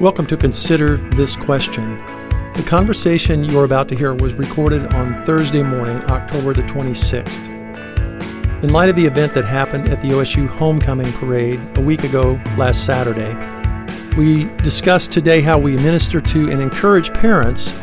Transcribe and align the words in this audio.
Welcome 0.00 0.24
to 0.28 0.36
Consider 0.38 0.96
This 0.96 1.36
Question. 1.36 1.98
The 2.54 2.64
conversation 2.66 3.44
you 3.44 3.60
are 3.60 3.66
about 3.66 3.86
to 3.90 3.94
hear 3.94 4.14
was 4.14 4.32
recorded 4.32 4.94
on 4.94 5.22
Thursday 5.26 5.62
morning, 5.62 5.98
October 6.04 6.54
the 6.54 6.62
26th. 6.62 7.50
In 8.64 8.70
light 8.70 8.88
of 8.88 8.96
the 8.96 9.04
event 9.04 9.34
that 9.34 9.44
happened 9.44 9.90
at 9.90 10.00
the 10.00 10.08
OSU 10.12 10.48
Homecoming 10.48 11.12
Parade 11.12 11.60
a 11.76 11.82
week 11.82 12.04
ago 12.04 12.40
last 12.56 12.86
Saturday, 12.86 13.34
we 14.16 14.44
discussed 14.62 15.12
today 15.12 15.42
how 15.42 15.58
we 15.58 15.76
minister 15.76 16.18
to 16.18 16.50
and 16.50 16.62
encourage 16.62 17.12
parents 17.12 17.74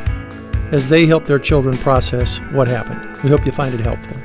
as 0.72 0.90
they 0.90 1.06
help 1.06 1.24
their 1.26 1.38
children 1.38 1.78
process 1.78 2.40
what 2.52 2.68
happened. 2.68 3.16
We 3.22 3.30
hope 3.30 3.46
you 3.46 3.52
find 3.52 3.76
it 3.76 3.80
helpful. 3.80 4.18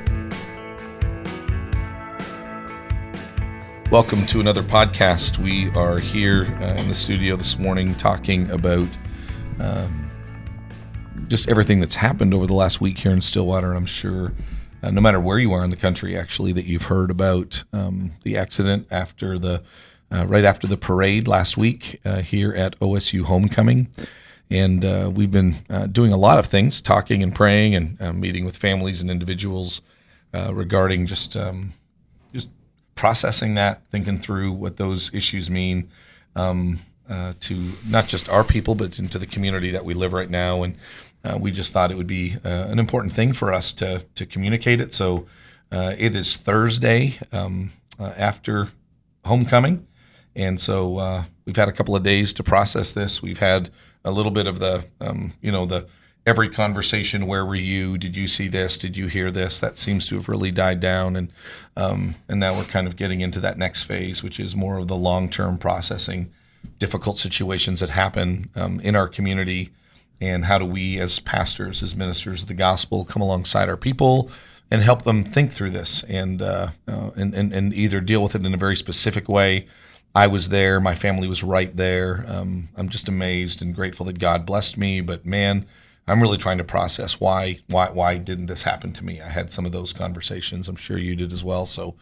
Welcome 3.93 4.25
to 4.29 4.41
another 4.41 4.63
podcast. 4.63 5.37
We 5.37 5.69
are 5.73 5.99
here 5.99 6.45
uh, 6.63 6.81
in 6.81 6.89
the 6.89 6.95
studio 6.95 7.37
this 7.37 7.59
morning 7.59 7.95
talking 7.95 8.51
about 8.51 8.89
um, 9.61 10.11
just 11.29 11.47
everything 11.47 11.79
that's 11.79 11.97
happened 11.97 12.33
over 12.33 12.47
the 12.47 12.55
last 12.55 12.81
week 12.81 13.01
here 13.01 13.13
in 13.13 13.21
Stillwater. 13.21 13.69
And 13.69 13.77
I'm 13.77 13.85
sure, 13.85 14.33
uh, 14.83 14.93
no 14.93 15.03
matter 15.03 15.21
where 15.21 15.39
you 15.39 15.53
are 15.53 15.63
in 15.63 15.69
the 15.69 15.77
country, 15.77 16.17
actually, 16.17 16.55
that 16.55 16.65
you've 16.65 16.85
heard 16.85 17.11
about 17.11 17.65
um, 17.75 18.13
the 18.23 18.35
accident 18.35 18.87
after 18.91 19.39
the 19.39 19.63
uh, 20.11 20.25
right 20.27 20.47
after 20.47 20.67
the 20.67 20.79
parade 20.79 21.29
last 21.29 21.59
week 21.59 22.01
uh, 22.07 22.23
here 22.23 22.55
at 22.55 22.81
OSU 22.81 23.25
Homecoming. 23.25 23.89
And 24.51 24.87
uh, 24.87 25.11
we've 25.15 25.31
been 25.31 25.57
uh, 25.69 25.87
doing 25.87 26.15
a 26.15 26.17
lot 26.17 26.39
of 26.39 26.47
things, 26.47 26.81
talking 26.81 27.23
and 27.23 27.35
praying 27.35 27.75
and 27.75 28.19
meeting 28.19 28.47
with 28.47 28.57
families 28.57 29.03
and 29.03 29.11
individuals 29.11 29.83
regarding 30.33 31.07
just 31.07 31.37
um, 31.37 31.75
processing 32.95 33.55
that, 33.55 33.83
thinking 33.91 34.19
through 34.19 34.53
what 34.53 34.77
those 34.77 35.13
issues 35.15 35.51
mean 35.51 35.89
um, 36.37 36.81
uh, 37.09 37.33
to 37.41 37.73
not 37.89 38.07
just 38.07 38.29
our 38.29 38.45
people, 38.45 38.75
but 38.75 38.99
into 38.99 39.19
the 39.19 39.27
community 39.27 39.71
that 39.71 39.85
we 39.85 39.95
live 39.95 40.13
right 40.13 40.31
now. 40.31 40.63
And 40.63 40.77
uh, 41.25 41.39
we 41.41 41.51
just 41.51 41.73
thought 41.73 41.91
it 41.91 41.97
would 41.97 42.07
be 42.07 42.37
uh, 42.45 42.67
an 42.69 42.79
important 42.79 43.13
thing 43.13 43.33
for 43.33 43.53
us 43.53 43.73
to 43.75 44.01
to 44.15 44.27
communicate 44.27 44.81
it. 44.81 44.93
So 44.93 45.27
uh, 45.71 45.95
it 45.99 46.17
is 46.17 46.37
Thursday 46.37 47.19
um, 47.33 47.71
uh, 47.99 48.13
after 48.17 48.69
homecoming, 49.25 49.87
and 50.35 50.61
so 50.61 50.99
uh, 50.99 51.25
we've 51.45 51.57
had 51.57 51.69
a 51.69 51.73
couple 51.73 51.95
of 51.95 52.03
days 52.03 52.33
to 52.35 52.43
process 52.43 52.93
this. 52.93 53.23
We've 53.23 53.39
had 53.39 53.71
a 54.05 54.11
little 54.11 54.33
bit 54.33 54.47
of 54.47 54.59
the 54.59 54.87
um, 55.01 55.33
you 55.41 55.53
know 55.53 55.65
the 55.67 55.87
every 56.25 56.49
conversation 56.49 57.27
where 57.27 57.45
were 57.45 57.55
you 57.55 57.99
did 57.99 58.17
you 58.17 58.29
see 58.29 58.49
this 58.49 58.79
did 58.79 58.97
you 58.97 59.07
hear 59.09 59.31
this 59.31 59.59
that 59.61 59.77
seems 59.77 60.07
to 60.07 60.15
have 60.15 60.29
really 60.29 60.51
died 60.51 60.81
down 60.81 61.17
and 61.17 61.33
um, 61.77 62.15
and 62.29 62.39
now 62.39 62.55
we're 62.55 62.65
kind 62.65 62.87
of 62.87 62.97
getting 62.97 63.21
into 63.21 63.41
that 63.41 63.59
next 63.59 63.83
phase 63.83 64.23
which 64.23 64.39
is 64.39 64.55
more 64.55 64.79
of 64.79 64.89
the 64.89 64.97
long-term 64.97 65.59
processing 65.59 66.31
difficult 66.79 67.19
situations 67.19 67.81
that 67.81 67.91
happen 67.91 68.49
um, 68.55 68.79
in 68.81 68.95
our 68.95 69.09
community 69.09 69.71
and 70.21 70.45
how 70.45 70.59
do 70.59 70.65
we 70.65 70.99
as 70.99 71.19
pastors 71.19 71.83
as 71.83 71.97
ministers 71.97 72.43
of 72.43 72.49
the 72.49 72.55
gospel 72.55 73.05
come 73.05 73.23
alongside 73.23 73.69
our 73.69 73.77
people 73.77 74.31
and 74.71 74.81
help 74.81 75.03
them 75.03 75.25
think 75.25 75.53
through 75.53 75.71
this 75.71 76.05
and 76.05 76.41
uh, 76.41 76.69
uh, 76.87 77.11
and, 77.17 77.35
and, 77.35 77.53
and 77.53 77.75
either 77.75 78.01
deal 78.01 78.23
with 78.23 78.35
it 78.35 78.47
in 78.47 78.55
a 78.55 78.59
very 78.59 78.77
specific 78.77 79.29
way 79.29 79.67
I 80.15 80.27
was 80.27 80.51
there. 80.51 80.79
My 80.79 80.95
family 80.95 81.27
was 81.27 81.43
right 81.43 81.75
there. 81.75 82.25
Um, 82.29 82.69
I'm 82.77 82.89
just 82.89 83.09
amazed 83.09 83.63
and 83.63 83.75
grateful 83.75 84.05
that 84.07 84.19
God 84.19 84.45
blessed 84.45 84.77
me. 84.77 85.01
But 85.01 85.25
man, 85.25 85.67
I'm 86.09 86.21
really 86.21 86.39
trying 86.39 86.59
to 86.59 86.65
process 86.65 87.21
why 87.21 87.61
why 87.69 87.89
why 87.91 88.17
didn't 88.17 88.47
this 88.47 88.65
happen 88.65 88.93
to 88.95 89.05
me? 89.05 89.21
I 89.21 89.29
had 89.29 89.53
some 89.53 89.67
of 89.67 89.73
those 89.73 89.93
conversations. 89.93 90.69
I'm 90.69 90.77
sure 90.77 90.99
you 90.99 91.15
did 91.15 91.33
as 91.33 91.45
well. 91.45 91.67
So 91.67 91.95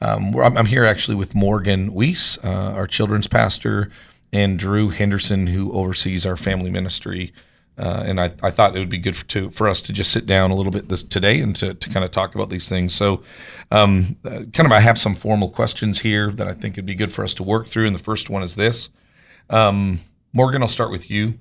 um, 0.00 0.34
I'm 0.36 0.66
here 0.66 0.84
actually 0.84 1.14
with 1.14 1.34
Morgan 1.34 1.92
Weece, 1.92 2.38
uh, 2.44 2.74
our 2.74 2.86
children's 2.86 3.28
pastor, 3.28 3.90
and 4.32 4.58
Drew 4.58 4.88
Henderson, 4.88 5.48
who 5.48 5.72
oversees 5.72 6.26
our 6.26 6.36
family 6.36 6.70
ministry. 6.70 7.32
Uh, 7.78 8.02
and 8.04 8.20
I, 8.20 8.32
I 8.42 8.50
thought 8.50 8.76
it 8.76 8.80
would 8.80 8.88
be 8.88 8.98
good 8.98 9.16
for, 9.16 9.24
to, 9.26 9.50
for 9.50 9.68
us 9.68 9.80
to 9.82 9.92
just 9.92 10.12
sit 10.12 10.26
down 10.26 10.50
a 10.50 10.54
little 10.54 10.72
bit 10.72 10.88
this 10.88 11.02
today 11.02 11.40
and 11.40 11.56
to, 11.56 11.72
to 11.72 11.88
kind 11.88 12.04
of 12.04 12.10
talk 12.10 12.34
about 12.34 12.50
these 12.50 12.68
things. 12.68 12.94
So, 12.94 13.22
um, 13.70 14.16
uh, 14.24 14.42
kind 14.52 14.66
of, 14.66 14.72
I 14.72 14.80
have 14.80 14.98
some 14.98 15.14
formal 15.14 15.48
questions 15.48 16.00
here 16.00 16.30
that 16.32 16.46
I 16.46 16.52
think 16.52 16.76
would 16.76 16.84
be 16.84 16.94
good 16.94 17.12
for 17.12 17.24
us 17.24 17.32
to 17.34 17.42
work 17.42 17.66
through. 17.66 17.86
And 17.86 17.94
the 17.94 18.00
first 18.02 18.28
one 18.28 18.42
is 18.42 18.56
this 18.56 18.90
um, 19.50 20.00
Morgan, 20.32 20.62
I'll 20.62 20.68
start 20.68 20.90
with 20.90 21.10
you. 21.10 21.38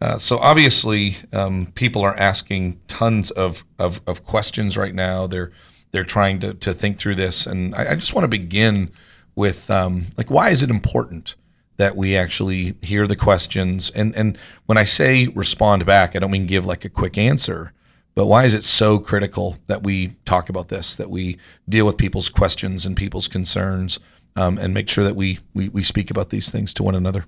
Uh, 0.00 0.16
so 0.16 0.38
obviously, 0.38 1.16
um, 1.32 1.66
people 1.74 2.02
are 2.02 2.18
asking 2.18 2.80
tons 2.88 3.30
of, 3.30 3.64
of, 3.78 4.00
of 4.06 4.24
questions 4.24 4.78
right 4.78 4.94
now. 4.94 5.26
They're 5.26 5.52
they're 5.92 6.04
trying 6.04 6.38
to, 6.38 6.54
to 6.54 6.72
think 6.72 6.98
through 6.98 7.16
this, 7.16 7.46
and 7.46 7.74
I, 7.74 7.92
I 7.92 7.94
just 7.96 8.14
want 8.14 8.22
to 8.24 8.28
begin 8.28 8.92
with 9.34 9.70
um, 9.70 10.06
like 10.16 10.30
why 10.30 10.50
is 10.50 10.62
it 10.62 10.70
important 10.70 11.34
that 11.76 11.96
we 11.96 12.16
actually 12.16 12.76
hear 12.82 13.06
the 13.06 13.16
questions 13.16 13.90
and 13.90 14.14
and 14.14 14.38
when 14.66 14.78
I 14.78 14.84
say 14.84 15.26
respond 15.28 15.84
back, 15.86 16.14
I 16.14 16.20
don't 16.20 16.30
mean 16.30 16.46
give 16.46 16.64
like 16.64 16.84
a 16.84 16.88
quick 16.88 17.18
answer, 17.18 17.72
but 18.14 18.26
why 18.26 18.44
is 18.44 18.54
it 18.54 18.64
so 18.64 18.98
critical 18.98 19.58
that 19.66 19.82
we 19.82 20.16
talk 20.24 20.48
about 20.48 20.68
this, 20.68 20.94
that 20.96 21.10
we 21.10 21.38
deal 21.68 21.84
with 21.84 21.96
people's 21.96 22.28
questions 22.28 22.86
and 22.86 22.96
people's 22.96 23.28
concerns, 23.28 23.98
um, 24.36 24.58
and 24.58 24.72
make 24.72 24.88
sure 24.88 25.04
that 25.04 25.16
we, 25.16 25.40
we 25.54 25.68
we 25.68 25.82
speak 25.82 26.10
about 26.10 26.30
these 26.30 26.50
things 26.50 26.72
to 26.74 26.82
one 26.82 26.94
another. 26.94 27.26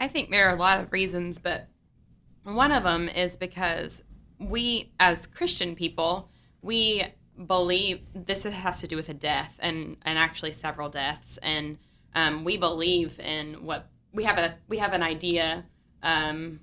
I 0.00 0.08
think 0.08 0.30
there 0.30 0.48
are 0.48 0.54
a 0.54 0.58
lot 0.58 0.80
of 0.80 0.92
reasons, 0.92 1.38
but 1.38 1.68
one 2.42 2.72
of 2.72 2.84
them 2.84 3.08
is 3.08 3.36
because 3.36 4.02
we, 4.38 4.92
as 5.00 5.26
Christian 5.26 5.74
people, 5.74 6.30
we 6.62 7.04
believe 7.46 8.00
this 8.14 8.44
has 8.44 8.80
to 8.80 8.86
do 8.86 8.96
with 8.96 9.08
a 9.08 9.14
death 9.14 9.58
and, 9.62 9.96
and 10.02 10.18
actually 10.18 10.52
several 10.52 10.88
deaths. 10.88 11.38
And 11.42 11.78
um, 12.14 12.44
we 12.44 12.56
believe 12.56 13.18
in 13.18 13.64
what 13.64 13.88
we 14.12 14.24
have 14.24 14.38
a 14.38 14.56
we 14.68 14.78
have 14.78 14.92
an 14.92 15.02
idea. 15.02 15.66
Um, 16.02 16.60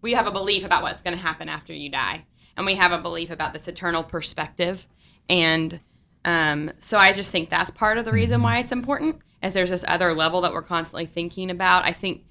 we 0.00 0.12
have 0.12 0.26
a 0.26 0.32
belief 0.32 0.64
about 0.64 0.82
what's 0.82 1.02
going 1.02 1.16
to 1.16 1.22
happen 1.22 1.48
after 1.48 1.72
you 1.72 1.90
die, 1.90 2.24
and 2.56 2.64
we 2.66 2.76
have 2.76 2.92
a 2.92 2.98
belief 2.98 3.30
about 3.30 3.52
this 3.52 3.68
eternal 3.68 4.02
perspective. 4.02 4.86
And 5.28 5.80
um, 6.24 6.70
so 6.78 6.98
I 6.98 7.12
just 7.12 7.30
think 7.30 7.50
that's 7.50 7.70
part 7.70 7.98
of 7.98 8.04
the 8.04 8.12
reason 8.12 8.42
why 8.42 8.58
it's 8.58 8.72
important. 8.72 9.20
Is 9.42 9.52
there's 9.52 9.70
this 9.70 9.84
other 9.88 10.14
level 10.14 10.40
that 10.42 10.52
we're 10.52 10.62
constantly 10.62 11.06
thinking 11.06 11.50
about. 11.50 11.84
I 11.84 11.92
think 11.92 12.24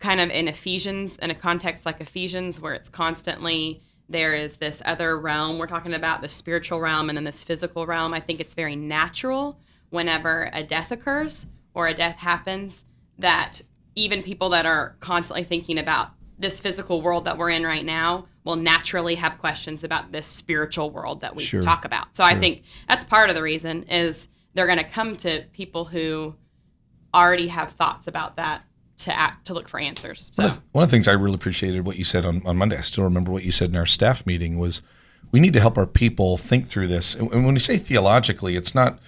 kind 0.00 0.20
of 0.20 0.30
in 0.30 0.48
Ephesians, 0.48 1.16
in 1.16 1.30
a 1.30 1.34
context 1.34 1.86
like 1.86 2.00
Ephesians, 2.00 2.60
where 2.60 2.72
it's 2.72 2.88
constantly 2.88 3.82
there 4.08 4.34
is 4.34 4.56
this 4.56 4.82
other 4.84 5.16
realm. 5.18 5.58
We're 5.58 5.68
talking 5.68 5.94
about 5.94 6.20
the 6.20 6.28
spiritual 6.28 6.80
realm 6.80 7.08
and 7.08 7.16
then 7.16 7.24
this 7.24 7.44
physical 7.44 7.86
realm. 7.86 8.12
I 8.12 8.20
think 8.20 8.40
it's 8.40 8.54
very 8.54 8.74
natural 8.74 9.60
whenever 9.90 10.50
a 10.52 10.64
death 10.64 10.90
occurs 10.90 11.46
or 11.74 11.86
a 11.86 11.94
death 11.94 12.18
happens 12.18 12.84
that 13.18 13.62
even 13.94 14.22
people 14.22 14.48
that 14.50 14.66
are 14.66 14.96
constantly 15.00 15.44
thinking 15.44 15.78
about 15.78 16.10
this 16.38 16.60
physical 16.60 17.02
world 17.02 17.26
that 17.26 17.36
we're 17.36 17.50
in 17.50 17.64
right 17.64 17.84
now 17.84 18.26
will 18.44 18.56
naturally 18.56 19.16
have 19.16 19.38
questions 19.38 19.84
about 19.84 20.10
this 20.10 20.26
spiritual 20.26 20.90
world 20.90 21.20
that 21.20 21.36
we 21.36 21.42
sure. 21.42 21.62
talk 21.62 21.84
about. 21.84 22.16
So 22.16 22.24
sure. 22.24 22.32
I 22.32 22.38
think 22.38 22.62
that's 22.88 23.04
part 23.04 23.28
of 23.28 23.36
the 23.36 23.42
reason 23.42 23.82
is 23.84 24.28
they're 24.54 24.66
going 24.66 24.78
to 24.78 24.84
come 24.84 25.16
to 25.18 25.44
people 25.52 25.84
who 25.84 26.34
already 27.14 27.48
have 27.48 27.72
thoughts 27.72 28.06
about 28.06 28.36
that 28.36 28.62
to 29.00 29.16
act 29.16 29.46
to 29.46 29.54
look 29.54 29.68
for 29.68 29.80
answers. 29.80 30.30
So. 30.34 30.42
One, 30.42 30.50
of, 30.50 30.60
one 30.72 30.84
of 30.84 30.90
the 30.90 30.94
things 30.94 31.08
I 31.08 31.12
really 31.12 31.34
appreciated 31.34 31.86
what 31.86 31.96
you 31.96 32.04
said 32.04 32.24
on, 32.26 32.42
on 32.46 32.56
Monday, 32.56 32.76
I 32.76 32.82
still 32.82 33.04
remember 33.04 33.32
what 33.32 33.44
you 33.44 33.52
said 33.52 33.70
in 33.70 33.76
our 33.76 33.86
staff 33.86 34.26
meeting 34.26 34.58
was 34.58 34.82
we 35.32 35.40
need 35.40 35.52
to 35.54 35.60
help 35.60 35.78
our 35.78 35.86
people 35.86 36.36
think 36.36 36.66
through 36.66 36.88
this. 36.88 37.14
And 37.14 37.30
when 37.30 37.54
we 37.54 37.60
say 37.60 37.76
theologically, 37.78 38.56
it's 38.56 38.74
not, 38.74 38.98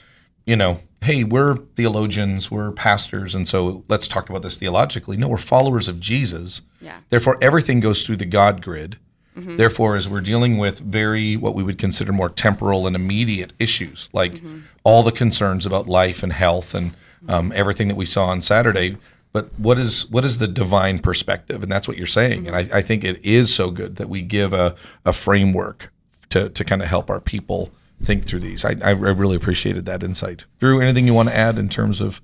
you 0.46 0.56
know, 0.56 0.80
hey, 1.02 1.24
we're 1.24 1.56
theologians, 1.56 2.50
we're 2.50 2.72
pastors, 2.72 3.34
and 3.34 3.46
so 3.46 3.84
let's 3.88 4.06
talk 4.06 4.30
about 4.30 4.42
this 4.42 4.56
theologically. 4.56 5.16
No, 5.16 5.28
we're 5.28 5.36
followers 5.36 5.88
of 5.88 6.00
Jesus. 6.00 6.62
Yeah. 6.80 6.98
Therefore, 7.10 7.36
everything 7.42 7.80
goes 7.80 8.06
through 8.06 8.16
the 8.16 8.24
God 8.24 8.62
grid. 8.62 8.98
Mm-hmm. 9.36 9.56
Therefore, 9.56 9.96
as 9.96 10.08
we're 10.08 10.20
dealing 10.20 10.58
with 10.58 10.78
very 10.78 11.36
what 11.36 11.54
we 11.54 11.62
would 11.62 11.78
consider 11.78 12.12
more 12.12 12.28
temporal 12.28 12.86
and 12.86 12.94
immediate 12.94 13.52
issues, 13.58 14.08
like 14.12 14.34
mm-hmm. 14.34 14.60
all 14.84 15.02
the 15.02 15.10
concerns 15.10 15.64
about 15.66 15.86
life 15.86 16.22
and 16.22 16.32
health 16.32 16.74
and 16.74 16.94
um, 17.28 17.52
everything 17.54 17.88
that 17.88 17.96
we 17.96 18.04
saw 18.04 18.26
on 18.26 18.42
Saturday, 18.42 18.98
but 19.32 19.58
what 19.58 19.78
is 19.78 20.08
what 20.10 20.24
is 20.24 20.38
the 20.38 20.48
divine 20.48 20.98
perspective? 20.98 21.62
And 21.62 21.72
that's 21.72 21.88
what 21.88 21.96
you're 21.96 22.06
saying. 22.06 22.46
And 22.46 22.54
I, 22.54 22.78
I, 22.78 22.82
think 22.82 23.02
it 23.02 23.24
is 23.24 23.54
so 23.54 23.70
good 23.70 23.96
that 23.96 24.08
we 24.08 24.20
give 24.22 24.52
a, 24.52 24.74
a 25.04 25.12
framework 25.12 25.90
to, 26.28 26.50
to 26.50 26.64
kind 26.64 26.82
of 26.82 26.88
help 26.88 27.08
our 27.08 27.20
people 27.20 27.70
think 28.02 28.24
through 28.24 28.40
these. 28.40 28.64
I, 28.64 28.76
I 28.84 28.90
really 28.90 29.36
appreciated 29.36 29.86
that 29.86 30.02
insight. 30.02 30.44
Drew 30.58 30.80
anything 30.80 31.06
you 31.06 31.14
want 31.14 31.30
to 31.30 31.36
add 31.36 31.58
in 31.58 31.68
terms 31.68 32.00
of 32.00 32.20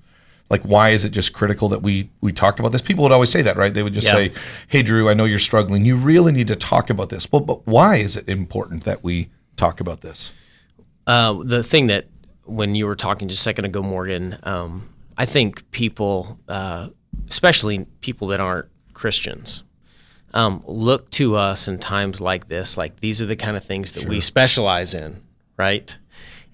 like 0.51 0.63
why 0.63 0.91
is 0.91 1.05
it 1.05 1.11
just 1.11 1.33
critical 1.33 1.69
that 1.71 1.83
we 1.83 2.11
we 2.21 2.33
talk 2.33 2.59
about 2.59 2.73
this? 2.73 2.83
People 2.83 3.05
would 3.05 3.13
always 3.13 3.31
say 3.31 3.43
that 3.43 3.57
right? 3.57 3.73
They 3.73 3.83
would 3.83 3.95
just 3.95 4.07
yeah. 4.07 4.15
say 4.15 4.33
hey 4.69 4.83
drew 4.83 5.09
i 5.09 5.15
know 5.15 5.25
you're 5.25 5.39
struggling. 5.39 5.85
You 5.85 5.97
really 5.97 6.33
need 6.33 6.49
to 6.49 6.57
talk 6.57 6.91
about 6.91 7.09
this. 7.09 7.27
But, 7.27 7.41
but 7.41 7.67
why 7.67 7.97
is 7.97 8.17
it 8.17 8.29
important 8.29 8.85
that 8.85 9.03
we 9.03 9.31
talk 9.57 9.81
about 9.81 10.03
this? 10.03 10.33
Uh, 11.07 11.43
the 11.43 11.63
thing 11.63 11.87
that 11.87 12.07
when 12.45 12.75
you 12.75 12.87
were 12.87 12.97
talking 12.97 13.29
just 13.29 13.41
a 13.41 13.43
second 13.43 13.67
ago 13.67 13.83
morgan 13.83 14.39
um, 14.43 14.89
i 15.19 15.27
think 15.27 15.71
people 15.71 16.39
uh, 16.49 16.89
especially 17.29 17.87
people 18.01 18.29
that 18.29 18.41
aren't 18.41 18.69
Christians, 18.95 19.65
um, 20.35 20.63
look 20.67 21.11
to 21.13 21.37
us 21.37 21.69
in 21.69 21.79
times 21.79 22.21
like 22.21 22.49
this. 22.49 22.77
Like 22.77 23.01
these 23.01 23.23
are 23.23 23.27
the 23.27 23.37
kind 23.37 23.57
of 23.57 23.65
things 23.65 23.93
that 23.93 24.03
sure. 24.03 24.11
we 24.11 24.21
specialize 24.21 24.95
in, 24.95 25.23
right? 25.57 25.97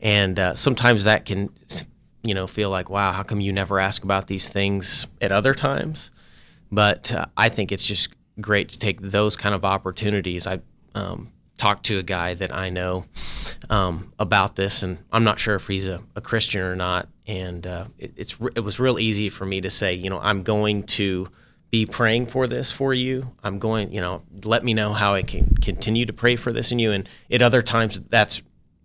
And 0.00 0.38
uh, 0.38 0.54
sometimes 0.54 1.04
that 1.04 1.24
can, 1.24 1.50
you 2.22 2.34
know, 2.34 2.46
feel 2.46 2.70
like, 2.70 2.90
wow, 2.90 3.12
how 3.12 3.22
come 3.22 3.40
you 3.40 3.52
never 3.52 3.80
ask 3.80 4.04
about 4.04 4.26
these 4.26 4.48
things 4.48 5.06
at 5.20 5.32
other 5.32 5.54
times? 5.54 6.10
But 6.70 7.12
uh, 7.12 7.26
I 7.36 7.48
think 7.48 7.72
it's 7.72 7.84
just 7.84 8.12
great 8.40 8.68
to 8.70 8.78
take 8.78 9.00
those 9.00 9.36
kind 9.36 9.54
of 9.54 9.64
opportunities. 9.64 10.46
I 10.46 10.60
um, 10.94 11.32
talked 11.56 11.86
to 11.86 11.98
a 11.98 12.02
guy 12.02 12.34
that 12.34 12.54
I 12.54 12.70
know 12.70 13.04
um, 13.70 14.12
about 14.18 14.56
this, 14.56 14.82
and 14.82 14.98
I'm 15.12 15.24
not 15.24 15.38
sure 15.38 15.54
if 15.54 15.66
he's 15.66 15.86
a, 15.86 16.02
a 16.16 16.20
Christian 16.20 16.60
or 16.60 16.76
not. 16.76 17.08
And 17.26 17.66
uh, 17.66 17.86
it, 17.98 18.12
it's 18.16 18.38
it 18.54 18.60
was 18.60 18.78
real 18.78 18.98
easy 18.98 19.28
for 19.28 19.46
me 19.46 19.60
to 19.60 19.70
say, 19.70 19.94
you 19.94 20.10
know, 20.10 20.20
I'm 20.20 20.42
going 20.42 20.82
to 20.84 21.28
be 21.70 21.86
praying 21.86 22.26
for 22.26 22.46
this 22.46 22.70
for 22.70 22.94
you. 22.94 23.32
I'm 23.42 23.58
going, 23.58 23.90
you 23.90 24.00
know, 24.00 24.22
let 24.44 24.62
me 24.62 24.74
know 24.74 24.92
how 24.92 25.14
I 25.14 25.22
can 25.22 25.56
continue 25.56 26.06
to 26.06 26.12
pray 26.12 26.36
for 26.36 26.52
this 26.52 26.70
in 26.70 26.78
you. 26.78 26.92
And 26.92 27.08
at 27.30 27.42
other 27.42 27.62
times, 27.62 27.98
that's 28.00 28.42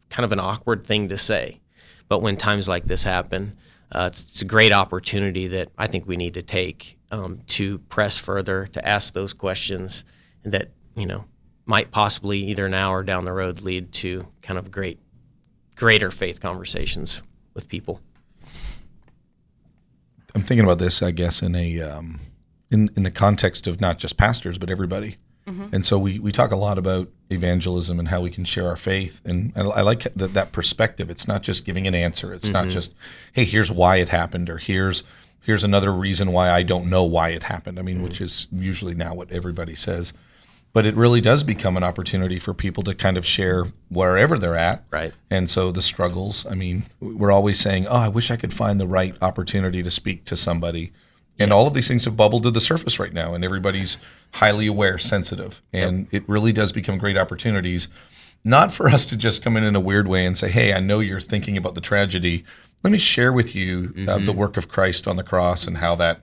kind 0.09 0.25
of 0.25 0.31
an 0.31 0.39
awkward 0.39 0.87
thing 0.87 1.09
to 1.09 1.17
say. 1.17 1.59
But 2.07 2.23
when 2.23 2.35
times 2.35 2.67
like 2.67 2.85
this 2.85 3.03
happen, 3.03 3.55
uh, 3.91 4.09
it's, 4.11 4.21
it's, 4.23 4.41
a 4.41 4.45
great 4.45 4.71
opportunity 4.71 5.47
that 5.47 5.69
I 5.77 5.85
think 5.85 6.07
we 6.07 6.17
need 6.17 6.33
to 6.35 6.41
take 6.41 6.97
um, 7.11 7.41
to 7.47 7.77
press 7.77 8.17
further, 8.17 8.67
to 8.67 8.87
ask 8.87 9.13
those 9.13 9.33
questions 9.33 10.03
and 10.43 10.53
that, 10.53 10.69
you 10.95 11.05
know, 11.05 11.25
might 11.69 11.91
possibly 11.91 12.39
either 12.39 12.67
now 12.67 12.91
or 12.91 13.03
down 13.03 13.25
the 13.25 13.31
road 13.31 13.61
lead 13.61 13.91
to 13.91 14.25
kind 14.41 14.57
of 14.57 14.71
great, 14.71 14.99
greater 15.75 16.09
faith 16.09 16.41
conversations 16.41 17.21
with 17.53 17.69
people. 17.69 18.01
I'm 20.33 20.41
thinking 20.41 20.65
about 20.65 20.79
this, 20.79 21.03
I 21.03 21.11
guess, 21.11 21.43
in 21.43 21.53
a 21.53 21.79
um, 21.79 22.19
in 22.71 22.89
in 22.97 23.03
the 23.03 23.11
context 23.11 23.67
of 23.67 23.79
not 23.79 23.99
just 23.99 24.17
pastors 24.17 24.57
but 24.57 24.71
everybody. 24.71 25.17
Mm-hmm. 25.45 25.67
And 25.73 25.85
so 25.85 25.97
we, 25.97 26.19
we 26.19 26.31
talk 26.31 26.51
a 26.51 26.55
lot 26.55 26.77
about 26.77 27.07
evangelism 27.29 27.99
and 27.99 28.07
how 28.07 28.21
we 28.21 28.29
can 28.29 28.45
share 28.45 28.67
our 28.67 28.75
faith. 28.75 29.21
And 29.25 29.51
I, 29.55 29.61
I 29.61 29.81
like 29.81 30.01
that, 30.01 30.33
that 30.33 30.51
perspective. 30.51 31.09
It's 31.09 31.27
not 31.27 31.41
just 31.41 31.65
giving 31.65 31.87
an 31.87 31.95
answer. 31.95 32.33
It's 32.33 32.45
mm-hmm. 32.45 32.53
not 32.53 32.67
just, 32.69 32.93
hey, 33.33 33.45
here's 33.45 33.71
why 33.71 33.97
it 33.97 34.09
happened, 34.09 34.49
or 34.49 34.57
here's 34.57 35.03
here's 35.41 35.63
another 35.63 35.93
reason 35.93 36.31
why 36.31 36.49
I 36.49 36.63
don't 36.63 36.89
know 36.89 37.03
why 37.03 37.29
it 37.29 37.43
happened. 37.43 37.77
I 37.77 37.83
mean, 37.83 37.97
mm-hmm. 37.97 38.05
which 38.05 38.21
is 38.21 38.47
usually 38.51 38.95
now 38.95 39.13
what 39.13 39.31
everybody 39.31 39.75
says. 39.75 40.13
But 40.71 40.85
it 40.85 40.95
really 40.95 41.19
does 41.19 41.43
become 41.43 41.77
an 41.77 41.83
opportunity 41.83 42.37
for 42.37 42.53
people 42.53 42.83
to 42.83 42.93
kind 42.93 43.17
of 43.17 43.25
share 43.25 43.65
wherever 43.89 44.37
they're 44.37 44.55
at. 44.55 44.83
Right. 44.91 45.13
And 45.29 45.49
so 45.49 45.71
the 45.71 45.81
struggles, 45.81 46.45
I 46.45 46.53
mean, 46.53 46.83
we're 46.99 47.31
always 47.31 47.59
saying, 47.59 47.87
oh, 47.87 47.97
I 47.97 48.07
wish 48.07 48.29
I 48.29 48.35
could 48.35 48.53
find 48.53 48.79
the 48.79 48.87
right 48.87 49.15
opportunity 49.21 49.81
to 49.81 49.89
speak 49.89 50.25
to 50.25 50.35
somebody 50.35 50.91
and 51.39 51.53
all 51.53 51.65
of 51.65 51.73
these 51.73 51.87
things 51.87 52.05
have 52.05 52.17
bubbled 52.17 52.43
to 52.43 52.51
the 52.51 52.59
surface 52.59 52.99
right 52.99 53.13
now, 53.13 53.33
and 53.33 53.45
everybody's 53.45 53.97
highly 54.35 54.67
aware, 54.67 54.97
sensitive, 54.97 55.61
and 55.71 56.07
yep. 56.11 56.21
it 56.21 56.29
really 56.29 56.51
does 56.51 56.73
become 56.73 56.97
great 56.97 57.17
opportunities. 57.17 57.87
Not 58.43 58.73
for 58.73 58.89
us 58.89 59.05
to 59.07 59.17
just 59.17 59.41
come 59.41 59.55
in 59.55 59.63
in 59.63 59.75
a 59.75 59.79
weird 59.79 60.07
way 60.07 60.25
and 60.25 60.37
say, 60.37 60.49
"Hey, 60.49 60.73
I 60.73 60.81
know 60.81 60.99
you're 60.99 61.19
thinking 61.19 61.55
about 61.55 61.75
the 61.75 61.81
tragedy. 61.81 62.43
Let 62.83 62.91
me 62.91 62.97
share 62.97 63.31
with 63.31 63.55
you 63.55 63.93
uh, 63.95 63.99
mm-hmm. 63.99 64.25
the 64.25 64.33
work 64.33 64.57
of 64.57 64.69
Christ 64.69 65.07
on 65.07 65.15
the 65.15 65.23
cross 65.23 65.65
and 65.65 65.77
how 65.77 65.95
that, 65.95 66.21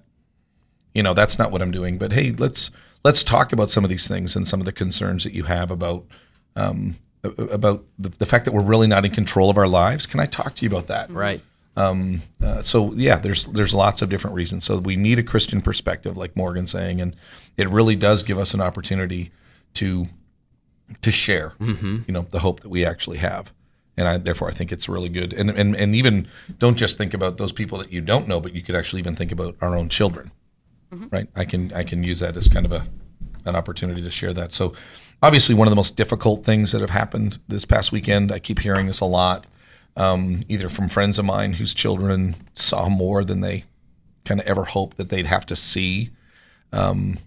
you 0.94 1.02
know, 1.02 1.14
that's 1.14 1.38
not 1.38 1.50
what 1.50 1.62
I'm 1.62 1.70
doing. 1.70 1.98
But 1.98 2.12
hey, 2.12 2.32
let's 2.32 2.70
let's 3.06 3.22
talk 3.22 3.52
about 3.52 3.70
some 3.70 3.84
of 3.84 3.88
these 3.88 4.08
things 4.08 4.34
and 4.34 4.48
some 4.48 4.58
of 4.58 4.66
the 4.66 4.72
concerns 4.72 5.22
that 5.22 5.32
you 5.32 5.44
have 5.44 5.70
about 5.70 6.04
um, 6.56 6.96
about 7.22 7.84
the, 8.00 8.08
the 8.08 8.26
fact 8.26 8.44
that 8.44 8.52
we're 8.52 8.64
really 8.64 8.88
not 8.88 9.04
in 9.04 9.12
control 9.12 9.48
of 9.48 9.56
our 9.56 9.68
lives. 9.68 10.08
Can 10.08 10.18
I 10.18 10.26
talk 10.26 10.56
to 10.56 10.64
you 10.64 10.70
about 10.70 10.88
that? 10.88 11.08
Right. 11.10 11.40
Um, 11.76 12.22
uh, 12.42 12.62
so 12.62 12.92
yeah, 12.94 13.16
there's 13.16 13.46
there's 13.46 13.72
lots 13.72 14.02
of 14.02 14.08
different 14.08 14.34
reasons. 14.34 14.64
So 14.64 14.78
we 14.78 14.96
need 14.96 15.20
a 15.20 15.22
Christian 15.22 15.60
perspective, 15.60 16.16
like 16.16 16.34
Morgan 16.34 16.66
saying, 16.66 17.00
and 17.00 17.14
it 17.56 17.68
really 17.68 17.94
does 17.94 18.24
give 18.24 18.38
us 18.38 18.54
an 18.54 18.60
opportunity 18.60 19.30
to 19.74 20.06
to 21.02 21.10
share, 21.12 21.52
mm-hmm. 21.60 21.98
you 22.08 22.12
know, 22.12 22.22
the 22.22 22.40
hope 22.40 22.60
that 22.60 22.70
we 22.70 22.84
actually 22.84 23.18
have. 23.18 23.52
And 23.96 24.08
I, 24.08 24.18
therefore, 24.18 24.48
I 24.48 24.52
think 24.52 24.72
it's 24.72 24.88
really 24.88 25.08
good. 25.08 25.32
And, 25.32 25.50
and 25.50 25.76
and 25.76 25.94
even 25.94 26.26
don't 26.58 26.76
just 26.76 26.98
think 26.98 27.14
about 27.14 27.36
those 27.36 27.52
people 27.52 27.78
that 27.78 27.92
you 27.92 28.00
don't 28.00 28.26
know, 28.26 28.40
but 28.40 28.52
you 28.52 28.62
could 28.62 28.74
actually 28.74 29.00
even 29.00 29.14
think 29.14 29.30
about 29.30 29.54
our 29.60 29.76
own 29.76 29.88
children, 29.88 30.32
mm-hmm. 30.92 31.06
right? 31.10 31.28
I 31.34 31.44
can 31.44 31.72
I 31.72 31.82
can 31.82 32.02
use 32.02 32.20
that 32.20 32.36
as 32.36 32.48
kind 32.48 32.66
of 32.66 32.72
a 32.72 32.84
an 33.44 33.54
opportunity 33.54 34.02
to 34.02 34.10
share 34.10 34.34
that. 34.34 34.52
So, 34.52 34.72
obviously, 35.22 35.54
one 35.54 35.68
of 35.68 35.70
the 35.70 35.76
most 35.76 35.96
difficult 35.96 36.44
things 36.44 36.72
that 36.72 36.80
have 36.80 36.90
happened 36.90 37.38
this 37.46 37.64
past 37.64 37.92
weekend. 37.92 38.32
I 38.32 38.38
keep 38.38 38.58
hearing 38.58 38.86
this 38.86 39.00
a 39.00 39.04
lot 39.04 39.46
um, 39.96 40.42
either 40.48 40.68
from 40.68 40.88
friends 40.88 41.18
of 41.18 41.24
mine 41.24 41.54
whose 41.54 41.74
children 41.74 42.36
saw 42.54 42.88
more 42.88 43.24
than 43.24 43.40
they 43.40 43.64
kind 44.24 44.40
of 44.40 44.46
ever 44.46 44.64
hoped 44.64 44.96
that 44.98 45.08
they'd 45.08 45.26
have 45.26 45.46
to 45.46 45.56
see. 45.56 46.10
Um, 46.72 47.18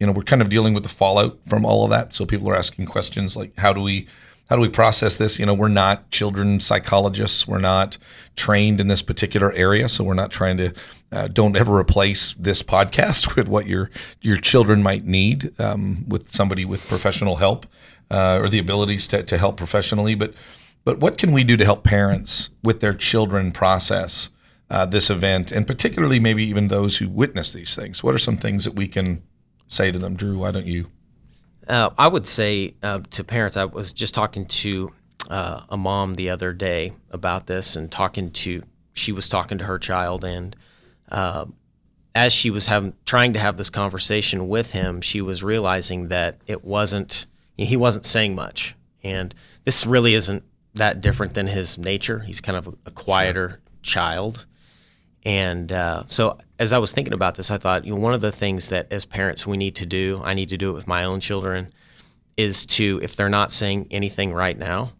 you 0.00 0.06
know, 0.06 0.12
we're 0.12 0.22
kind 0.22 0.42
of 0.42 0.48
dealing 0.48 0.74
with 0.74 0.82
the 0.82 0.88
fallout 0.88 1.38
from 1.46 1.64
all 1.64 1.84
of 1.84 1.90
that. 1.90 2.12
So 2.12 2.24
people 2.24 2.48
are 2.48 2.56
asking 2.56 2.86
questions 2.86 3.36
like, 3.36 3.56
how 3.58 3.72
do 3.72 3.80
we, 3.80 4.06
how 4.48 4.56
do 4.56 4.62
we 4.62 4.68
process 4.68 5.16
this? 5.16 5.38
You 5.38 5.46
know, 5.46 5.54
we're 5.54 5.68
not 5.68 6.10
children 6.10 6.60
psychologists. 6.60 7.48
We're 7.48 7.58
not 7.58 7.98
trained 8.36 8.80
in 8.80 8.88
this 8.88 9.02
particular 9.02 9.52
area, 9.52 9.88
so 9.88 10.04
we're 10.04 10.14
not 10.14 10.30
trying 10.30 10.56
to. 10.58 10.72
Uh, 11.12 11.28
don't 11.28 11.56
ever 11.56 11.76
replace 11.76 12.34
this 12.34 12.62
podcast 12.62 13.36
with 13.36 13.48
what 13.48 13.66
your 13.66 13.90
your 14.20 14.36
children 14.36 14.82
might 14.82 15.04
need 15.04 15.52
um, 15.60 16.08
with 16.08 16.30
somebody 16.30 16.64
with 16.64 16.88
professional 16.88 17.36
help 17.36 17.66
uh, 18.10 18.38
or 18.40 18.48
the 18.48 18.58
abilities 18.58 19.08
to, 19.08 19.22
to 19.22 19.36
help 19.36 19.56
professionally. 19.56 20.14
But 20.14 20.32
but 20.84 20.98
what 20.98 21.18
can 21.18 21.32
we 21.32 21.42
do 21.42 21.56
to 21.56 21.64
help 21.64 21.82
parents 21.82 22.50
with 22.62 22.80
their 22.80 22.94
children 22.94 23.50
process 23.50 24.30
uh, 24.70 24.86
this 24.86 25.10
event, 25.10 25.50
and 25.50 25.66
particularly 25.66 26.20
maybe 26.20 26.44
even 26.44 26.68
those 26.68 26.98
who 26.98 27.08
witness 27.08 27.52
these 27.52 27.74
things? 27.74 28.04
What 28.04 28.14
are 28.14 28.18
some 28.18 28.36
things 28.36 28.64
that 28.64 28.74
we 28.74 28.86
can 28.86 29.22
say 29.66 29.90
to 29.90 29.98
them? 29.98 30.14
Drew, 30.14 30.38
why 30.38 30.52
don't 30.52 30.66
you? 30.66 30.86
Uh, 31.66 31.90
I 31.98 32.08
would 32.08 32.26
say 32.26 32.74
uh, 32.82 33.00
to 33.10 33.24
parents, 33.24 33.56
I 33.56 33.64
was 33.64 33.92
just 33.92 34.14
talking 34.14 34.46
to 34.46 34.92
uh, 35.28 35.62
a 35.68 35.76
mom 35.76 36.14
the 36.14 36.30
other 36.30 36.52
day 36.52 36.92
about 37.10 37.46
this, 37.46 37.76
and 37.76 37.90
talking 37.90 38.30
to 38.30 38.62
she 38.92 39.12
was 39.12 39.28
talking 39.28 39.58
to 39.58 39.64
her 39.64 39.78
child, 39.78 40.24
and 40.24 40.56
uh, 41.10 41.46
as 42.14 42.32
she 42.32 42.50
was 42.50 42.66
having 42.66 42.94
trying 43.04 43.32
to 43.34 43.40
have 43.40 43.56
this 43.56 43.70
conversation 43.70 44.48
with 44.48 44.70
him, 44.70 45.00
she 45.00 45.20
was 45.20 45.42
realizing 45.42 46.08
that 46.08 46.38
it 46.46 46.64
wasn't 46.64 47.26
he 47.56 47.76
wasn't 47.76 48.06
saying 48.06 48.34
much, 48.34 48.74
and 49.02 49.34
this 49.64 49.84
really 49.86 50.14
isn't 50.14 50.44
that 50.74 51.00
different 51.00 51.34
than 51.34 51.46
his 51.46 51.78
nature. 51.78 52.20
He's 52.20 52.40
kind 52.40 52.56
of 52.56 52.68
a, 52.68 52.72
a 52.86 52.90
quieter 52.90 53.48
sure. 53.48 53.60
child. 53.82 54.46
And 55.26 55.72
uh, 55.72 56.04
so, 56.06 56.38
as 56.60 56.72
I 56.72 56.78
was 56.78 56.92
thinking 56.92 57.12
about 57.12 57.34
this, 57.34 57.50
I 57.50 57.58
thought, 57.58 57.84
you 57.84 57.92
know, 57.92 58.00
one 58.00 58.14
of 58.14 58.20
the 58.20 58.30
things 58.30 58.68
that 58.68 58.86
as 58.92 59.04
parents 59.04 59.44
we 59.44 59.56
need 59.56 59.74
to 59.74 59.84
do, 59.84 60.20
I 60.22 60.34
need 60.34 60.50
to 60.50 60.56
do 60.56 60.70
it 60.70 60.74
with 60.74 60.86
my 60.86 61.02
own 61.02 61.18
children, 61.18 61.70
is 62.36 62.64
to, 62.66 63.00
if 63.02 63.16
they're 63.16 63.28
not 63.28 63.50
saying 63.50 63.88
anything 63.90 64.32
right 64.32 64.56
now, 64.56 64.92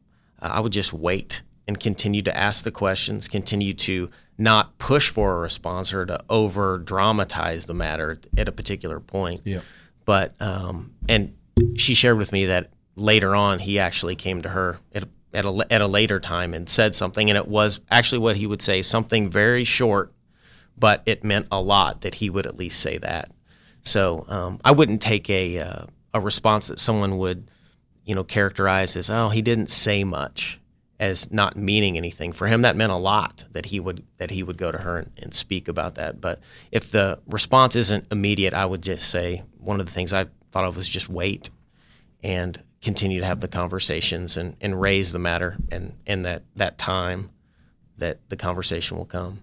uh, 0.43 0.51
I 0.55 0.61
would 0.61 0.73
just 0.73 0.93
wait 0.93 1.43
and 1.69 1.79
continue 1.79 2.23
to 2.23 2.37
ask 2.37 2.65
the 2.65 2.73
questions, 2.73 3.29
continue 3.29 3.73
to 3.75 4.11
not 4.37 4.77
push 4.79 5.11
for 5.11 5.37
a 5.37 5.39
response 5.39 5.95
or 5.95 6.05
to 6.05 6.19
over 6.29 6.79
dramatize 6.79 7.67
the 7.67 7.75
matter 7.75 8.19
at 8.37 8.49
a 8.49 8.53
particular 8.53 8.99
point. 8.99 9.43
Yeah. 9.45 9.61
But, 10.07 10.35
um, 10.43 10.93
and 11.09 11.37
she 11.77 11.95
shared 11.95 12.19
with 12.19 12.33
me 12.33 12.47
that 12.47 12.71
later 12.97 13.37
on, 13.37 13.61
he 13.61 13.79
actually 13.79 14.17
came 14.17 14.43
to 14.43 14.49
her 14.49 14.81
at 14.93 15.05
a 15.05 15.09
at 15.35 15.45
a, 15.45 15.67
at 15.71 15.83
a 15.83 15.87
later 15.87 16.19
time 16.19 16.55
and 16.55 16.69
said 16.69 16.95
something, 16.95 17.29
and 17.29 17.37
it 17.37 17.47
was 17.47 17.81
actually 17.91 18.19
what 18.19 18.37
he 18.37 18.47
would 18.47 18.63
say 18.63 18.81
something 18.81 19.29
very 19.29 19.65
short, 19.65 20.13
but 20.79 21.03
it 21.07 21.25
meant 21.25 21.47
a 21.51 21.61
lot 21.61 22.03
that 22.03 22.17
he 22.17 22.31
would 22.31 22.47
at 22.47 22.57
least 22.57 22.81
say 22.81 22.99
that. 22.99 23.31
So 23.83 24.25
um, 24.29 24.61
I 24.65 24.73
wouldn't 24.73 25.03
take 25.03 25.31
a 25.31 25.59
uh, 25.59 25.87
a 26.13 26.21
response 26.21 26.69
that 26.69 26.81
someone 26.81 27.19
would, 27.19 27.51
you 28.05 28.15
know, 28.15 28.25
characterize 28.25 28.97
as 28.97 29.11
oh 29.11 29.29
he 29.29 29.43
didn't 29.43 29.71
say 29.71 30.05
much 30.05 30.61
as 30.99 31.31
not 31.31 31.57
meaning 31.57 31.99
anything 31.99 32.33
for 32.33 32.47
him 32.47 32.63
that 32.63 32.75
meant 32.75 32.91
a 32.91 32.97
lot 32.97 33.45
that 33.53 33.67
he 33.67 33.79
would 33.79 34.03
that 34.17 34.31
he 34.31 34.43
would 34.43 34.57
go 34.57 34.73
to 34.73 34.79
her 34.79 34.97
and, 34.97 35.11
and, 35.19 35.35
speak 35.35 35.69
about 35.69 35.97
that 35.97 36.23
but 36.23 36.41
if 36.73 36.91
the 36.91 37.19
response 37.27 37.77
isn't 37.77 38.07
immediate 38.11 38.55
i 38.55 38.65
would 38.65 38.83
just 38.83 39.11
say 39.11 39.43
one 39.59 39.79
of 39.79 39.85
the 39.85 39.93
things 39.93 40.15
i 40.15 40.25
thought 40.53 40.65
of 40.65 40.75
was 40.75 40.89
just 40.89 41.11
wait 41.11 41.51
and 42.23 42.63
continue 42.87 43.21
to 43.21 43.27
have 43.27 43.41
the 43.41 43.49
conversations 43.49 44.37
and, 44.37 44.57
and 44.61 44.81
raise 44.81 45.13
the 45.13 45.19
matter 45.19 45.57
and, 45.71 45.93
and 46.07 46.25
that, 46.25 46.43
that 46.55 46.79
time 46.79 47.31
that 47.99 48.19
the 48.29 48.37
conversation 48.37 48.97
will 48.97 49.05
come. 49.05 49.43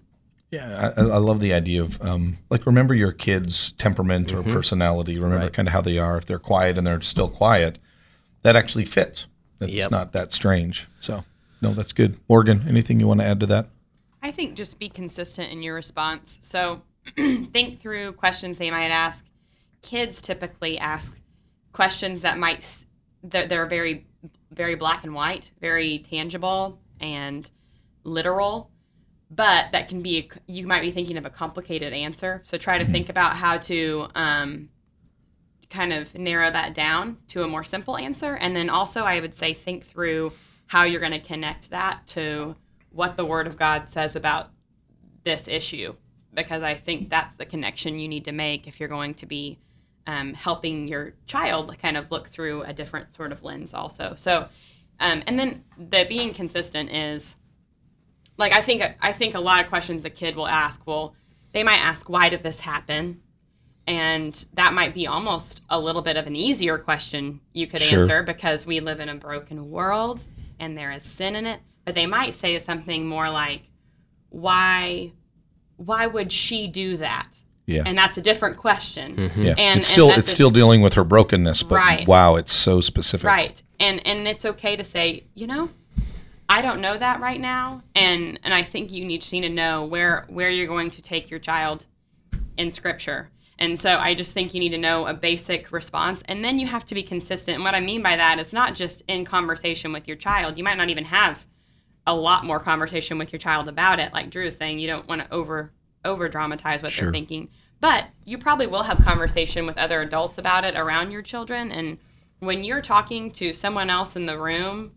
Yeah, 0.54 0.92
I, 0.96 1.00
I 1.00 1.18
love 1.18 1.40
the 1.40 1.52
idea 1.52 1.82
of 1.82 2.00
um, 2.00 2.38
like 2.48 2.64
remember 2.64 2.94
your 2.94 3.10
kid's 3.10 3.72
temperament 3.72 4.32
or 4.32 4.42
mm-hmm. 4.42 4.52
personality. 4.52 5.18
Remember 5.18 5.46
right. 5.46 5.52
kind 5.52 5.66
of 5.66 5.72
how 5.72 5.80
they 5.80 5.98
are. 5.98 6.16
If 6.16 6.26
they're 6.26 6.38
quiet 6.38 6.78
and 6.78 6.86
they're 6.86 7.00
still 7.00 7.28
quiet, 7.28 7.80
that 8.42 8.54
actually 8.54 8.84
fits. 8.84 9.26
It's 9.60 9.74
yep. 9.74 9.90
not 9.90 10.12
that 10.12 10.32
strange. 10.32 10.86
So 11.00 11.24
no, 11.60 11.72
that's 11.72 11.92
good. 11.92 12.18
Morgan, 12.28 12.66
anything 12.68 13.00
you 13.00 13.08
want 13.08 13.20
to 13.20 13.26
add 13.26 13.40
to 13.40 13.46
that? 13.46 13.66
I 14.22 14.30
think 14.30 14.54
just 14.54 14.78
be 14.78 14.88
consistent 14.88 15.50
in 15.50 15.60
your 15.60 15.74
response. 15.74 16.38
So 16.40 16.82
think 17.16 17.80
through 17.80 18.12
questions 18.12 18.58
they 18.58 18.70
might 18.70 18.90
ask. 18.90 19.24
Kids 19.82 20.20
typically 20.20 20.78
ask 20.78 21.18
questions 21.72 22.22
that 22.22 22.38
might 22.38 22.84
they're, 23.24 23.46
they're 23.46 23.66
very 23.66 24.06
very 24.52 24.76
black 24.76 25.02
and 25.02 25.14
white, 25.14 25.50
very 25.60 25.98
tangible 25.98 26.78
and 27.00 27.50
literal. 28.04 28.70
But 29.34 29.72
that 29.72 29.88
can 29.88 30.02
be 30.02 30.30
you 30.46 30.66
might 30.66 30.82
be 30.82 30.90
thinking 30.90 31.16
of 31.16 31.26
a 31.26 31.30
complicated 31.30 31.92
answer. 31.92 32.42
So 32.44 32.58
try 32.58 32.78
to 32.78 32.84
mm-hmm. 32.84 32.92
think 32.92 33.08
about 33.08 33.36
how 33.36 33.56
to 33.58 34.08
um, 34.14 34.68
kind 35.70 35.92
of 35.92 36.14
narrow 36.14 36.50
that 36.50 36.74
down 36.74 37.18
to 37.28 37.42
a 37.42 37.48
more 37.48 37.64
simple 37.64 37.96
answer. 37.96 38.34
And 38.34 38.54
then 38.54 38.68
also, 38.68 39.04
I 39.04 39.20
would 39.20 39.34
say 39.34 39.52
think 39.54 39.84
through 39.84 40.32
how 40.66 40.84
you're 40.84 41.00
going 41.00 41.12
to 41.12 41.18
connect 41.18 41.70
that 41.70 42.06
to 42.08 42.56
what 42.90 43.16
the 43.16 43.24
Word 43.24 43.46
of 43.46 43.56
God 43.56 43.90
says 43.90 44.14
about 44.14 44.50
this 45.24 45.48
issue 45.48 45.94
because 46.34 46.62
I 46.62 46.74
think 46.74 47.08
that's 47.08 47.34
the 47.36 47.46
connection 47.46 47.98
you 47.98 48.08
need 48.08 48.24
to 48.24 48.32
make 48.32 48.66
if 48.66 48.80
you're 48.80 48.88
going 48.88 49.14
to 49.14 49.26
be 49.26 49.58
um, 50.06 50.34
helping 50.34 50.88
your 50.88 51.14
child 51.26 51.76
kind 51.78 51.96
of 51.96 52.10
look 52.10 52.28
through 52.28 52.62
a 52.62 52.72
different 52.72 53.12
sort 53.12 53.32
of 53.32 53.42
lens 53.42 53.72
also. 53.72 54.14
So, 54.16 54.48
um, 55.00 55.22
and 55.26 55.38
then 55.38 55.64
the 55.78 56.04
being 56.08 56.34
consistent 56.34 56.90
is 56.90 57.36
like 58.36 58.52
I 58.52 58.62
think 58.62 58.82
I 59.00 59.12
think 59.12 59.34
a 59.34 59.40
lot 59.40 59.60
of 59.62 59.68
questions 59.68 60.02
the 60.02 60.10
kid 60.10 60.36
will 60.36 60.48
ask. 60.48 60.86
Well, 60.86 61.14
they 61.52 61.62
might 61.62 61.78
ask, 61.78 62.08
"Why 62.08 62.28
did 62.28 62.40
this 62.42 62.60
happen?" 62.60 63.20
And 63.86 64.44
that 64.54 64.72
might 64.72 64.94
be 64.94 65.06
almost 65.06 65.60
a 65.68 65.78
little 65.78 66.00
bit 66.02 66.16
of 66.16 66.26
an 66.26 66.34
easier 66.34 66.78
question 66.78 67.40
you 67.52 67.66
could 67.66 67.80
Sure. 67.82 68.00
answer 68.00 68.22
because 68.22 68.64
we 68.64 68.80
live 68.80 68.98
in 68.98 69.08
a 69.10 69.14
broken 69.14 69.70
world 69.70 70.22
and 70.58 70.76
there 70.78 70.90
is 70.90 71.02
sin 71.02 71.36
in 71.36 71.46
it. 71.46 71.60
But 71.84 71.94
they 71.94 72.06
might 72.06 72.34
say 72.34 72.58
something 72.58 73.06
more 73.06 73.28
like, 73.30 73.62
"Why, 74.30 75.12
why 75.76 76.06
would 76.06 76.32
she 76.32 76.66
do 76.66 76.96
that?" 76.98 77.28
Yeah. 77.66 77.82
And 77.86 77.96
that's 77.96 78.18
a 78.18 78.20
different 78.22 78.56
question. 78.58 79.16
Mm-hmm. 79.16 79.42
yeah. 79.42 79.54
And 79.56 79.78
it's 79.80 79.88
still 79.88 80.10
and 80.10 80.18
it's 80.18 80.30
a- 80.30 80.34
still 80.34 80.50
dealing 80.50 80.82
with 80.82 80.94
her 80.94 81.04
brokenness, 81.04 81.62
but 81.62 81.76
Right. 81.76 82.06
wow, 82.06 82.36
it's 82.36 82.52
so 82.52 82.80
specific. 82.80 83.26
Right. 83.26 83.62
And 83.80 84.06
and 84.06 84.26
it's 84.28 84.44
okay 84.44 84.76
to 84.76 84.84
say, 84.84 85.24
you 85.34 85.46
know, 85.46 85.70
I 86.48 86.60
don't 86.62 86.80
know 86.80 86.96
that 86.96 87.20
right 87.20 87.40
now, 87.40 87.82
and 87.94 88.38
and 88.44 88.52
I 88.52 88.62
think 88.62 88.92
you 88.92 89.04
need 89.04 89.22
to 89.22 89.48
know 89.48 89.84
where 89.84 90.24
where 90.28 90.50
you're 90.50 90.66
going 90.66 90.90
to 90.90 91.02
take 91.02 91.30
your 91.30 91.40
child 91.40 91.86
in 92.56 92.70
scripture. 92.70 93.30
And 93.58 93.78
so 93.78 93.98
I 93.98 94.14
just 94.14 94.32
think 94.32 94.52
you 94.52 94.60
need 94.60 94.70
to 94.70 94.78
know 94.78 95.06
a 95.06 95.14
basic 95.14 95.70
response 95.70 96.22
and 96.26 96.44
then 96.44 96.58
you 96.58 96.66
have 96.66 96.84
to 96.86 96.94
be 96.94 97.02
consistent. 97.04 97.54
And 97.56 97.64
what 97.64 97.74
I 97.74 97.80
mean 97.80 98.02
by 98.02 98.16
that 98.16 98.38
is 98.40 98.52
not 98.52 98.74
just 98.74 99.02
in 99.06 99.24
conversation 99.24 99.92
with 99.92 100.08
your 100.08 100.16
child. 100.16 100.58
You 100.58 100.64
might 100.64 100.76
not 100.76 100.90
even 100.90 101.04
have 101.04 101.46
a 102.06 102.14
lot 102.14 102.44
more 102.44 102.58
conversation 102.58 103.16
with 103.16 103.32
your 103.32 103.38
child 103.38 103.68
about 103.68 104.00
it. 104.00 104.12
Like 104.12 104.30
Drew 104.30 104.44
is 104.44 104.56
saying, 104.56 104.80
you 104.80 104.88
don't 104.88 105.08
want 105.08 105.22
to 105.22 105.32
over 105.32 105.72
over 106.04 106.28
dramatize 106.28 106.82
what 106.82 106.92
Sure. 106.92 107.06
they're 107.06 107.12
thinking. 107.12 107.48
But 107.80 108.08
you 108.24 108.38
probably 108.38 108.66
will 108.66 108.82
have 108.82 108.98
conversation 108.98 109.66
with 109.66 109.78
other 109.78 110.00
adults 110.00 110.36
about 110.36 110.64
it 110.64 110.76
around 110.76 111.12
your 111.12 111.22
children. 111.22 111.70
And 111.70 111.98
when 112.40 112.64
you're 112.64 112.82
talking 112.82 113.30
to 113.32 113.52
someone 113.52 113.88
else 113.88 114.16
in 114.16 114.26
the 114.26 114.38
room, 114.38 114.92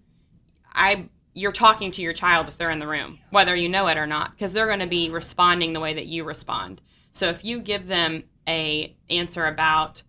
I 0.73 1.09
you're 1.37 1.51
talking 1.51 1.91
to 1.91 2.01
your 2.01 2.13
child 2.13 2.47
if 2.47 2.57
they're 2.57 2.71
in 2.71 2.79
the 2.79 2.87
room, 2.87 3.19
whether 3.29 3.55
you 3.55 3.69
know 3.69 3.87
it 3.87 3.97
or 3.97 4.07
not, 4.07 4.31
because 4.31 4.53
they're 4.53 4.65
going 4.65 4.79
to 4.79 4.87
be 4.87 5.11
responding 5.11 5.73
the 5.73 5.79
way 5.79 5.93
that 5.93 6.07
you 6.07 6.23
respond. 6.23 6.81
So 7.11 7.27
if 7.27 7.45
you 7.45 7.59
give 7.59 7.85
them 7.87 8.23
a 8.47 8.95
answer 9.09 9.45
about 9.45 10.01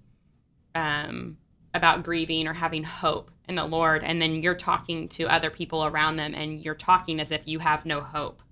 um, 0.74 1.36
about 1.74 2.02
grieving 2.02 2.48
or 2.48 2.54
having 2.54 2.82
hope 2.82 3.30
in 3.46 3.56
the 3.56 3.66
Lord, 3.66 4.02
and 4.02 4.22
then 4.22 4.42
you're 4.42 4.54
talking 4.54 5.06
to 5.10 5.24
other 5.24 5.50
people 5.50 5.84
around 5.84 6.16
them, 6.16 6.34
and 6.34 6.64
you're 6.64 6.74
talking 6.74 7.20
as 7.20 7.30
if 7.30 7.46
you 7.46 7.58
have 7.58 7.84
no 7.84 8.00
hope, 8.00 8.42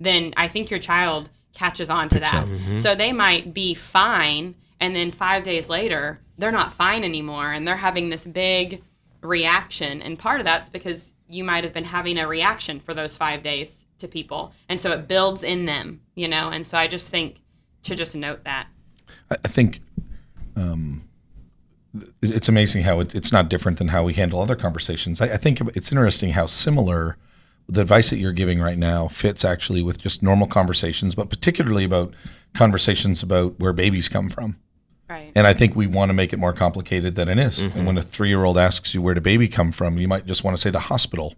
then 0.00 0.34
I 0.36 0.48
think 0.48 0.70
your 0.70 0.80
child 0.80 1.30
catches 1.52 1.88
on 1.88 2.08
to 2.08 2.18
that. 2.18 2.48
So 2.80 2.96
they 2.96 3.12
might 3.12 3.54
be 3.54 3.74
fine, 3.74 4.56
and 4.80 4.96
then 4.96 5.12
five 5.12 5.44
days 5.44 5.68
later, 5.68 6.20
they're 6.36 6.50
not 6.50 6.72
fine 6.72 7.04
anymore, 7.04 7.52
and 7.52 7.66
they're 7.66 7.76
having 7.76 8.10
this 8.10 8.26
big 8.26 8.82
reaction. 9.20 10.02
And 10.02 10.18
part 10.18 10.40
of 10.40 10.44
that's 10.44 10.68
because 10.68 11.12
you 11.34 11.44
might 11.44 11.64
have 11.64 11.72
been 11.72 11.84
having 11.84 12.18
a 12.18 12.26
reaction 12.26 12.80
for 12.80 12.94
those 12.94 13.16
five 13.16 13.42
days 13.42 13.86
to 13.98 14.08
people, 14.08 14.52
and 14.68 14.80
so 14.80 14.92
it 14.92 15.08
builds 15.08 15.42
in 15.42 15.66
them, 15.66 16.00
you 16.14 16.28
know. 16.28 16.50
And 16.50 16.64
so 16.64 16.78
I 16.78 16.86
just 16.86 17.10
think 17.10 17.42
to 17.82 17.94
just 17.94 18.14
note 18.14 18.44
that. 18.44 18.68
I 19.30 19.48
think 19.48 19.80
um, 20.56 21.08
it's 22.22 22.48
amazing 22.48 22.84
how 22.84 23.00
it, 23.00 23.14
it's 23.14 23.32
not 23.32 23.48
different 23.48 23.78
than 23.78 23.88
how 23.88 24.04
we 24.04 24.14
handle 24.14 24.40
other 24.40 24.56
conversations. 24.56 25.20
I, 25.20 25.26
I 25.26 25.36
think 25.36 25.60
it's 25.76 25.92
interesting 25.92 26.30
how 26.30 26.46
similar 26.46 27.16
the 27.68 27.80
advice 27.80 28.10
that 28.10 28.18
you're 28.18 28.32
giving 28.32 28.60
right 28.60 28.78
now 28.78 29.08
fits 29.08 29.44
actually 29.44 29.82
with 29.82 29.98
just 30.00 30.22
normal 30.22 30.46
conversations, 30.46 31.14
but 31.14 31.30
particularly 31.30 31.84
about 31.84 32.14
conversations 32.54 33.22
about 33.22 33.58
where 33.58 33.72
babies 33.72 34.08
come 34.08 34.28
from. 34.28 34.56
Right. 35.08 35.32
And 35.34 35.46
I 35.46 35.52
think 35.52 35.76
we 35.76 35.86
want 35.86 36.08
to 36.08 36.14
make 36.14 36.32
it 36.32 36.38
more 36.38 36.52
complicated 36.52 37.14
than 37.14 37.28
it 37.28 37.38
is. 37.38 37.58
And 37.58 37.86
when 37.86 37.98
a 37.98 38.02
three 38.02 38.28
year 38.28 38.44
old 38.44 38.56
asks 38.58 38.94
you 38.94 39.02
where 39.02 39.14
did 39.14 39.22
baby 39.22 39.48
come 39.48 39.70
from, 39.72 39.98
you 39.98 40.08
might 40.08 40.26
just 40.26 40.44
want 40.44 40.56
to 40.56 40.60
say 40.60 40.70
the 40.70 40.80
hospital. 40.80 41.34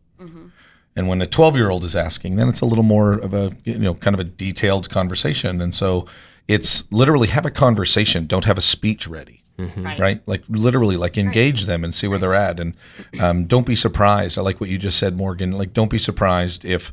And 0.99 1.08
when 1.08 1.20
a 1.20 1.26
12 1.26 1.56
year 1.56 1.68
old 1.68 1.85
is 1.85 1.94
asking, 1.94 2.37
then 2.37 2.49
it's 2.49 2.62
a 2.62 2.64
little 2.66 2.85
more 2.85 3.12
of 3.12 3.35
a, 3.35 3.52
you 3.64 3.78
know, 3.78 3.92
kind 3.94 4.14
of 4.14 4.20
a 4.20 4.25
detailed 4.25 4.88
conversation. 4.88 5.61
And 5.61 5.75
so 5.75 6.06
it's 6.49 6.90
literally 6.90 7.28
have 7.28 7.44
a 7.44 7.50
conversation, 7.50 8.25
don't 8.26 8.46
have 8.46 8.56
a 8.56 8.62
speech 8.62 9.06
ready. 9.06 9.42
right. 9.58 9.99
Right? 9.99 10.20
Like 10.26 10.42
literally, 10.49 10.96
like 10.96 11.18
engage 11.18 11.64
them 11.66 11.85
and 11.85 11.94
see 11.94 12.06
where 12.08 12.18
they're 12.18 12.35
at. 12.35 12.58
And 12.58 12.73
um, 13.20 13.44
don't 13.44 13.66
be 13.66 13.76
surprised. 13.76 14.38
I 14.38 14.42
like 14.42 14.58
what 14.61 14.70
you 14.70 14.78
just 14.78 14.99
said, 14.99 15.16
Morgan. 15.18 15.52
Like, 15.52 15.73
don't 15.75 15.90
be 15.90 15.99
surprised 15.99 16.64
if 16.64 16.92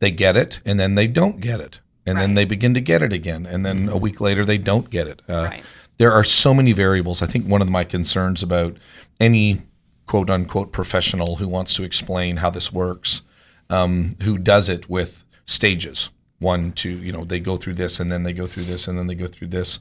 they 0.00 0.10
get 0.10 0.36
it 0.36 0.58
and 0.64 0.80
then 0.80 0.96
they 0.96 1.06
don't 1.06 1.40
get 1.40 1.60
it. 1.60 1.78
And 2.06 2.18
then 2.18 2.34
they 2.34 2.44
begin 2.44 2.74
to 2.74 2.80
get 2.80 3.02
it 3.02 3.12
again. 3.12 3.46
And 3.46 3.64
then 3.64 3.88
a 3.88 3.96
week 3.96 4.20
later, 4.20 4.44
they 4.44 4.58
don't 4.58 4.90
get 4.90 5.06
it. 5.06 5.22
Uh, 5.28 5.44
Right. 5.50 5.64
There 5.98 6.12
are 6.12 6.24
so 6.24 6.54
many 6.54 6.72
variables. 6.72 7.22
I 7.22 7.26
think 7.26 7.46
one 7.46 7.62
of 7.62 7.68
my 7.70 7.84
concerns 7.84 8.42
about 8.42 8.76
any 9.20 9.62
quote 10.06 10.30
unquote 10.30 10.72
professional 10.72 11.36
who 11.36 11.48
wants 11.48 11.74
to 11.74 11.84
explain 11.84 12.38
how 12.38 12.50
this 12.50 12.72
works, 12.72 13.22
um, 13.70 14.12
who 14.22 14.38
does 14.38 14.68
it 14.68 14.88
with 14.90 15.24
stages 15.46 16.10
one, 16.38 16.72
two, 16.72 16.98
you 16.98 17.12
know, 17.12 17.24
they 17.24 17.40
go 17.40 17.56
through 17.56 17.74
this 17.74 17.98
and 17.98 18.12
then 18.12 18.22
they 18.22 18.32
go 18.32 18.46
through 18.46 18.64
this 18.64 18.86
and 18.86 18.98
then 18.98 19.06
they 19.06 19.14
go 19.14 19.26
through 19.26 19.48
this 19.48 19.80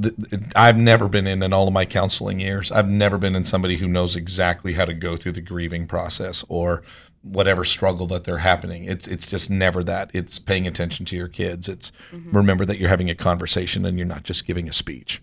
th- 0.00 0.14
th- 0.28 0.42
I've 0.54 0.76
never 0.76 1.08
been 1.08 1.26
in 1.26 1.42
in 1.42 1.52
all 1.52 1.66
of 1.66 1.74
my 1.74 1.84
counseling 1.84 2.40
years. 2.40 2.70
I've 2.70 2.88
never 2.88 3.18
been 3.18 3.34
in 3.34 3.44
somebody 3.44 3.76
who 3.76 3.88
knows 3.88 4.16
exactly 4.16 4.74
how 4.74 4.84
to 4.84 4.94
go 4.94 5.16
through 5.16 5.32
the 5.32 5.40
grieving 5.40 5.86
process 5.86 6.44
or 6.48 6.82
whatever 7.22 7.64
struggle 7.64 8.06
that 8.08 8.24
they're 8.24 8.38
happening. 8.38 8.84
It's 8.84 9.06
it's 9.06 9.26
just 9.26 9.50
never 9.50 9.84
that. 9.84 10.10
It's 10.14 10.38
paying 10.38 10.66
attention 10.66 11.06
to 11.06 11.16
your 11.16 11.28
kids. 11.28 11.68
It's 11.68 11.92
remember 12.32 12.64
that 12.64 12.78
you're 12.78 12.88
having 12.88 13.10
a 13.10 13.14
conversation 13.14 13.84
and 13.84 13.98
you're 13.98 14.06
not 14.06 14.22
just 14.22 14.46
giving 14.46 14.68
a 14.68 14.72
speech. 14.72 15.22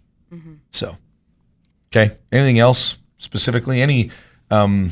So, 0.72 0.98
okay. 1.90 2.18
Anything 2.32 2.60
else 2.60 2.98
specifically? 3.18 3.82
Any? 3.82 4.12
Um, 4.52 4.92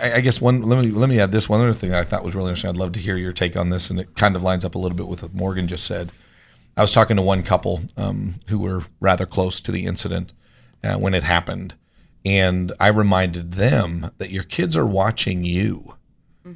I, 0.00 0.14
I 0.14 0.20
guess 0.20 0.40
one. 0.40 0.62
Let 0.62 0.84
me 0.84 0.90
let 0.90 1.08
me 1.08 1.20
add 1.20 1.32
this 1.32 1.48
one 1.48 1.60
other 1.60 1.72
thing 1.72 1.90
that 1.90 2.00
I 2.00 2.04
thought 2.04 2.24
was 2.24 2.34
really 2.34 2.48
interesting. 2.48 2.70
I'd 2.70 2.76
love 2.76 2.92
to 2.92 3.00
hear 3.00 3.16
your 3.16 3.32
take 3.32 3.56
on 3.56 3.70
this, 3.70 3.90
and 3.90 4.00
it 4.00 4.16
kind 4.16 4.36
of 4.36 4.42
lines 4.42 4.64
up 4.64 4.74
a 4.74 4.78
little 4.78 4.96
bit 4.96 5.08
with 5.08 5.22
what 5.22 5.34
Morgan 5.34 5.68
just 5.68 5.84
said. 5.84 6.10
I 6.76 6.82
was 6.82 6.92
talking 6.92 7.16
to 7.16 7.22
one 7.22 7.42
couple 7.42 7.82
um, 7.96 8.36
who 8.48 8.58
were 8.58 8.82
rather 9.00 9.26
close 9.26 9.60
to 9.62 9.72
the 9.72 9.86
incident 9.86 10.32
uh, 10.84 10.96
when 10.96 11.14
it 11.14 11.22
happened, 11.22 11.74
and 12.24 12.72
I 12.78 12.88
reminded 12.88 13.52
them 13.52 14.10
that 14.18 14.30
your 14.30 14.42
kids 14.42 14.76
are 14.76 14.86
watching 14.86 15.44
you. 15.44 15.95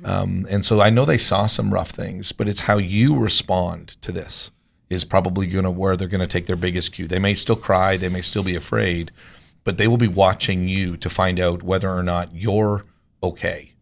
Um, 0.04 0.47
and 0.49 0.64
so 0.64 0.80
I 0.80 0.90
know 0.90 1.04
they 1.04 1.18
saw 1.18 1.47
some 1.47 1.75
rough 1.75 1.90
things, 1.90 2.32
but 2.32 2.49
it's 2.49 2.61
how 2.61 2.78
you 2.78 3.18
respond 3.18 4.00
to 4.02 4.12
this 4.12 4.50
is 4.88 5.04
probably 5.04 5.47
going 5.47 5.64
to 5.64 5.70
where 5.70 5.97
they're 5.97 6.09
going 6.09 6.20
to 6.20 6.26
take 6.26 6.47
their 6.47 6.56
biggest 6.56 6.92
cue. 6.92 7.06
They 7.06 7.18
may 7.18 7.35
still 7.35 7.56
cry, 7.56 7.97
they 7.97 8.09
may 8.09 8.20
still 8.20 8.42
be 8.42 8.56
afraid, 8.56 9.11
but 9.64 9.78
they 9.78 9.87
will 9.88 9.97
be 9.97 10.09
watching 10.09 10.68
you 10.68 10.97
to 10.97 11.11
find 11.11 11.38
out 11.40 11.62
whether 11.62 11.90
or 11.90 12.02
not 12.02 12.35
you're 12.35 12.85
okay. 13.23 13.73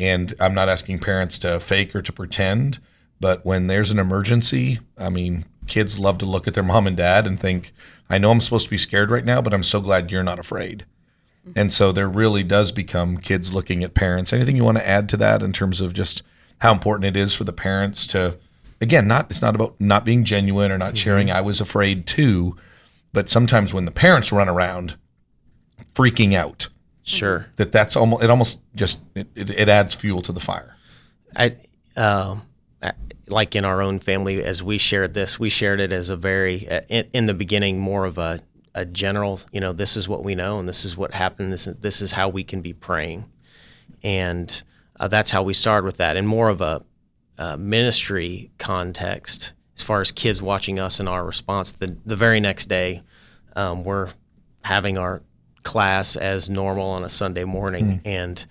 And 0.00 0.34
I'm 0.40 0.54
not 0.54 0.68
asking 0.70 1.00
parents 1.00 1.38
to 1.40 1.60
fake 1.60 1.94
or 1.94 2.00
to 2.02 2.12
pretend, 2.12 2.78
but 3.20 3.44
when 3.44 3.66
there's 3.66 3.90
an 3.90 3.98
emergency, 3.98 4.78
I 4.96 5.10
mean, 5.10 5.44
kids 5.66 5.98
love 5.98 6.16
to 6.18 6.26
look 6.26 6.48
at 6.48 6.54
their 6.54 6.62
mom 6.62 6.86
and 6.86 6.96
dad 6.96 7.26
and 7.26 7.38
think, 7.38 7.72
I 8.08 8.16
know 8.16 8.30
I'm 8.30 8.40
supposed 8.40 8.64
to 8.64 8.70
be 8.70 8.78
scared 8.78 9.10
right 9.10 9.24
now, 9.24 9.42
but 9.42 9.52
I'm 9.52 9.62
so 9.62 9.80
glad 9.82 10.10
you're 10.10 10.22
not 10.22 10.38
afraid. 10.38 10.86
And 11.56 11.72
so 11.72 11.92
there 11.92 12.08
really 12.08 12.42
does 12.42 12.72
become 12.72 13.16
kids 13.18 13.52
looking 13.52 13.82
at 13.84 13.94
parents. 13.94 14.32
Anything 14.32 14.56
you 14.56 14.64
want 14.64 14.78
to 14.78 14.86
add 14.88 15.08
to 15.10 15.16
that 15.18 15.42
in 15.42 15.52
terms 15.52 15.80
of 15.80 15.92
just 15.92 16.22
how 16.60 16.72
important 16.72 17.06
it 17.06 17.16
is 17.20 17.34
for 17.34 17.44
the 17.44 17.52
parents 17.52 18.06
to, 18.08 18.36
again, 18.80 19.06
not 19.08 19.26
it's 19.30 19.42
not 19.42 19.54
about 19.54 19.80
not 19.80 20.04
being 20.04 20.24
genuine 20.24 20.70
or 20.72 20.78
not 20.78 20.96
sharing. 20.96 21.30
I 21.30 21.40
was 21.40 21.60
afraid 21.60 22.06
too, 22.06 22.56
but 23.12 23.28
sometimes 23.28 23.72
when 23.74 23.84
the 23.84 23.90
parents 23.90 24.32
run 24.32 24.48
around 24.48 24.96
freaking 25.94 26.34
out, 26.34 26.68
Sure. 27.02 27.46
that 27.56 27.72
that's 27.72 27.96
almost 27.96 28.22
it 28.22 28.30
almost 28.30 28.62
just 28.74 29.00
it, 29.14 29.28
it, 29.34 29.50
it 29.50 29.68
adds 29.68 29.94
fuel 29.94 30.20
to 30.22 30.32
the 30.32 30.40
fire. 30.40 30.76
I, 31.36 31.56
um, 31.96 32.42
I- 32.82 32.92
like 33.28 33.54
in 33.56 33.64
our 33.64 33.82
own 33.82 33.98
family, 33.98 34.42
as 34.42 34.62
we 34.62 34.78
shared 34.78 35.14
this, 35.14 35.38
we 35.38 35.48
shared 35.50 35.80
it 35.80 35.92
as 35.92 36.08
a 36.10 36.16
very, 36.16 36.68
uh, 36.68 36.80
in, 36.88 37.06
in 37.12 37.24
the 37.26 37.34
beginning, 37.34 37.78
more 37.78 38.04
of 38.06 38.16
a, 38.18 38.40
a 38.74 38.84
general, 38.84 39.40
you 39.52 39.60
know, 39.60 39.72
this 39.72 39.96
is 39.96 40.08
what 40.08 40.24
we 40.24 40.34
know 40.34 40.58
and 40.58 40.68
this 40.68 40.84
is 40.84 40.96
what 40.96 41.14
happened. 41.14 41.52
This 41.52 41.66
is, 41.66 41.76
this 41.76 42.02
is 42.02 42.12
how 42.12 42.28
we 42.28 42.44
can 42.44 42.60
be 42.60 42.72
praying. 42.72 43.24
And 44.02 44.62
uh, 45.00 45.08
that's 45.08 45.30
how 45.30 45.42
we 45.42 45.54
started 45.54 45.84
with 45.84 45.96
that. 45.98 46.16
And 46.16 46.26
more 46.28 46.48
of 46.48 46.60
a, 46.60 46.84
uh 47.38 47.56
ministry 47.56 48.50
context 48.58 49.52
as 49.76 49.82
far 49.84 50.00
as 50.00 50.10
kids 50.10 50.42
watching 50.42 50.78
us 50.80 50.98
and 50.98 51.08
our 51.08 51.24
response. 51.24 51.70
The, 51.72 51.96
the 52.04 52.16
very 52.16 52.40
next 52.40 52.66
day, 52.66 53.02
um, 53.54 53.84
we're 53.84 54.10
having 54.62 54.98
our 54.98 55.22
class 55.62 56.16
as 56.16 56.50
normal 56.50 56.88
on 56.90 57.04
a 57.04 57.08
Sunday 57.08 57.44
morning. 57.44 58.00
And 58.04 58.44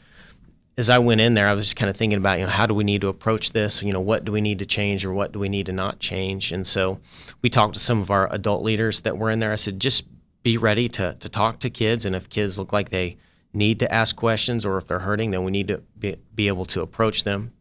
as 0.78 0.90
I 0.90 1.00
went 1.00 1.22
in 1.22 1.34
there, 1.34 1.48
I 1.48 1.54
was 1.54 1.66
just 1.66 1.76
kind 1.76 1.90
of 1.90 1.98
thinking 1.98 2.18
about, 2.18 2.40
you 2.40 2.46
know, 2.46 2.52
how 2.52 2.68
do 2.68 2.74
we 2.74 2.84
need 2.84 3.02
to 3.02 3.08
approach 3.08 3.52
this? 3.52 3.82
You 3.82 3.92
know, 3.92 4.00
what 4.00 4.26
do 4.26 4.32
we 4.32 4.42
need 4.42 4.60
to 4.60 4.66
change 4.66 5.04
or 5.04 5.12
what 5.12 5.32
do 5.32 5.40
we 5.40 5.50
need 5.50 5.66
to 5.66 5.72
not 5.72 6.00
change? 6.00 6.52
And 6.52 6.68
so 6.68 7.00
we 7.42 7.50
talked 7.50 7.74
to 7.74 7.80
some 7.80 8.00
of 8.00 8.12
our 8.12 8.32
adult 8.32 8.62
leaders 8.62 9.02
that 9.02 9.18
were 9.18 9.32
in 9.32 9.40
there. 9.40 9.52
I 9.52 9.56
said, 9.56 9.80
just 9.80 10.06
be 10.44 10.58
ready 10.58 10.88
to, 10.90 11.16
to 11.20 11.30
talk 11.30 11.60
to 11.60 11.70
kids. 11.72 12.06
And 12.06 12.16
if 12.16 12.30
kids 12.30 12.60
look 12.60 12.72
like 12.72 12.90
they 12.90 13.18
need 13.54 13.80
to 13.80 13.92
ask 13.92 14.16
questions 14.16 14.66
or 14.66 14.78
if 14.78 14.86
they're 14.86 15.00
hurting, 15.00 15.32
then 15.32 15.44
we 15.44 15.52
need 15.52 15.68
to 15.70 15.82
be, 15.98 16.18
be 16.36 16.48
able 16.48 16.66
to 16.66 16.82
approach 16.82 17.24
them. 17.24 17.54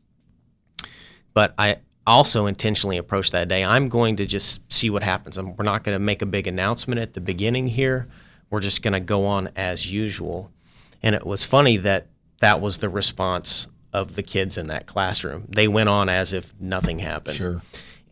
But 1.32 1.54
I, 1.56 1.78
also 2.06 2.46
intentionally 2.46 2.96
approached 2.96 3.32
that 3.32 3.48
day. 3.48 3.64
I'm 3.64 3.88
going 3.88 4.16
to 4.16 4.26
just 4.26 4.72
see 4.72 4.90
what 4.90 5.02
happens. 5.02 5.40
we're 5.40 5.64
not 5.64 5.82
going 5.82 5.94
to 5.94 5.98
make 5.98 6.22
a 6.22 6.26
big 6.26 6.46
announcement 6.46 7.00
at 7.00 7.14
the 7.14 7.20
beginning 7.20 7.66
here. 7.66 8.06
We're 8.48 8.60
just 8.60 8.82
going 8.82 8.92
to 8.92 9.00
go 9.00 9.26
on 9.26 9.50
as 9.56 9.90
usual. 9.90 10.52
And 11.02 11.14
it 11.14 11.26
was 11.26 11.44
funny 11.44 11.76
that 11.78 12.06
that 12.40 12.60
was 12.60 12.78
the 12.78 12.88
response 12.88 13.66
of 13.92 14.14
the 14.14 14.22
kids 14.22 14.58
in 14.58 14.66
that 14.68 14.86
classroom. 14.86 15.44
They 15.48 15.68
went 15.68 15.88
on 15.88 16.08
as 16.08 16.32
if 16.32 16.52
nothing 16.60 16.98
happened. 16.98 17.36
Sure. 17.36 17.62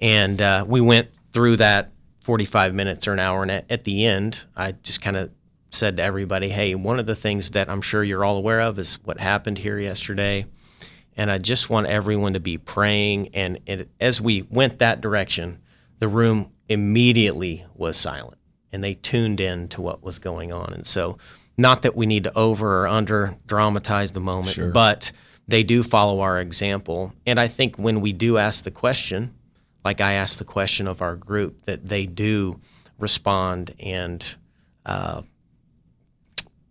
And 0.00 0.40
uh, 0.40 0.64
we 0.66 0.80
went 0.80 1.10
through 1.32 1.56
that 1.56 1.92
45 2.20 2.74
minutes 2.74 3.06
or 3.06 3.12
an 3.12 3.18
hour. 3.18 3.42
And 3.42 3.50
at, 3.50 3.70
at 3.70 3.84
the 3.84 4.06
end, 4.06 4.44
I 4.56 4.72
just 4.72 5.02
kind 5.02 5.16
of 5.16 5.30
said 5.70 5.98
to 5.98 6.02
everybody, 6.02 6.48
hey, 6.48 6.74
one 6.74 6.98
of 6.98 7.06
the 7.06 7.16
things 7.16 7.50
that 7.50 7.68
I'm 7.68 7.82
sure 7.82 8.02
you're 8.02 8.24
all 8.24 8.36
aware 8.36 8.60
of 8.60 8.78
is 8.78 8.98
what 9.04 9.20
happened 9.20 9.58
here 9.58 9.78
yesterday. 9.78 10.46
And 11.16 11.30
I 11.30 11.38
just 11.38 11.68
want 11.68 11.86
everyone 11.86 12.32
to 12.32 12.40
be 12.40 12.56
praying. 12.56 13.30
And 13.34 13.60
it, 13.66 13.90
as 14.00 14.20
we 14.20 14.42
went 14.42 14.78
that 14.78 15.00
direction, 15.00 15.60
the 15.98 16.08
room 16.08 16.50
immediately 16.68 17.66
was 17.74 17.96
silent 17.96 18.38
and 18.72 18.82
they 18.82 18.94
tuned 18.94 19.40
in 19.40 19.68
to 19.68 19.80
what 19.80 20.02
was 20.02 20.18
going 20.18 20.52
on. 20.52 20.72
And 20.72 20.86
so, 20.86 21.18
not 21.56 21.82
that 21.82 21.94
we 21.94 22.06
need 22.06 22.24
to 22.24 22.36
over 22.36 22.82
or 22.82 22.88
under 22.88 23.36
dramatize 23.46 24.12
the 24.12 24.20
moment, 24.20 24.54
Sure. 24.54 24.70
but 24.70 25.12
they 25.46 25.62
do 25.62 25.82
follow 25.82 26.20
our 26.20 26.40
example. 26.40 27.12
And 27.26 27.38
I 27.38 27.48
think 27.48 27.76
when 27.76 28.00
we 28.00 28.12
do 28.12 28.38
ask 28.38 28.64
the 28.64 28.70
question, 28.70 29.34
like 29.84 30.00
I 30.00 30.14
asked 30.14 30.38
the 30.38 30.44
question 30.44 30.86
of 30.86 31.02
our 31.02 31.14
group, 31.14 31.62
that 31.62 31.86
they 31.88 32.06
do 32.06 32.60
respond 32.98 33.74
and, 33.78 34.34
uh, 34.86 35.22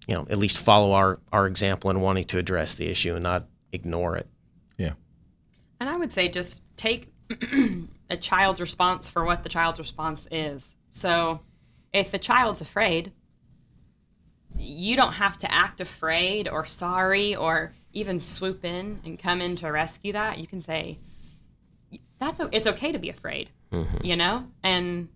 you 0.07 0.15
know, 0.15 0.25
at 0.29 0.37
least 0.37 0.57
follow 0.57 0.93
our, 0.93 1.19
our 1.31 1.47
example 1.47 1.89
in 1.89 2.01
wanting 2.01 2.25
to 2.25 2.37
address 2.37 2.75
the 2.75 2.87
issue 2.87 3.13
and 3.13 3.23
not 3.23 3.45
ignore 3.71 4.17
it. 4.17 4.27
Yeah. 4.77 4.93
And 5.79 5.89
I 5.89 5.95
would 5.95 6.11
say 6.11 6.27
just 6.27 6.61
take 6.75 7.09
a 8.09 8.17
child's 8.17 8.59
response 8.59 9.07
for 9.09 9.23
what 9.23 9.43
the 9.43 9.49
child's 9.49 9.79
response 9.79 10.27
is. 10.31 10.75
So 10.91 11.41
if 11.93 12.13
a 12.13 12.17
child's 12.17 12.61
afraid, 12.61 13.11
you 14.57 14.95
don't 14.95 15.13
have 15.13 15.38
to 15.39 15.51
act 15.51 15.81
afraid 15.81 16.48
or 16.48 16.65
sorry 16.65 17.36
or 17.36 17.74
even 17.91 18.19
swoop 18.19 18.63
in 18.65 19.00
and 19.05 19.19
come 19.19 19.41
in 19.41 19.55
to 19.57 19.67
rescue 19.72 20.13
that. 20.13 20.38
You 20.39 20.48
can 20.48 20.62
say, 20.62 21.00
that's 22.19 22.39
o- 22.39 22.50
it's 22.51 22.67
okay 22.67 22.91
to 22.91 23.00
be 23.00 23.10
afraid, 23.10 23.50
you 24.03 24.15
know? 24.15 24.48
And 24.63 25.10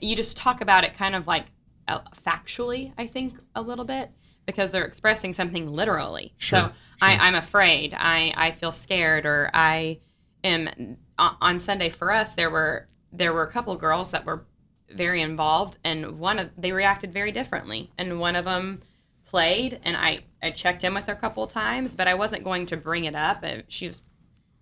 you 0.00 0.16
just 0.16 0.36
talk 0.36 0.60
about 0.60 0.84
it 0.84 0.94
kind 0.94 1.14
of 1.14 1.26
like 1.26 1.46
uh, 1.88 2.00
factually, 2.24 2.92
I 2.98 3.06
think, 3.06 3.38
a 3.54 3.62
little 3.62 3.84
bit 3.84 4.10
because 4.44 4.70
they're 4.70 4.84
expressing 4.84 5.32
something 5.34 5.72
literally. 5.72 6.32
so 6.50 6.72
I, 7.02 7.16
I'm 7.28 7.34
afraid, 7.34 7.94
I, 7.96 8.32
I 8.36 8.50
feel 8.52 8.72
scared, 8.72 9.26
or 9.26 9.50
I 9.54 10.00
am. 10.44 10.96
On 11.18 11.34
on 11.40 11.60
Sunday 11.60 11.88
for 11.88 12.12
us, 12.12 12.34
there 12.34 12.50
were 12.50 12.88
there 13.12 13.32
were 13.32 13.42
a 13.42 13.50
couple 13.50 13.72
of 13.72 13.78
girls 13.80 14.10
that 14.10 14.26
were 14.26 14.44
very 14.90 15.20
involved, 15.20 15.78
and 15.84 16.18
one 16.18 16.38
of 16.38 16.50
they 16.56 16.72
reacted 16.72 17.12
very 17.12 17.32
differently, 17.32 17.90
and 17.98 18.20
one 18.20 18.36
of 18.36 18.44
them 18.44 18.80
played, 19.24 19.80
and 19.82 19.96
I 19.96 20.18
I 20.42 20.50
checked 20.50 20.84
in 20.84 20.94
with 20.94 21.06
her 21.06 21.12
a 21.12 21.16
couple 21.16 21.44
of 21.44 21.52
times, 21.52 21.94
but 21.94 22.08
I 22.08 22.14
wasn't 22.14 22.44
going 22.44 22.66
to 22.66 22.76
bring 22.76 23.04
it 23.04 23.14
up. 23.14 23.44
She 23.68 23.88
was 23.88 24.02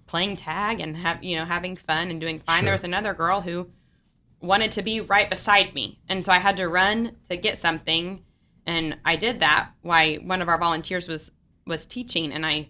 playing 0.07 0.37
tag 0.37 0.81
and 0.81 0.97
have 0.97 1.23
you 1.23 1.37
know 1.37 1.45
having 1.45 1.77
fun 1.77 2.11
and 2.11 2.21
doing 2.21 2.39
fine. 2.39 2.65
There 2.65 2.73
was 2.73 2.85
another 2.85 3.15
girl 3.15 3.41
who 3.43 3.69
wanted 4.41 4.71
to 4.73 4.83
be 4.83 5.01
right 5.01 5.29
beside 5.31 5.75
me, 5.75 5.99
and 6.09 6.25
so 6.25 6.33
I 6.33 6.39
had 6.39 6.57
to 6.57 6.69
run 6.69 7.17
to 7.29 7.37
get 7.37 7.59
something, 7.59 8.25
and 8.67 8.97
I 9.05 9.17
did 9.17 9.41
that. 9.41 9.71
Why 9.83 10.17
one 10.17 10.43
of 10.43 10.49
our 10.49 10.59
volunteers 10.59 11.09
was 11.09 11.31
was 11.67 11.87
teaching, 11.87 12.33
and 12.33 12.45
I 12.45 12.69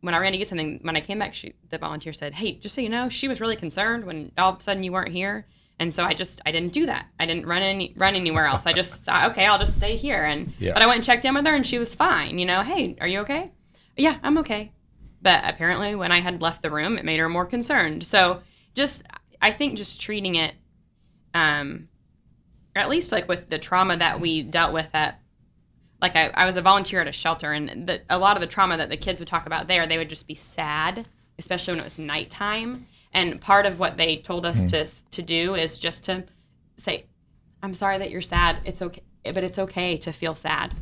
when 0.00 0.14
I 0.14 0.18
ran 0.18 0.32
to 0.32 0.38
get 0.38 0.48
something, 0.48 0.80
when 0.82 0.96
I 0.96 1.00
came 1.00 1.20
back, 1.20 1.32
she, 1.32 1.54
the 1.70 1.78
volunteer 1.78 2.12
said, 2.12 2.34
"Hey, 2.34 2.52
just 2.52 2.74
so 2.74 2.80
you 2.80 2.88
know, 2.88 3.08
she 3.08 3.28
was 3.28 3.40
really 3.40 3.56
concerned 3.56 4.04
when 4.04 4.32
all 4.36 4.52
of 4.52 4.60
a 4.60 4.62
sudden 4.62 4.82
you 4.82 4.92
weren't 4.92 5.12
here." 5.12 5.46
And 5.78 5.92
so 5.92 6.04
I 6.04 6.14
just 6.14 6.40
I 6.46 6.52
didn't 6.52 6.72
do 6.72 6.86
that. 6.86 7.06
I 7.18 7.26
didn't 7.26 7.46
run 7.46 7.62
any 7.62 7.92
run 7.96 8.14
anywhere 8.14 8.44
else. 8.46 8.66
I 8.66 8.72
just 8.72 9.02
thought, 9.02 9.32
okay, 9.32 9.46
I'll 9.46 9.58
just 9.58 9.76
stay 9.76 9.96
here. 9.96 10.22
And 10.22 10.52
Yeah. 10.58 10.72
but 10.74 10.82
I 10.82 10.86
went 10.86 10.96
and 10.96 11.04
checked 11.04 11.24
in 11.24 11.34
with 11.34 11.46
her, 11.46 11.54
and 11.54 11.66
she 11.66 11.78
was 11.78 11.94
fine. 11.94 12.38
You 12.38 12.46
know, 12.46 12.62
hey, 12.62 12.96
are 13.00 13.08
you 13.08 13.20
okay? 13.20 13.50
Yeah, 13.96 14.18
I'm 14.22 14.38
okay. 14.38 14.72
But 15.20 15.42
apparently, 15.44 15.94
when 15.94 16.12
I 16.12 16.20
had 16.20 16.40
left 16.42 16.62
the 16.62 16.70
room, 16.70 16.98
it 16.98 17.04
made 17.04 17.18
her 17.20 17.28
more 17.28 17.46
concerned. 17.46 18.04
So 18.04 18.42
just 18.74 19.02
I 19.40 19.50
think 19.50 19.76
just 19.76 20.00
treating 20.00 20.36
it, 20.36 20.54
um, 21.34 21.88
at 22.76 22.88
least 22.88 23.10
like 23.12 23.28
with 23.28 23.48
the 23.50 23.58
trauma 23.58 23.96
that 23.96 24.20
we 24.20 24.42
dealt 24.42 24.72
with 24.72 24.88
at 24.94 25.20
like 26.00 26.16
I, 26.16 26.30
I 26.34 26.46
was 26.46 26.56
a 26.56 26.62
volunteer 26.62 27.00
at 27.00 27.06
a 27.08 27.12
shelter 27.12 27.52
and 27.52 27.86
the, 27.86 28.02
a 28.10 28.18
lot 28.18 28.36
of 28.36 28.40
the 28.40 28.46
trauma 28.46 28.76
that 28.76 28.88
the 28.88 28.96
kids 28.96 29.20
would 29.20 29.28
talk 29.28 29.46
about 29.46 29.68
there 29.68 29.86
they 29.86 29.98
would 29.98 30.08
just 30.08 30.26
be 30.26 30.34
sad 30.34 31.06
especially 31.38 31.72
when 31.74 31.80
it 31.80 31.84
was 31.84 31.98
nighttime 31.98 32.86
and 33.12 33.40
part 33.40 33.66
of 33.66 33.78
what 33.78 33.96
they 33.96 34.16
told 34.16 34.46
us 34.46 34.62
hmm. 34.62 34.66
to 34.68 34.86
to 35.10 35.22
do 35.22 35.54
is 35.54 35.78
just 35.78 36.04
to 36.04 36.24
say 36.76 37.04
i'm 37.62 37.74
sorry 37.74 37.98
that 37.98 38.10
you're 38.10 38.20
sad 38.20 38.60
it's 38.64 38.82
okay 38.82 39.02
but 39.24 39.44
it's 39.44 39.58
okay 39.58 39.96
to 39.96 40.12
feel 40.12 40.34
sad 40.34 40.78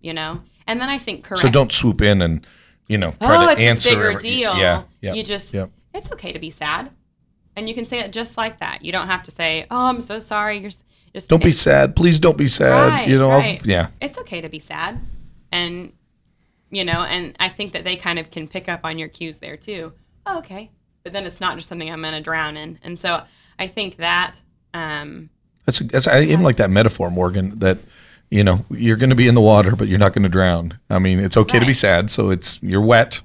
you 0.00 0.12
know 0.12 0.42
and 0.66 0.80
then 0.80 0.88
i 0.88 0.98
think 0.98 1.24
correct 1.24 1.42
So 1.42 1.48
don't 1.48 1.72
swoop 1.72 2.00
in 2.00 2.22
and, 2.22 2.46
you 2.88 2.98
know, 2.98 3.12
try 3.22 3.36
oh 3.36 3.46
to 3.46 3.52
it's 3.52 3.60
answer. 3.60 3.74
this 3.74 3.94
bigger 3.94 4.10
every- 4.10 4.20
deal 4.20 4.56
Yeah. 4.56 4.82
yeah 5.00 5.14
you 5.14 5.22
just 5.22 5.54
yeah. 5.54 5.66
it's 5.94 6.10
okay 6.12 6.32
to 6.32 6.38
be 6.38 6.50
sad 6.50 6.90
and 7.54 7.68
you 7.68 7.74
can 7.74 7.84
say 7.84 8.00
it 8.00 8.12
just 8.12 8.36
like 8.36 8.60
that 8.60 8.84
you 8.84 8.92
don't 8.92 9.08
have 9.08 9.22
to 9.24 9.30
say 9.30 9.66
oh 9.70 9.88
i'm 9.88 10.00
so 10.00 10.18
sorry 10.18 10.58
you're 10.58 10.70
just 11.14 11.28
Don't 11.28 11.44
be 11.44 11.52
sad. 11.52 11.94
Please 11.94 12.18
don't 12.18 12.38
be 12.38 12.48
sad. 12.48 12.88
Right, 12.88 13.06
you 13.06 13.18
know, 13.18 13.28
right. 13.28 13.60
yeah. 13.66 13.88
it's 14.00 14.16
okay 14.16 14.40
to 14.40 14.48
be 14.48 14.58
sad 14.58 14.98
and 15.52 15.92
you 16.70 16.84
know 16.84 17.02
and 17.02 17.36
i 17.38 17.48
think 17.48 17.72
that 17.72 17.84
they 17.84 17.94
kind 17.94 18.18
of 18.18 18.30
can 18.30 18.48
pick 18.48 18.68
up 18.68 18.80
on 18.82 18.98
your 18.98 19.08
cues 19.08 19.38
there 19.38 19.56
too 19.56 19.92
oh, 20.26 20.38
okay 20.38 20.70
but 21.02 21.12
then 21.12 21.24
it's 21.24 21.40
not 21.40 21.56
just 21.56 21.68
something 21.68 21.90
i'm 21.90 22.00
going 22.02 22.14
to 22.14 22.20
drown 22.20 22.56
in 22.56 22.78
and 22.82 22.98
so 22.98 23.22
i 23.58 23.66
think 23.66 23.96
that 23.96 24.40
um 24.74 25.28
That's, 25.66 25.78
that's 25.80 26.08
I 26.08 26.22
even 26.22 26.42
like 26.42 26.56
that 26.56 26.70
metaphor, 26.70 27.10
Morgan. 27.10 27.58
That 27.60 27.78
you 28.30 28.42
know 28.42 28.64
you're 28.70 28.96
going 28.96 29.10
to 29.10 29.16
be 29.16 29.28
in 29.28 29.34
the 29.34 29.40
water, 29.40 29.76
but 29.76 29.86
you're 29.86 29.98
not 29.98 30.12
going 30.12 30.24
to 30.24 30.28
drown. 30.28 30.78
I 30.90 30.98
mean, 30.98 31.18
it's 31.18 31.36
okay 31.36 31.58
to 31.60 31.66
be 31.66 31.74
sad. 31.74 32.10
So 32.10 32.30
it's 32.30 32.60
you're 32.62 32.80
wet. 32.80 33.22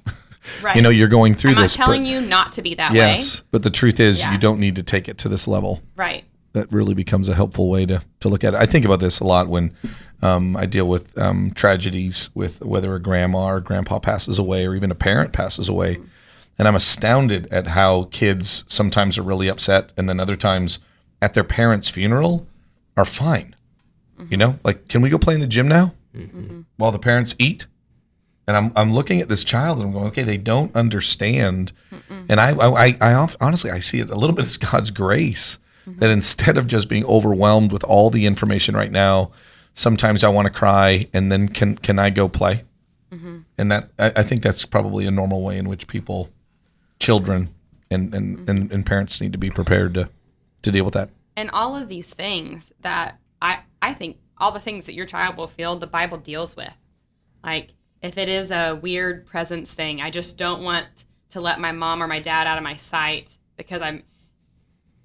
right 0.62 0.76
You 0.76 0.82
know, 0.82 0.90
you're 0.90 1.08
going 1.08 1.34
through 1.34 1.54
this. 1.56 1.74
i'm 1.76 1.80
not 1.80 1.86
telling 1.86 2.02
but, 2.04 2.10
you 2.10 2.20
not 2.20 2.52
to 2.52 2.62
be 2.62 2.74
that 2.74 2.92
way. 2.92 2.98
Yes, 2.98 3.42
but 3.50 3.62
the 3.62 3.70
truth 3.70 3.98
is, 3.98 4.20
Yeah. 4.20 4.32
you 4.32 4.38
don't 4.38 4.60
need 4.60 4.76
to 4.76 4.82
take 4.82 5.08
it 5.08 5.18
to 5.18 5.28
this 5.28 5.48
level. 5.48 5.82
right 5.96 6.24
That 6.52 6.70
really 6.72 6.94
becomes 6.94 7.28
a 7.28 7.34
helpful 7.34 7.68
way 7.68 7.86
to 7.86 8.02
to 8.20 8.28
look 8.28 8.44
at 8.44 8.54
it. 8.54 8.58
I 8.58 8.66
think 8.66 8.84
about 8.84 9.00
this 9.00 9.20
a 9.20 9.24
lot 9.24 9.48
when 9.48 9.72
um, 10.22 10.56
I 10.56 10.66
deal 10.66 10.86
with 10.88 11.16
um, 11.18 11.52
tragedies, 11.52 12.30
with 12.34 12.60
whether 12.62 12.94
a 12.94 13.00
grandma 13.00 13.46
or 13.48 13.60
grandpa 13.60 13.98
passes 13.98 14.38
away, 14.38 14.66
or 14.66 14.74
even 14.74 14.90
a 14.90 14.94
parent 14.96 15.32
passes 15.32 15.68
away. 15.68 15.98
And 16.58 16.66
I'm 16.66 16.74
astounded 16.74 17.46
at 17.52 17.68
how 17.68 18.08
kids 18.10 18.64
sometimes 18.66 19.16
are 19.16 19.22
really 19.22 19.48
upset, 19.48 19.92
and 19.96 20.08
then 20.08 20.18
other 20.18 20.36
times 20.36 20.80
at 21.22 21.34
their 21.34 21.44
parents' 21.44 21.88
funeral 21.88 22.46
are 22.96 23.04
fine. 23.04 23.54
You 24.28 24.36
know, 24.36 24.58
like, 24.64 24.88
can 24.88 25.00
we 25.00 25.10
go 25.10 25.18
play 25.18 25.34
in 25.34 25.40
the 25.40 25.46
gym 25.46 25.68
now 25.68 25.94
mm-hmm. 26.14 26.62
while 26.76 26.90
the 26.90 26.98
parents 26.98 27.36
eat? 27.38 27.66
And 28.48 28.56
I'm, 28.56 28.72
I'm 28.74 28.92
looking 28.92 29.20
at 29.20 29.28
this 29.28 29.44
child 29.44 29.78
and 29.78 29.86
I'm 29.86 29.92
going, 29.92 30.06
okay, 30.06 30.22
they 30.22 30.38
don't 30.38 30.74
understand. 30.74 31.72
And 32.28 32.40
I, 32.40 32.50
I, 32.50 32.86
I, 32.86 32.96
I 33.00 33.28
honestly, 33.40 33.70
I 33.70 33.78
see 33.78 34.00
it 34.00 34.10
a 34.10 34.16
little 34.16 34.34
bit 34.34 34.46
as 34.46 34.56
God's 34.56 34.90
grace 34.90 35.58
mm-hmm. 35.86 36.00
that 36.00 36.10
instead 36.10 36.58
of 36.58 36.66
just 36.66 36.88
being 36.88 37.04
overwhelmed 37.04 37.70
with 37.70 37.84
all 37.84 38.10
the 38.10 38.26
information 38.26 38.74
right 38.74 38.90
now, 38.90 39.30
sometimes 39.74 40.24
I 40.24 40.30
want 40.30 40.46
to 40.46 40.52
cry 40.52 41.06
and 41.12 41.30
then 41.30 41.48
can, 41.48 41.76
can 41.76 41.98
I 41.98 42.10
go 42.10 42.28
play? 42.28 42.64
Mm-hmm. 43.12 43.38
And 43.58 43.70
that, 43.70 43.90
I, 43.98 44.12
I 44.16 44.22
think 44.22 44.42
that's 44.42 44.64
probably 44.64 45.06
a 45.06 45.10
normal 45.10 45.42
way 45.42 45.58
in 45.58 45.68
which 45.68 45.86
people, 45.86 46.30
children 47.00 47.54
and, 47.90 48.14
and, 48.14 48.38
mm-hmm. 48.38 48.50
and, 48.50 48.72
and 48.72 48.86
parents 48.86 49.20
need 49.20 49.32
to 49.32 49.38
be 49.38 49.50
prepared 49.50 49.94
to, 49.94 50.10
to 50.62 50.70
deal 50.70 50.84
with 50.84 50.94
that. 50.94 51.10
and 51.36 51.50
all 51.52 51.76
of 51.76 51.88
these 51.88 52.12
things 52.12 52.72
that 52.80 53.16
I 53.40 53.60
I 53.80 53.94
think 53.94 54.18
all 54.36 54.50
the 54.50 54.60
things 54.60 54.86
that 54.86 54.94
your 54.94 55.06
child 55.06 55.36
will 55.36 55.46
feel 55.46 55.76
the 55.76 55.86
Bible 55.86 56.18
deals 56.18 56.56
with. 56.56 56.76
Like 57.44 57.74
if 58.02 58.18
it 58.18 58.28
is 58.28 58.50
a 58.50 58.74
weird 58.74 59.26
presence 59.26 59.72
thing, 59.72 60.00
I 60.00 60.10
just 60.10 60.36
don't 60.36 60.62
want 60.62 60.86
to 61.30 61.40
let 61.40 61.60
my 61.60 61.72
mom 61.72 62.02
or 62.02 62.06
my 62.06 62.20
dad 62.20 62.46
out 62.46 62.58
of 62.58 62.64
my 62.64 62.76
sight 62.76 63.38
because 63.56 63.82
I'm 63.82 64.02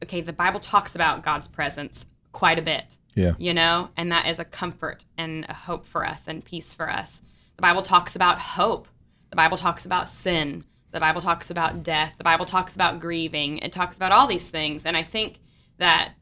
okay, 0.03 0.21
the 0.21 0.33
Bible 0.33 0.59
talks 0.59 0.95
about 0.95 1.23
God's 1.23 1.47
presence 1.47 2.05
quite 2.31 2.59
a 2.59 2.63
bit. 2.63 2.85
Yeah. 3.15 3.33
You 3.37 3.53
know, 3.53 3.89
and 3.95 4.11
that 4.11 4.25
is 4.25 4.39
a 4.39 4.45
comfort 4.45 5.05
and 5.17 5.45
a 5.47 5.53
hope 5.53 5.85
for 5.85 6.03
us 6.05 6.23
and 6.27 6.43
peace 6.43 6.73
for 6.73 6.89
us. 6.89 7.21
The 7.57 7.61
Bible 7.61 7.83
talks 7.83 8.15
about 8.15 8.39
hope. 8.39 8.87
The 9.29 9.35
Bible 9.35 9.57
talks 9.57 9.85
about 9.85 10.09
sin. 10.09 10.63
The 10.93 10.99
Bible 10.99 11.21
talks 11.21 11.49
about 11.49 11.83
death. 11.83 12.15
The 12.17 12.23
Bible 12.23 12.45
talks 12.45 12.75
about 12.75 12.99
grieving. 12.99 13.57
It 13.57 13.73
talks 13.73 13.97
about 13.97 14.11
all 14.11 14.27
these 14.27 14.49
things. 14.49 14.85
And 14.85 14.95
I 14.95 15.01
think 15.03 15.39
that 15.79 16.13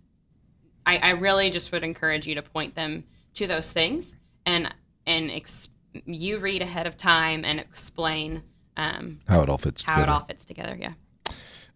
I, 0.85 0.97
I 0.97 1.09
really 1.11 1.49
just 1.49 1.71
would 1.71 1.83
encourage 1.83 2.25
you 2.25 2.35
to 2.35 2.41
point 2.41 2.73
them 2.75 3.03
to 3.35 3.47
those 3.47 3.71
things 3.71 4.15
and 4.45 4.73
and 5.05 5.29
ex- 5.29 5.67
you 6.05 6.37
read 6.39 6.61
ahead 6.61 6.87
of 6.87 6.95
time 6.95 7.43
and 7.43 7.59
explain 7.59 8.43
um, 8.77 9.19
How 9.27 9.41
it 9.41 9.49
all 9.49 9.57
fits 9.57 9.83
how 9.83 9.95
together. 9.95 10.11
it 10.11 10.13
all 10.13 10.25
fits 10.25 10.45
together. 10.45 10.77
Yeah. 10.79 10.93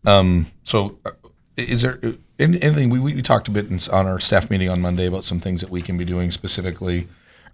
Um, 0.05 0.47
so, 0.63 0.97
uh, 1.05 1.11
is 1.57 1.81
there 1.81 1.99
uh, 2.01 2.11
anything 2.39 2.89
we, 2.89 2.99
we 2.99 3.21
talked 3.21 3.47
a 3.47 3.51
bit 3.51 3.69
in, 3.69 3.77
on 3.91 4.07
our 4.07 4.19
staff 4.19 4.49
meeting 4.49 4.69
on 4.69 4.79
Monday 4.79 5.05
about 5.05 5.23
some 5.23 5.39
things 5.39 5.61
that 5.61 5.69
we 5.69 5.81
can 5.81 5.97
be 5.97 6.05
doing 6.05 6.31
specifically? 6.31 7.07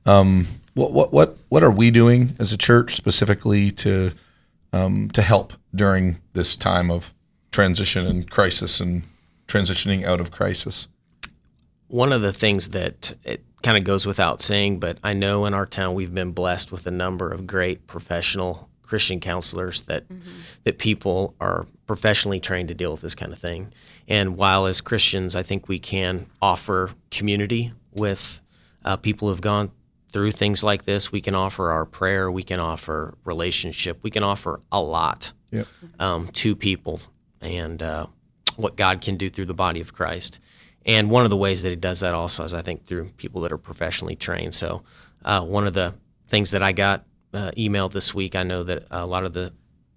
Um, 0.06 0.48
what 0.76 0.92
what 0.92 1.12
what 1.12 1.38
what 1.50 1.64
are 1.64 1.72
we 1.72 1.90
doing 1.90 2.36
as 2.38 2.54
a 2.54 2.58
church 2.58 2.96
specifically 2.96 3.72
to 3.72 4.12
um, 4.74 5.10
to 5.12 5.22
help 5.22 5.54
during 5.74 6.20
this 6.34 6.56
time 6.56 6.90
of 6.90 7.14
transition 7.52 8.06
and 8.06 8.30
crisis 8.30 8.80
and 8.80 9.04
transitioning 9.48 10.04
out 10.04 10.22
of 10.22 10.32
crisis? 10.32 10.88
One 11.88 12.14
of 12.14 12.22
the 12.22 12.34
things 12.34 12.70
that 12.70 13.14
it 13.24 13.44
kind 13.64 13.78
of 13.78 13.84
goes 13.84 14.06
without 14.06 14.42
saying, 14.42 14.80
but 14.80 14.98
I 15.04 15.14
know 15.14 15.46
in 15.46 15.54
our 15.54 15.66
town 15.66 15.94
we've 15.94 16.14
been 16.14 16.32
blessed 16.32 16.72
with 16.72 16.88
a 16.88 16.92
number 16.92 17.30
of 17.30 17.46
great 17.46 17.86
professional 17.86 18.70
Christian 18.82 19.22
counselors 19.22 19.84
that 19.84 20.04
that 20.66 20.78
people 20.78 21.34
are 21.40 21.66
professionally 21.88 22.42
trained 22.42 22.68
to 22.68 22.74
deal 22.74 22.92
with 22.92 23.00
this 23.00 23.16
kind 23.16 23.32
of 23.32 23.40
thing. 23.40 23.72
And 24.06 24.36
while 24.36 24.66
as 24.66 24.82
Christians, 24.82 25.34
I 25.34 25.44
think 25.44 25.70
we 25.70 25.80
can 25.80 26.26
offer 26.42 26.92
community 27.10 27.72
with 27.94 28.42
uh, 28.84 28.98
people 28.98 29.30
who've 29.30 29.40
gone 29.40 29.72
through 30.12 30.32
things 30.32 30.64
like 30.64 30.84
this. 30.86 31.12
We 31.12 31.22
can 31.22 31.36
offer 31.36 31.72
our 31.72 31.86
prayer. 31.86 32.30
We 32.32 32.44
can 32.44 32.60
offer 32.60 33.16
relationship. 33.24 34.00
We 34.04 34.12
can 34.12 34.24
offer 34.24 34.62
a 34.72 34.82
lot 34.82 35.32
Yep. 35.52 35.68
um, 36.00 36.28
to 36.30 36.56
people 36.56 37.02
and 37.42 37.82
uh, 37.84 38.08
what 38.56 38.76
God 38.78 39.02
can 39.02 39.18
do 39.18 39.30
through 39.30 39.46
the 39.48 39.54
body 39.54 39.82
of 39.82 39.94
Christ. 39.94 40.40
And 40.86 41.10
one 41.10 41.24
of 41.26 41.30
the 41.30 41.38
ways 41.38 41.62
that 41.64 41.70
He 41.70 41.76
does 41.76 42.00
that 42.00 42.14
also 42.14 42.44
is, 42.44 42.54
I 42.54 42.62
think, 42.62 42.86
through 42.86 43.10
people 43.18 43.42
that 43.42 43.52
are 43.52 43.58
professionally 43.58 44.16
trained. 44.16 44.54
So, 44.54 44.84
uh, 45.26 45.44
one 45.46 45.68
of 45.68 45.74
the 45.74 45.94
things 46.28 46.52
that 46.52 46.64
I 46.64 46.72
got 46.72 47.04
uh, 47.34 47.52
emailed 47.58 47.92
this 47.92 48.14
week, 48.16 48.36
I 48.36 48.44
know 48.44 48.64
that 48.64 48.88
a 48.92 49.06
lot 49.06 49.24
of 49.26 49.34
the 49.34 49.54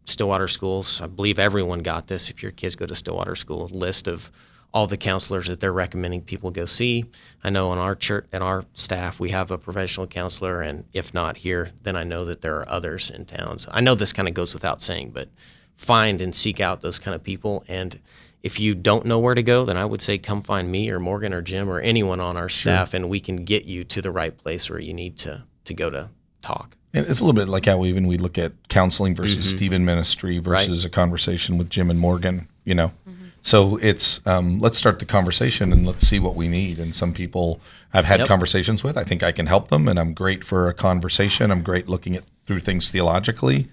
Stillwater 0.06 0.48
schools, 0.48 1.00
I 1.00 1.06
believe 1.06 1.38
everyone 1.38 1.78
got 1.80 2.08
this. 2.08 2.28
If 2.28 2.42
your 2.42 2.52
kids 2.52 2.76
go 2.76 2.84
to 2.84 2.94
Stillwater 2.94 3.34
school, 3.34 3.66
list 3.68 4.06
of 4.06 4.30
all 4.74 4.88
the 4.88 4.96
counselors 4.96 5.46
that 5.46 5.60
they're 5.60 5.72
recommending 5.72 6.20
people 6.20 6.50
go 6.50 6.66
see. 6.66 7.04
I 7.44 7.50
know 7.50 7.70
on 7.70 7.78
our 7.78 7.94
church 7.94 8.26
and 8.32 8.42
our 8.42 8.64
staff, 8.74 9.20
we 9.20 9.30
have 9.30 9.52
a 9.52 9.56
professional 9.56 10.08
counselor, 10.08 10.60
and 10.60 10.84
if 10.92 11.14
not 11.14 11.38
here, 11.38 11.70
then 11.84 11.94
I 11.94 12.02
know 12.02 12.24
that 12.24 12.42
there 12.42 12.56
are 12.56 12.68
others 12.68 13.08
in 13.08 13.24
towns. 13.24 13.68
I 13.70 13.80
know 13.80 13.94
this 13.94 14.12
kind 14.12 14.26
of 14.26 14.34
goes 14.34 14.52
without 14.52 14.82
saying, 14.82 15.10
but 15.10 15.28
find 15.76 16.20
and 16.20 16.34
seek 16.34 16.58
out 16.58 16.80
those 16.80 16.98
kind 16.98 17.14
of 17.14 17.22
people. 17.22 17.64
And 17.68 18.00
if 18.42 18.58
you 18.58 18.74
don't 18.74 19.06
know 19.06 19.20
where 19.20 19.36
to 19.36 19.44
go, 19.44 19.64
then 19.64 19.76
I 19.76 19.84
would 19.84 20.02
say 20.02 20.18
come 20.18 20.42
find 20.42 20.70
me 20.72 20.90
or 20.90 20.98
Morgan 20.98 21.32
or 21.32 21.40
Jim 21.40 21.70
or 21.70 21.78
anyone 21.78 22.18
on 22.18 22.36
our 22.36 22.48
staff, 22.48 22.94
and 22.94 23.08
we 23.08 23.20
can 23.20 23.44
get 23.44 23.66
you 23.66 23.84
to 23.84 24.02
the 24.02 24.10
right 24.10 24.36
place 24.36 24.68
where 24.68 24.80
you 24.80 24.92
need 24.92 25.16
to 25.18 25.44
to 25.66 25.72
go 25.72 25.88
to 25.88 26.10
talk. 26.42 26.76
And 26.92 27.06
it's 27.06 27.20
a 27.20 27.24
little 27.24 27.32
bit 27.32 27.48
like 27.48 27.66
how 27.66 27.84
even 27.84 28.06
we 28.06 28.18
look 28.18 28.38
at 28.38 28.52
counseling 28.68 29.14
versus 29.14 29.46
mm-hmm. 29.46 29.56
Stephen 29.56 29.84
ministry 29.84 30.38
versus 30.38 30.84
a 30.84 30.90
conversation 30.90 31.58
with 31.58 31.70
Jim 31.70 31.90
and 31.90 31.98
Morgan, 31.98 32.48
you 32.64 32.74
know. 32.74 32.92
Mm-hmm. 33.08 33.23
So 33.44 33.76
it's 33.76 34.26
um, 34.26 34.58
let's 34.58 34.78
start 34.78 34.98
the 35.00 35.04
conversation 35.04 35.70
and 35.70 35.86
let's 35.86 36.08
see 36.08 36.18
what 36.18 36.34
we 36.34 36.48
need. 36.48 36.78
And 36.80 36.94
some 36.94 37.12
people 37.12 37.60
I've 37.92 38.06
had 38.06 38.20
Yep. 38.20 38.28
conversations 38.28 38.82
with, 38.82 38.96
I 38.96 39.04
think 39.04 39.22
I 39.22 39.32
can 39.32 39.46
help 39.46 39.68
them, 39.68 39.86
and 39.86 39.98
I'm 40.00 40.14
great 40.14 40.42
for 40.42 40.66
a 40.66 40.72
conversation. 40.72 41.50
I'm 41.50 41.62
great 41.62 41.86
looking 41.86 42.16
at 42.16 42.24
through 42.46 42.60
things 42.60 42.90
theologically, 42.90 43.68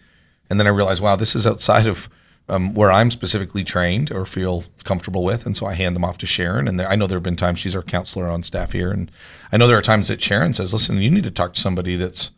and 0.50 0.60
then 0.60 0.68
I 0.68 0.72
realize, 0.72 1.00
wow, 1.02 1.16
this 1.16 1.36
is 1.36 1.48
outside 1.48 1.88
of 1.88 2.10
um, 2.50 2.74
where 2.74 2.92
I'm 2.92 3.10
specifically 3.12 3.64
trained 3.64 4.12
or 4.12 4.26
feel 4.26 4.66
comfortable 4.84 5.24
with, 5.24 5.46
and 5.46 5.56
so 5.56 5.68
I 5.68 5.74
hand 5.74 5.96
them 5.96 6.04
off 6.04 6.18
to 6.18 6.26
Sharon. 6.26 6.68
And 6.68 6.78
there, 6.78 6.90
I 6.90 6.98
know 6.98 7.08
there 7.08 7.18
have 7.18 7.24
been 7.24 7.38
times 7.38 7.60
she's 7.60 7.76
our 7.76 7.82
counselor 7.82 8.28
on 8.28 8.44
staff 8.44 8.74
here, 8.74 8.92
and 8.92 9.10
I 9.54 9.58
know 9.58 9.68
there 9.68 9.78
are 9.78 9.82
times 9.82 10.10
that 10.10 10.22
Sharon 10.22 10.54
says, 10.54 10.74
"Listen, 10.74 10.98
you 10.98 11.10
need 11.10 11.24
to 11.24 11.32
talk 11.32 11.54
to 11.54 11.62
somebody 11.62 11.96
that's 11.96 12.32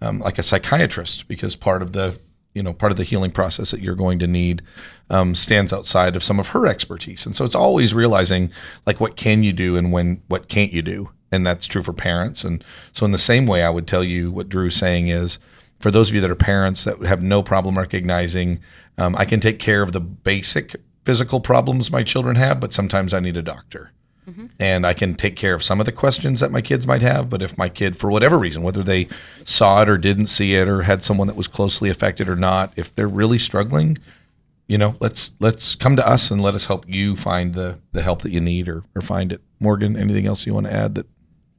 um, 0.00 0.18
like 0.18 0.36
a 0.36 0.42
psychiatrist 0.42 1.28
because 1.28 1.54
part 1.54 1.80
of 1.80 1.92
the 1.92 2.18
you 2.54 2.62
know 2.62 2.72
part 2.72 2.92
of 2.92 2.98
the 2.98 3.04
healing 3.04 3.30
process 3.30 3.70
that 3.70 3.80
you're 3.80 3.94
going 3.94 4.18
to 4.18 4.26
need 4.26 4.62
um, 5.10 5.34
stands 5.34 5.72
outside 5.72 6.16
of 6.16 6.24
some 6.24 6.40
of 6.40 6.48
her 6.48 6.66
expertise. 6.66 7.26
And 7.26 7.36
so 7.36 7.44
it's 7.44 7.54
always 7.54 7.94
realizing 7.94 8.50
like 8.86 9.00
what 9.00 9.16
can 9.16 9.42
you 9.42 9.52
do 9.52 9.76
and 9.76 9.92
when 9.92 10.22
what 10.28 10.48
can't 10.48 10.72
you 10.72 10.82
do? 10.82 11.10
And 11.30 11.46
that's 11.46 11.66
true 11.66 11.82
for 11.82 11.92
parents. 11.92 12.44
And 12.44 12.62
so 12.92 13.06
in 13.06 13.12
the 13.12 13.18
same 13.18 13.46
way 13.46 13.62
i 13.62 13.70
would 13.70 13.86
tell 13.86 14.04
you 14.04 14.30
what 14.30 14.48
drew's 14.48 14.76
saying 14.76 15.08
is 15.08 15.38
for 15.78 15.90
those 15.90 16.10
of 16.10 16.14
you 16.14 16.20
that 16.20 16.30
are 16.30 16.36
parents 16.36 16.84
that 16.84 17.00
have 17.02 17.22
no 17.22 17.42
problem 17.42 17.76
recognizing 17.78 18.60
um, 18.98 19.16
i 19.16 19.24
can 19.24 19.40
take 19.40 19.58
care 19.58 19.82
of 19.82 19.92
the 19.92 20.00
basic 20.00 20.76
physical 21.04 21.40
problems 21.40 21.90
my 21.90 22.02
children 22.02 22.36
have 22.36 22.60
but 22.60 22.72
sometimes 22.72 23.12
i 23.12 23.20
need 23.20 23.36
a 23.36 23.42
doctor 23.42 23.90
and 24.58 24.86
I 24.86 24.94
can 24.94 25.14
take 25.14 25.36
care 25.36 25.54
of 25.54 25.62
some 25.62 25.80
of 25.80 25.86
the 25.86 25.92
questions 25.92 26.40
that 26.40 26.50
my 26.52 26.60
kids 26.60 26.86
might 26.86 27.02
have. 27.02 27.28
But 27.28 27.42
if 27.42 27.58
my 27.58 27.68
kid, 27.68 27.96
for 27.96 28.10
whatever 28.10 28.38
reason, 28.38 28.62
whether 28.62 28.82
they 28.82 29.08
saw 29.44 29.82
it 29.82 29.88
or 29.88 29.98
didn't 29.98 30.26
see 30.26 30.54
it 30.54 30.68
or 30.68 30.82
had 30.82 31.02
someone 31.02 31.26
that 31.26 31.36
was 31.36 31.48
closely 31.48 31.90
affected 31.90 32.28
or 32.28 32.36
not, 32.36 32.72
if 32.76 32.94
they're 32.94 33.08
really 33.08 33.38
struggling, 33.38 33.98
you 34.68 34.78
know, 34.78 34.96
let's 35.00 35.34
let's 35.40 35.74
come 35.74 35.96
to 35.96 36.08
us 36.08 36.30
and 36.30 36.40
let 36.40 36.54
us 36.54 36.66
help 36.66 36.88
you 36.88 37.16
find 37.16 37.54
the 37.54 37.78
the 37.92 38.02
help 38.02 38.22
that 38.22 38.30
you 38.30 38.40
need 38.40 38.68
or 38.68 38.84
or 38.94 39.02
find 39.02 39.32
it. 39.32 39.40
Morgan, 39.60 39.96
anything 39.96 40.26
else 40.26 40.46
you 40.46 40.54
want 40.54 40.66
to 40.66 40.72
add 40.72 40.94
that 40.94 41.06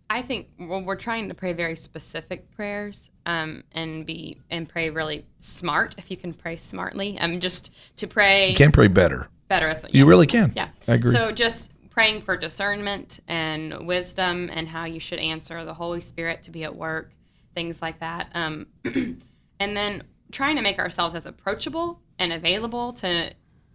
I 0.10 0.21
think 0.21 0.47
well, 0.60 0.84
we're 0.84 0.95
trying 0.95 1.28
to 1.30 1.34
pray 1.34 1.54
very 1.54 1.76
specific 1.76 2.49
prayers 2.52 3.10
um, 3.26 3.63
and 3.71 4.06
be 4.06 4.38
and 4.49 4.69
pray 4.69 4.89
really 4.89 5.26
smart. 5.39 5.95
If 5.97 6.12
you 6.12 6.17
can 6.17 6.34
pray 6.34 6.56
smartly, 6.56 7.19
um, 7.19 7.39
just 7.39 7.71
to 7.97 8.08
pray 8.08 8.49
you 8.49 8.56
can 8.56 8.71
pray 8.71 8.88
better? 8.88 9.28
better. 9.47 9.67
That's, 9.67 9.86
You 9.93 10.06
really 10.06 10.28
can. 10.28 10.54
yeah. 10.56 10.69
I 10.88 10.95
agree. 10.95 11.12
So 11.12 11.32
just 11.32 11.71
praying 11.93 12.21
for 12.21 12.36
discernment 12.36 13.19
and 13.27 13.86
wisdom 13.86 14.49
and 14.51 14.67
how 14.67 14.84
you 14.84 14.99
should 14.99 15.19
answer 15.19 15.63
the 15.63 15.75
Holy 15.75 16.01
Spirit 16.01 16.41
to 16.41 16.49
be 16.49 16.63
at 16.63 16.75
work, 16.75 17.12
things 17.53 17.84
like 17.84 17.99
that. 17.99 18.32
Um, 18.34 18.65
and 18.84 19.77
then 19.77 20.01
trying 20.32 20.56
to 20.56 20.63
make 20.63 20.79
ourselves 20.79 21.13
as 21.13 21.27
approachable 21.27 22.01
and 22.17 22.34
available 22.34 22.93
to 22.93 23.32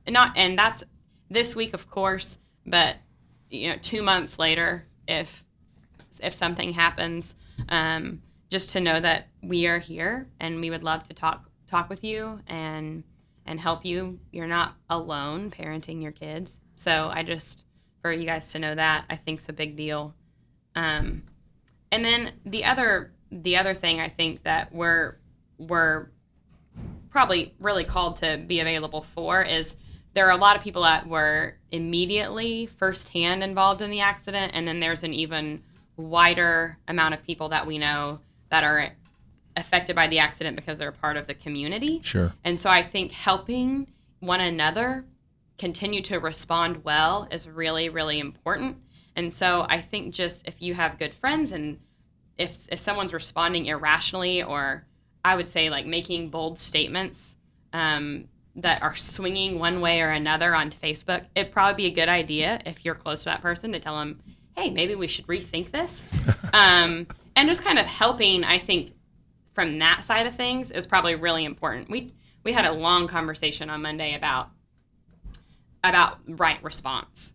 not 0.08 0.32
and 0.36 0.58
that's 0.58 0.82
this 1.30 1.54
week 1.54 1.74
of 1.74 1.88
course, 1.88 2.38
but 2.66 2.96
you 3.50 3.70
know, 3.70 3.76
two 3.80 4.02
months 4.02 4.36
later 4.38 4.84
if 5.06 5.44
if 6.20 6.34
something 6.34 6.72
happens, 6.72 7.36
um, 7.68 8.20
just 8.50 8.70
to 8.70 8.80
know 8.80 8.98
that 8.98 9.28
we 9.44 9.68
are 9.68 9.78
here 9.78 10.26
and 10.40 10.60
we 10.60 10.70
would 10.70 10.82
love 10.82 11.04
to 11.04 11.14
talk 11.14 11.48
talk 11.68 11.88
with 11.88 12.02
you 12.02 12.40
and 12.48 13.04
and 13.46 13.60
help 13.60 13.84
you. 13.84 14.18
You're 14.32 14.48
not 14.48 14.74
alone 14.90 15.52
parenting 15.52 16.02
your 16.02 16.12
kids. 16.12 16.60
So 16.74 17.10
I 17.12 17.22
just 17.22 17.64
for 18.02 18.12
you 18.12 18.24
guys 18.24 18.52
to 18.52 18.58
know 18.58 18.74
that 18.74 19.04
I 19.10 19.16
think 19.16 19.40
is 19.40 19.48
a 19.48 19.52
big 19.52 19.76
deal. 19.76 20.14
Um, 20.74 21.22
and 21.90 22.04
then 22.04 22.32
the 22.44 22.64
other 22.64 23.12
the 23.30 23.56
other 23.56 23.74
thing 23.74 24.00
I 24.00 24.08
think 24.08 24.44
that 24.44 24.72
we're 24.72 25.16
we're 25.58 26.08
probably 27.10 27.54
really 27.58 27.84
called 27.84 28.16
to 28.16 28.38
be 28.38 28.60
available 28.60 29.02
for 29.02 29.42
is 29.42 29.76
there 30.14 30.26
are 30.26 30.30
a 30.30 30.36
lot 30.36 30.56
of 30.56 30.62
people 30.62 30.82
that 30.82 31.06
were 31.06 31.56
immediately 31.70 32.66
firsthand 32.66 33.42
involved 33.42 33.82
in 33.82 33.90
the 33.90 34.00
accident, 34.00 34.52
and 34.54 34.66
then 34.66 34.80
there's 34.80 35.02
an 35.02 35.14
even 35.14 35.62
wider 35.96 36.78
amount 36.86 37.14
of 37.14 37.22
people 37.22 37.50
that 37.50 37.66
we 37.66 37.78
know 37.78 38.20
that 38.50 38.64
are 38.64 38.90
affected 39.56 39.94
by 39.94 40.06
the 40.06 40.20
accident 40.20 40.56
because 40.56 40.78
they're 40.78 40.92
part 40.92 41.16
of 41.16 41.26
the 41.26 41.34
community. 41.34 42.00
Sure. 42.02 42.32
And 42.44 42.58
so 42.58 42.70
I 42.70 42.82
think 42.82 43.12
helping 43.12 43.88
one 44.20 44.40
another 44.40 45.04
continue 45.58 46.00
to 46.02 46.18
respond 46.18 46.84
well 46.84 47.28
is 47.30 47.48
really, 47.48 47.88
really 47.88 48.18
important. 48.18 48.78
And 49.16 49.34
so 49.34 49.66
I 49.68 49.80
think 49.80 50.14
just 50.14 50.46
if 50.46 50.62
you 50.62 50.74
have 50.74 50.98
good 50.98 51.12
friends 51.12 51.52
and 51.52 51.80
if 52.36 52.66
if 52.70 52.78
someone's 52.78 53.12
responding 53.12 53.66
irrationally 53.66 54.42
or 54.42 54.86
I 55.24 55.34
would 55.34 55.48
say 55.48 55.70
like 55.70 55.86
making 55.86 56.30
bold 56.30 56.58
statements 56.58 57.36
um, 57.72 58.28
that 58.54 58.82
are 58.82 58.94
swinging 58.94 59.58
one 59.58 59.80
way 59.80 60.00
or 60.00 60.10
another 60.10 60.54
on 60.54 60.70
Facebook, 60.70 61.26
it'd 61.34 61.52
probably 61.52 61.84
be 61.84 61.86
a 61.86 61.94
good 61.94 62.08
idea 62.08 62.60
if 62.64 62.84
you're 62.84 62.94
close 62.94 63.24
to 63.24 63.30
that 63.30 63.42
person 63.42 63.72
to 63.72 63.80
tell 63.80 63.98
them, 63.98 64.20
hey, 64.56 64.70
maybe 64.70 64.94
we 64.94 65.08
should 65.08 65.26
rethink 65.26 65.72
this. 65.72 66.08
um, 66.52 67.06
and 67.34 67.48
just 67.48 67.64
kind 67.64 67.78
of 67.78 67.86
helping, 67.86 68.44
I 68.44 68.58
think, 68.58 68.92
from 69.52 69.78
that 69.80 70.04
side 70.04 70.26
of 70.28 70.34
things 70.34 70.70
is 70.70 70.86
probably 70.86 71.16
really 71.16 71.44
important. 71.44 71.90
We 71.90 72.12
we 72.44 72.52
had 72.52 72.64
a 72.64 72.72
long 72.72 73.08
conversation 73.08 73.68
on 73.68 73.82
Monday 73.82 74.14
about 74.14 74.50
about 75.88 76.18
right 76.26 76.62
response. 76.62 77.32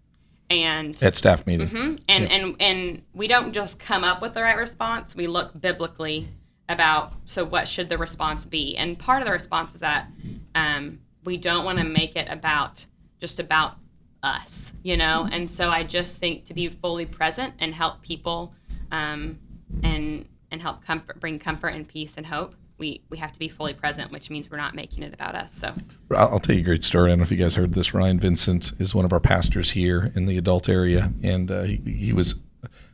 And 0.49 1.01
At 1.01 1.15
staff 1.15 1.47
meeting. 1.47 1.67
Mhm. 1.67 1.99
And 2.07 2.31
and 2.31 2.55
and 2.59 3.01
we 3.13 3.27
don't 3.27 3.53
just 3.53 3.79
come 3.79 4.03
up 4.03 4.21
with 4.21 4.33
the 4.35 4.41
right 4.43 4.57
response. 4.57 5.15
We 5.15 5.27
look 5.27 5.59
biblically 5.59 6.27
about 6.69 7.13
so 7.25 7.43
what 7.43 7.67
should 7.67 7.89
the 7.89 7.97
response 7.97 8.45
be. 8.45 8.77
And 8.77 8.97
part 8.97 9.21
of 9.21 9.25
the 9.25 9.31
response 9.31 9.73
is 9.73 9.79
that 9.79 10.07
um, 10.55 10.99
we 11.23 11.37
don't 11.37 11.65
want 11.65 11.79
to 11.79 11.83
make 11.83 12.15
it 12.15 12.27
about 12.29 12.85
just 13.19 13.39
about 13.39 13.77
us, 14.21 14.73
you 14.83 14.95
know. 14.97 15.27
And 15.31 15.49
so 15.49 15.69
I 15.69 15.83
just 15.83 16.17
think 16.17 16.45
to 16.45 16.53
be 16.53 16.67
fully 16.67 17.05
present 17.05 17.53
and 17.59 17.73
help 17.73 18.01
people 18.01 18.53
um, 18.91 19.39
and 19.81 20.27
and 20.51 20.61
help 20.61 20.85
comfort, 20.85 21.19
bring 21.19 21.39
comfort 21.39 21.69
and 21.69 21.87
peace 21.87 22.15
and 22.15 22.27
hope. 22.27 22.55
We 22.77 23.01
we 23.09 23.17
have 23.17 23.31
to 23.31 23.39
be 23.39 23.47
fully 23.47 23.73
present, 23.73 24.11
which 24.11 24.29
means 24.29 24.49
we're 24.49 24.57
not 24.57 24.75
making 24.75 25.03
it 25.03 25.13
about 25.13 25.35
us. 25.35 25.53
So 25.53 25.73
I'll 26.11 26.29
I'll 26.29 26.39
tell 26.39 26.55
you 26.55 26.61
a 26.61 26.65
great 26.65 26.83
story. 26.83 27.09
I 27.09 27.11
don't 27.11 27.19
know 27.19 27.23
if 27.23 27.31
you 27.31 27.37
guys 27.37 27.55
heard 27.55 27.73
this. 27.73 27.93
Ryan 27.93 28.19
Vincent 28.19 28.73
is 28.79 28.93
one 28.95 29.05
of 29.05 29.13
our 29.13 29.19
pastors 29.19 29.71
here 29.71 30.11
in 30.15 30.25
the 30.25 30.37
adult 30.37 30.67
area, 30.67 31.11
and 31.21 31.51
uh, 31.51 31.63
he, 31.63 31.77
he 31.77 32.13
was, 32.13 32.35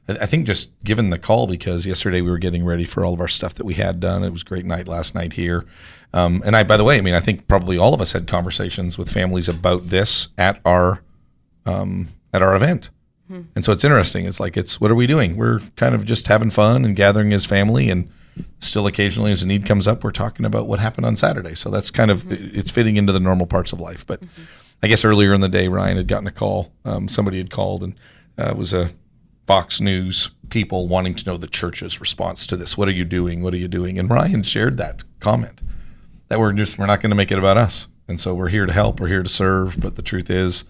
I 0.08 0.26
think, 0.26 0.46
just 0.46 0.72
given 0.84 1.10
the 1.10 1.18
call 1.18 1.48
because 1.48 1.86
yesterday 1.86 2.22
we 2.22 2.30
were 2.30 2.38
getting 2.38 2.66
ready 2.66 2.86
for 2.86 3.06
all 3.06 3.14
of 3.14 3.22
our 3.22 3.28
stuff 3.28 3.56
that 3.56 3.66
we 3.66 3.76
had 3.76 4.00
done. 4.00 4.24
It 4.24 4.32
was 4.32 4.42
a 4.42 4.46
great 4.46 4.66
night 4.66 4.88
last 4.88 5.16
night 5.16 5.34
here, 5.34 5.66
um, 6.14 6.42
and 6.46 6.56
I, 6.56 6.64
by 6.64 6.78
the 6.78 6.84
way, 6.84 6.98
I 6.98 7.02
mean, 7.02 7.14
I 7.16 7.20
think 7.20 7.48
probably 7.48 7.78
all 7.78 7.94
of 7.94 8.02
us 8.02 8.14
had 8.14 8.28
conversations 8.28 8.98
with 8.98 9.12
families 9.12 9.48
about 9.48 9.90
this 9.90 10.28
at 10.38 10.60
our 10.66 11.02
um, 11.66 12.10
at 12.34 12.42
our 12.42 12.56
event. 12.56 12.90
And 13.54 13.64
so 13.64 13.72
it's 13.72 13.84
interesting. 13.84 14.26
It's 14.26 14.40
like 14.40 14.58
it's 14.58 14.82
what 14.82 14.90
are 14.90 14.96
we 14.96 15.06
doing? 15.06 15.38
We're 15.38 15.60
kind 15.76 15.94
of 15.94 16.04
just 16.04 16.28
having 16.28 16.50
fun 16.50 16.84
and 16.84 16.96
gathering 16.96 17.32
as 17.32 17.46
family, 17.46 17.88
and 17.92 18.10
still 18.60 18.88
occasionally 18.88 19.32
as 19.32 19.44
a 19.44 19.48
need 19.48 19.66
comes 19.66 19.88
up, 19.88 20.04
we're 20.04 20.12
talking 20.12 20.46
about 20.46 20.68
what 20.68 20.80
happened 20.80 21.06
on 21.06 21.16
Saturday. 21.16 21.56
So 21.56 21.70
that's 21.70 21.92
kind 21.92 22.12
of 22.12 22.32
it's 22.32 22.72
fitting 22.72 22.98
into 22.98 23.14
the 23.14 23.20
normal 23.20 23.48
parts 23.48 23.74
of 23.74 23.80
life. 23.80 24.06
But 24.06 24.22
I 24.82 24.88
guess 24.88 25.04
earlier 25.06 25.34
in 25.34 25.42
the 25.42 25.50
day, 25.50 25.68
Ryan 25.68 25.98
had 25.98 26.08
gotten 26.08 26.28
a 26.28 26.32
call. 26.32 26.72
Um, 26.86 27.08
somebody 27.08 27.38
had 27.38 27.50
called, 27.50 27.84
and 27.84 27.96
uh, 28.38 28.50
it 28.52 28.58
was 28.58 28.74
a 28.74 28.90
Fox 29.48 29.82
News 29.82 30.32
people 30.50 30.88
wanting 30.88 31.16
to 31.16 31.30
know 31.30 31.38
the 31.38 31.48
church's 31.48 32.00
response 32.00 32.48
to 32.48 32.58
this. 32.58 32.78
What 32.78 32.88
are 32.88 32.94
you 32.94 33.06
doing? 33.06 33.44
What 33.44 33.54
are 33.54 33.58
you 33.58 33.68
doing? 33.68 34.00
And 34.00 34.10
Ryan 34.10 34.44
shared 34.44 34.78
that 34.78 35.04
comment 35.20 35.62
that 36.30 36.40
we're 36.40 36.54
just 36.54 36.78
we're 36.78 36.86
not 36.86 37.02
going 37.02 37.10
to 37.10 37.16
make 37.16 37.32
it 37.32 37.40
about 37.40 37.58
us, 37.58 37.88
and 38.08 38.20
so 38.20 38.34
we're 38.34 38.50
here 38.50 38.66
to 38.66 38.74
help. 38.74 39.00
We're 39.00 39.08
here 39.08 39.24
to 39.24 39.30
serve. 39.30 39.80
But 39.80 39.96
the 39.96 40.02
truth 40.02 40.30
is, 40.30 40.64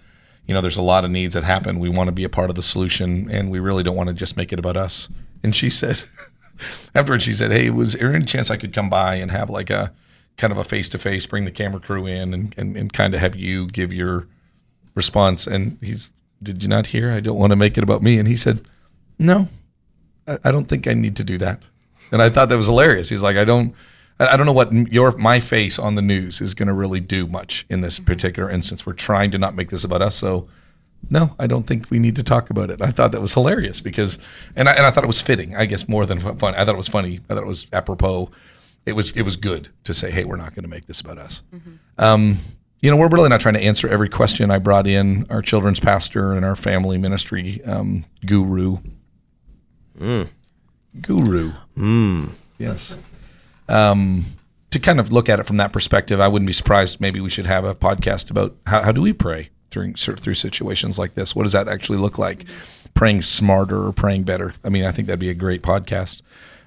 you 0.48 0.54
know, 0.54 0.62
there's 0.62 0.78
a 0.78 0.82
lot 0.82 1.06
of 1.06 1.12
needs 1.12 1.36
that 1.36 1.44
happen. 1.44 1.80
We 1.80 1.90
want 1.90 2.08
to 2.08 2.12
be 2.12 2.24
a 2.24 2.30
part 2.30 2.50
of 2.50 2.56
the 2.56 2.64
solution, 2.64 3.30
and 3.30 3.52
we 3.52 3.60
really 3.60 3.84
don't 3.84 3.96
want 3.96 4.10
to 4.10 4.16
just 4.16 4.36
make 4.36 4.52
it 4.52 4.60
about 4.60 4.78
us. 4.78 5.10
And 5.44 5.56
she 5.56 5.70
said, 5.70 6.04
afterwards, 6.96 7.24
she 7.24 7.34
said, 7.34 7.52
"Hey, 7.52 7.70
was 7.70 7.94
there 7.94 8.14
any 8.14 8.26
chance 8.26 8.50
I 8.50 8.58
could 8.58 8.74
come 8.74 8.90
by 8.90 9.16
and 9.16 9.32
have 9.32 9.50
like 9.50 9.70
a 9.70 9.94
kind 10.38 10.52
of 10.52 10.58
a 10.58 10.64
face 10.64 10.90
to 10.90 10.98
face, 10.98 11.26
bring 11.26 11.46
the 11.46 11.52
camera 11.52 11.80
crew 11.80 12.06
in, 12.06 12.34
and, 12.34 12.54
and 12.58 12.76
and 12.78 12.94
kind 12.94 13.14
of 13.14 13.20
have 13.20 13.36
you 13.36 13.68
give 13.68 13.94
your 13.94 14.28
response?" 14.96 15.48
And 15.48 15.78
he's, 15.82 16.14
"Did 16.42 16.64
you 16.64 16.70
not 16.70 16.88
hear? 16.88 17.12
I 17.12 17.20
don't 17.20 17.38
want 17.38 17.52
to 17.52 17.58
make 17.58 17.78
it 17.78 17.84
about 17.84 18.02
me." 18.02 18.18
And 18.18 18.28
he 18.28 18.36
said, 18.36 18.62
"No, 19.18 19.50
I, 20.28 20.38
I 20.46 20.52
don't 20.52 20.66
think 20.66 20.88
I 20.88 20.94
need 20.94 21.16
to 21.18 21.24
do 21.24 21.38
that." 21.38 21.64
And 22.12 22.22
I 22.22 22.30
thought 22.30 22.50
that 22.50 22.58
was 22.58 22.68
hilarious. 22.68 23.10
He's 23.10 23.24
like, 23.24 23.38
"I 23.38 23.46
don't." 23.46 23.74
I 24.20 24.34
I 24.34 24.38
don't 24.38 24.46
know 24.46 24.52
what 24.52 24.74
your 24.74 25.12
my 25.18 25.40
face 25.40 25.80
on 25.80 25.96
the 25.96 26.02
news 26.02 26.42
is 26.42 26.54
going 26.54 26.68
to 26.68 26.74
really 26.74 27.00
do 27.00 27.28
much 27.28 27.66
in 27.70 27.82
this 27.82 27.96
mm-hmm. 27.96 28.06
particular 28.06 28.50
instance. 28.50 28.86
We're 28.86 28.94
trying 28.94 29.32
to 29.32 29.38
not 29.38 29.56
make 29.56 29.70
this 29.70 29.84
about 29.84 30.02
us, 30.02 30.16
so 30.16 30.48
no, 31.10 31.36
I 31.40 31.48
don't 31.48 31.66
think 31.66 31.90
we 31.90 32.00
need 32.00 32.16
to 32.18 32.24
talk 32.24 32.50
about 32.50 32.70
it. 32.70 32.82
I 32.82 32.90
thought 32.92 33.12
that 33.12 33.22
was 33.22 33.34
hilarious 33.34 33.80
because, 33.82 34.20
and 34.56 34.70
I, 34.70 34.74
and 34.74 34.86
I 34.86 34.92
thought 34.92 35.04
it 35.04 35.08
was 35.08 35.22
fitting. 35.22 35.56
I 35.56 35.66
guess 35.66 35.88
more 35.88 36.06
than 36.06 36.20
fun. 36.20 36.56
I 36.56 36.66
thought 36.66 36.76
it 36.76 36.78
was 36.78 36.88
funny. 36.88 37.20
I 37.30 37.34
thought 37.34 37.44
it 37.44 37.48
was 37.48 37.68
apropos. 37.74 38.30
It 38.86 38.94
was 38.94 39.12
it 39.12 39.24
was 39.24 39.36
good 39.36 39.70
to 39.84 39.94
say, 39.94 40.12
hey, 40.12 40.24
we're 40.24 40.38
not 40.38 40.56
going 40.56 40.64
to 40.64 40.70
make 40.70 40.86
this 40.86 41.02
about 41.02 41.18
us. 41.18 41.42
Um, 41.98 42.38
you 42.82 42.90
know, 42.90 42.96
we're 42.98 43.10
really 43.10 43.30
not 43.30 43.42
trying 43.42 43.56
to 43.56 43.64
answer 43.64 43.88
every 43.90 44.10
question. 44.10 44.52
I 44.52 44.58
brought 44.60 44.88
in 44.88 45.26
our 45.30 45.42
children's 45.42 45.80
pastor 45.80 46.34
and 46.34 46.46
our 46.46 46.56
family 46.56 46.98
ministry 46.98 47.62
um, 47.66 48.06
guru. 48.26 48.78
Guru. 51.02 51.52
Yes. 52.58 52.96
Um, 53.68 54.26
to 54.72 54.80
kind 54.80 55.00
of 55.00 55.12
look 55.12 55.28
at 55.30 55.40
it 55.40 55.46
from 55.46 55.58
that 55.58 55.74
perspective, 55.74 56.20
I 56.20 56.28
wouldn't 56.28 56.48
be 56.48 56.54
surprised. 56.54 57.02
Maybe 57.02 57.20
we 57.20 57.30
should 57.30 57.46
have 57.48 57.64
a 57.66 57.76
podcast 57.76 58.30
about 58.32 58.56
how, 58.66 58.84
how 58.84 58.92
do 58.92 59.02
we 59.02 59.14
pray 59.14 59.50
during 59.70 59.94
through 59.94 60.34
situations 60.34 60.98
like 61.00 61.16
this. 61.16 61.36
What 61.36 61.44
does 61.44 61.54
that 61.54 61.68
actually 61.68 62.00
look 62.00 62.18
like? 62.18 62.46
Praying 62.94 63.22
smarter 63.22 63.86
or 63.86 63.92
praying 63.92 64.24
better? 64.24 64.54
I 64.64 64.70
mean, 64.70 64.86
I 64.86 64.92
think 64.92 65.08
that'd 65.08 65.20
be 65.20 65.30
a 65.30 65.34
great 65.36 65.62
podcast. 65.62 66.22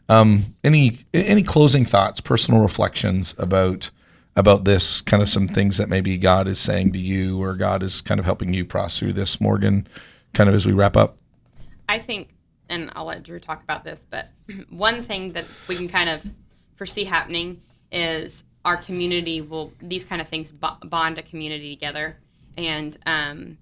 Um, 0.09 0.57
any 0.65 1.01
any 1.15 1.43
closing 1.43 1.85
thoughts, 1.85 2.21
personal 2.21 2.61
reflections 2.61 3.35
about 3.39 3.91
about 4.37 4.65
this 4.65 5.01
kind 5.01 5.23
of 5.23 5.29
some 5.29 5.47
things 5.47 5.77
that 5.77 5.89
maybe 5.89 6.17
God 6.17 6.49
is 6.49 6.59
saying 6.59 6.93
to 6.93 6.99
you 6.99 7.41
or 7.43 7.55
God 7.55 7.83
is 7.83 8.01
kind 8.01 8.19
of 8.19 8.25
helping 8.25 8.55
you 8.55 8.65
process 8.65 8.99
through 8.99 9.13
this, 9.13 9.41
Morgan, 9.41 9.87
kind 10.33 10.49
of 10.49 10.55
as 10.55 10.67
we 10.67 10.73
wrap 10.73 10.97
up? 10.97 11.17
I 11.89 11.99
think, 11.99 12.31
and 12.69 12.91
I'll 12.97 13.05
let 13.05 13.23
Drew 13.23 13.39
talk 13.39 13.63
about 13.63 13.85
this, 13.85 14.07
but 14.09 14.29
one 14.71 15.03
thing 15.03 15.33
that 15.33 15.45
we 15.69 15.77
can 15.77 15.89
kind 15.89 16.09
of 16.09 16.25
foresee 16.77 17.05
happening 17.05 17.61
is 17.91 18.45
our 18.65 18.77
community 18.77 19.41
will, 19.41 19.73
these 19.83 20.05
kind 20.05 20.23
of 20.23 20.29
things 20.29 20.53
bond 20.53 21.19
a 21.19 21.23
community 21.23 21.75
together. 21.75 22.17
And 22.57 22.97
um, 23.07 23.59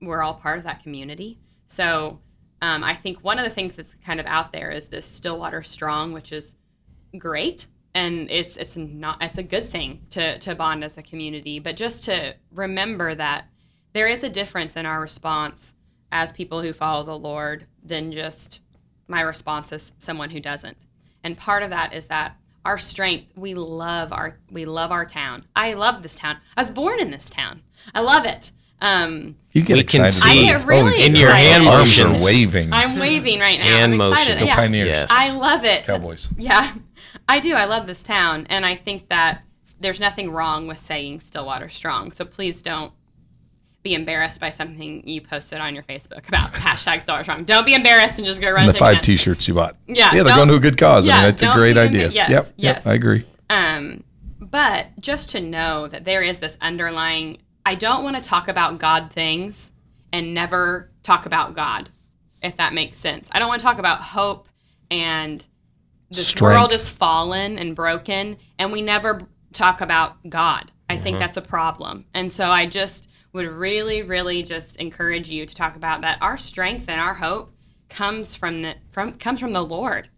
we're 0.00 0.22
all 0.22 0.34
part 0.34 0.58
of 0.58 0.64
that 0.64 0.82
community. 0.82 1.38
So 1.66 2.20
um, 2.62 2.84
I 2.84 2.94
think 2.94 3.22
one 3.24 3.38
of 3.38 3.44
the 3.44 3.50
things 3.50 3.74
that's 3.74 3.94
kind 3.94 4.20
of 4.20 4.26
out 4.26 4.52
there 4.52 4.70
is 4.70 4.86
this 4.88 5.06
Stillwater 5.06 5.62
Strong, 5.62 6.12
which 6.12 6.32
is 6.32 6.56
great. 7.18 7.66
And 7.94 8.30
it's 8.30 8.56
it's 8.56 8.76
not 8.76 9.20
it's 9.20 9.38
a 9.38 9.42
good 9.42 9.68
thing 9.68 10.02
to 10.10 10.38
to 10.38 10.54
bond 10.54 10.84
as 10.84 10.96
a 10.96 11.02
community, 11.02 11.58
but 11.58 11.76
just 11.76 12.04
to 12.04 12.36
remember 12.52 13.16
that 13.16 13.48
there 13.92 14.06
is 14.06 14.22
a 14.22 14.28
difference 14.28 14.76
in 14.76 14.86
our 14.86 15.00
response 15.00 15.74
as 16.12 16.32
people 16.32 16.62
who 16.62 16.72
follow 16.72 17.02
the 17.02 17.18
Lord 17.18 17.66
than 17.82 18.12
just 18.12 18.60
my 19.08 19.20
response 19.20 19.72
as 19.72 19.92
someone 19.98 20.30
who 20.30 20.40
doesn't. 20.40 20.86
And 21.24 21.36
part 21.36 21.64
of 21.64 21.70
that 21.70 21.92
is 21.92 22.06
that 22.06 22.36
our 22.64 22.78
strength, 22.78 23.32
we 23.36 23.54
love 23.54 24.12
our 24.12 24.36
we 24.50 24.64
love 24.64 24.90
our 24.92 25.06
town. 25.06 25.44
I 25.56 25.74
love 25.74 26.02
this 26.02 26.16
town. 26.16 26.36
I 26.56 26.60
was 26.60 26.70
born 26.70 27.00
in 27.00 27.10
this 27.10 27.30
town. 27.30 27.62
I 27.94 28.00
love 28.00 28.24
it. 28.26 28.52
Um, 28.82 29.36
You 29.52 29.62
get 29.62 29.76
We 29.76 29.84
can 29.84 30.04
excited. 30.04 30.12
see 30.38 30.48
I 30.50 30.58
get 30.58 30.66
really 30.66 31.04
in 31.04 31.14
your 31.14 31.32
hand 31.32 31.64
motions. 31.64 32.24
waving. 32.24 32.72
I'm 32.72 32.98
waving 32.98 33.40
right 33.40 33.58
now. 33.58 33.64
Hand 33.64 33.94
I'm 33.94 34.00
excited. 34.00 34.34
motions. 34.34 34.38
Go 34.40 34.44
Yeah. 34.46 34.54
Pioneers. 34.56 34.88
Yes. 34.88 35.08
I 35.10 35.36
love 35.36 35.64
it. 35.64 35.86
Cowboys. 35.86 36.28
Yeah, 36.38 36.74
I 37.28 37.40
do. 37.40 37.54
I 37.54 37.66
love 37.66 37.86
this 37.86 38.02
town, 38.02 38.46
and 38.48 38.64
I 38.64 38.74
think 38.74 39.08
that 39.10 39.42
there's 39.80 40.00
nothing 40.00 40.30
wrong 40.30 40.66
with 40.66 40.78
saying 40.78 41.20
Stillwater 41.20 41.68
Strong. 41.68 42.12
So 42.12 42.24
please 42.24 42.62
don't 42.62 42.92
be 43.82 43.94
embarrassed 43.94 44.40
by 44.40 44.50
something 44.50 45.06
you 45.08 45.20
posted 45.20 45.58
on 45.58 45.74
your 45.74 45.84
Facebook 45.84 46.28
about 46.28 46.52
hashtag 46.54 47.00
Stillwater 47.00 47.24
Strong. 47.24 47.44
Don't 47.44 47.64
be 47.64 47.74
embarrassed 47.74 48.18
and 48.18 48.26
just 48.26 48.40
go 48.40 48.50
run 48.50 48.66
And 48.66 48.74
the 48.74 48.78
five 48.78 48.96
nap. 48.96 49.02
T-shirts 49.02 49.48
you 49.48 49.54
bought. 49.54 49.76
Yeah, 49.86 50.14
yeah, 50.14 50.22
they're 50.22 50.36
going 50.36 50.48
to 50.48 50.54
a 50.54 50.60
good 50.60 50.76
cause. 50.76 51.08
I 51.08 51.12
yeah, 51.12 51.20
mean, 51.22 51.30
it's 51.30 51.42
a 51.42 51.52
great 51.54 51.76
idea. 51.76 52.08
yes, 52.08 52.30
yep, 52.30 52.44
yes. 52.56 52.76
yep, 52.84 52.86
I 52.86 52.94
agree. 52.94 53.26
Um, 53.48 54.04
but 54.38 54.88
just 55.00 55.30
to 55.30 55.40
know 55.40 55.86
that 55.88 56.04
there 56.04 56.22
is 56.22 56.38
this 56.38 56.58
underlying, 56.60 57.38
I 57.64 57.74
don't 57.74 58.04
want 58.04 58.16
to 58.16 58.22
talk 58.22 58.48
about 58.48 58.78
God 58.78 59.10
things 59.12 59.72
and 60.12 60.34
never 60.34 60.90
talk 61.02 61.26
about 61.26 61.54
God, 61.54 61.88
if 62.42 62.56
that 62.56 62.74
makes 62.74 62.98
sense. 62.98 63.28
I 63.32 63.38
don't 63.38 63.48
want 63.48 63.60
to 63.60 63.66
talk 63.66 63.78
about 63.78 64.00
hope 64.00 64.48
and 64.90 65.46
this 66.10 66.28
Strength. 66.28 66.42
world 66.42 66.72
is 66.72 66.90
fallen 66.90 67.58
and 67.58 67.76
broken, 67.76 68.36
and 68.58 68.72
we 68.72 68.82
never 68.82 69.20
talk 69.52 69.80
about 69.80 70.16
God. 70.28 70.72
I 70.88 70.96
think 70.96 71.18
that's 71.20 71.36
a 71.36 71.42
problem. 71.42 72.04
And 72.14 72.32
so 72.32 72.50
I 72.50 72.66
just 72.66 73.08
would 73.32 73.46
really, 73.46 74.02
really 74.02 74.42
just 74.42 74.76
encourage 74.78 75.28
you 75.30 75.46
to 75.46 75.54
talk 75.54 75.76
about 75.76 76.00
that. 76.02 76.18
Our 76.20 76.36
strength 76.38 76.88
and 76.88 77.00
our 77.00 77.14
hope 77.14 77.52
comes 77.88 78.34
from 78.34 78.62
the 78.62 78.74
from 78.90 79.12
comes 79.14 79.40
from 79.40 79.52
the 79.52 79.64
Lord 79.64 80.08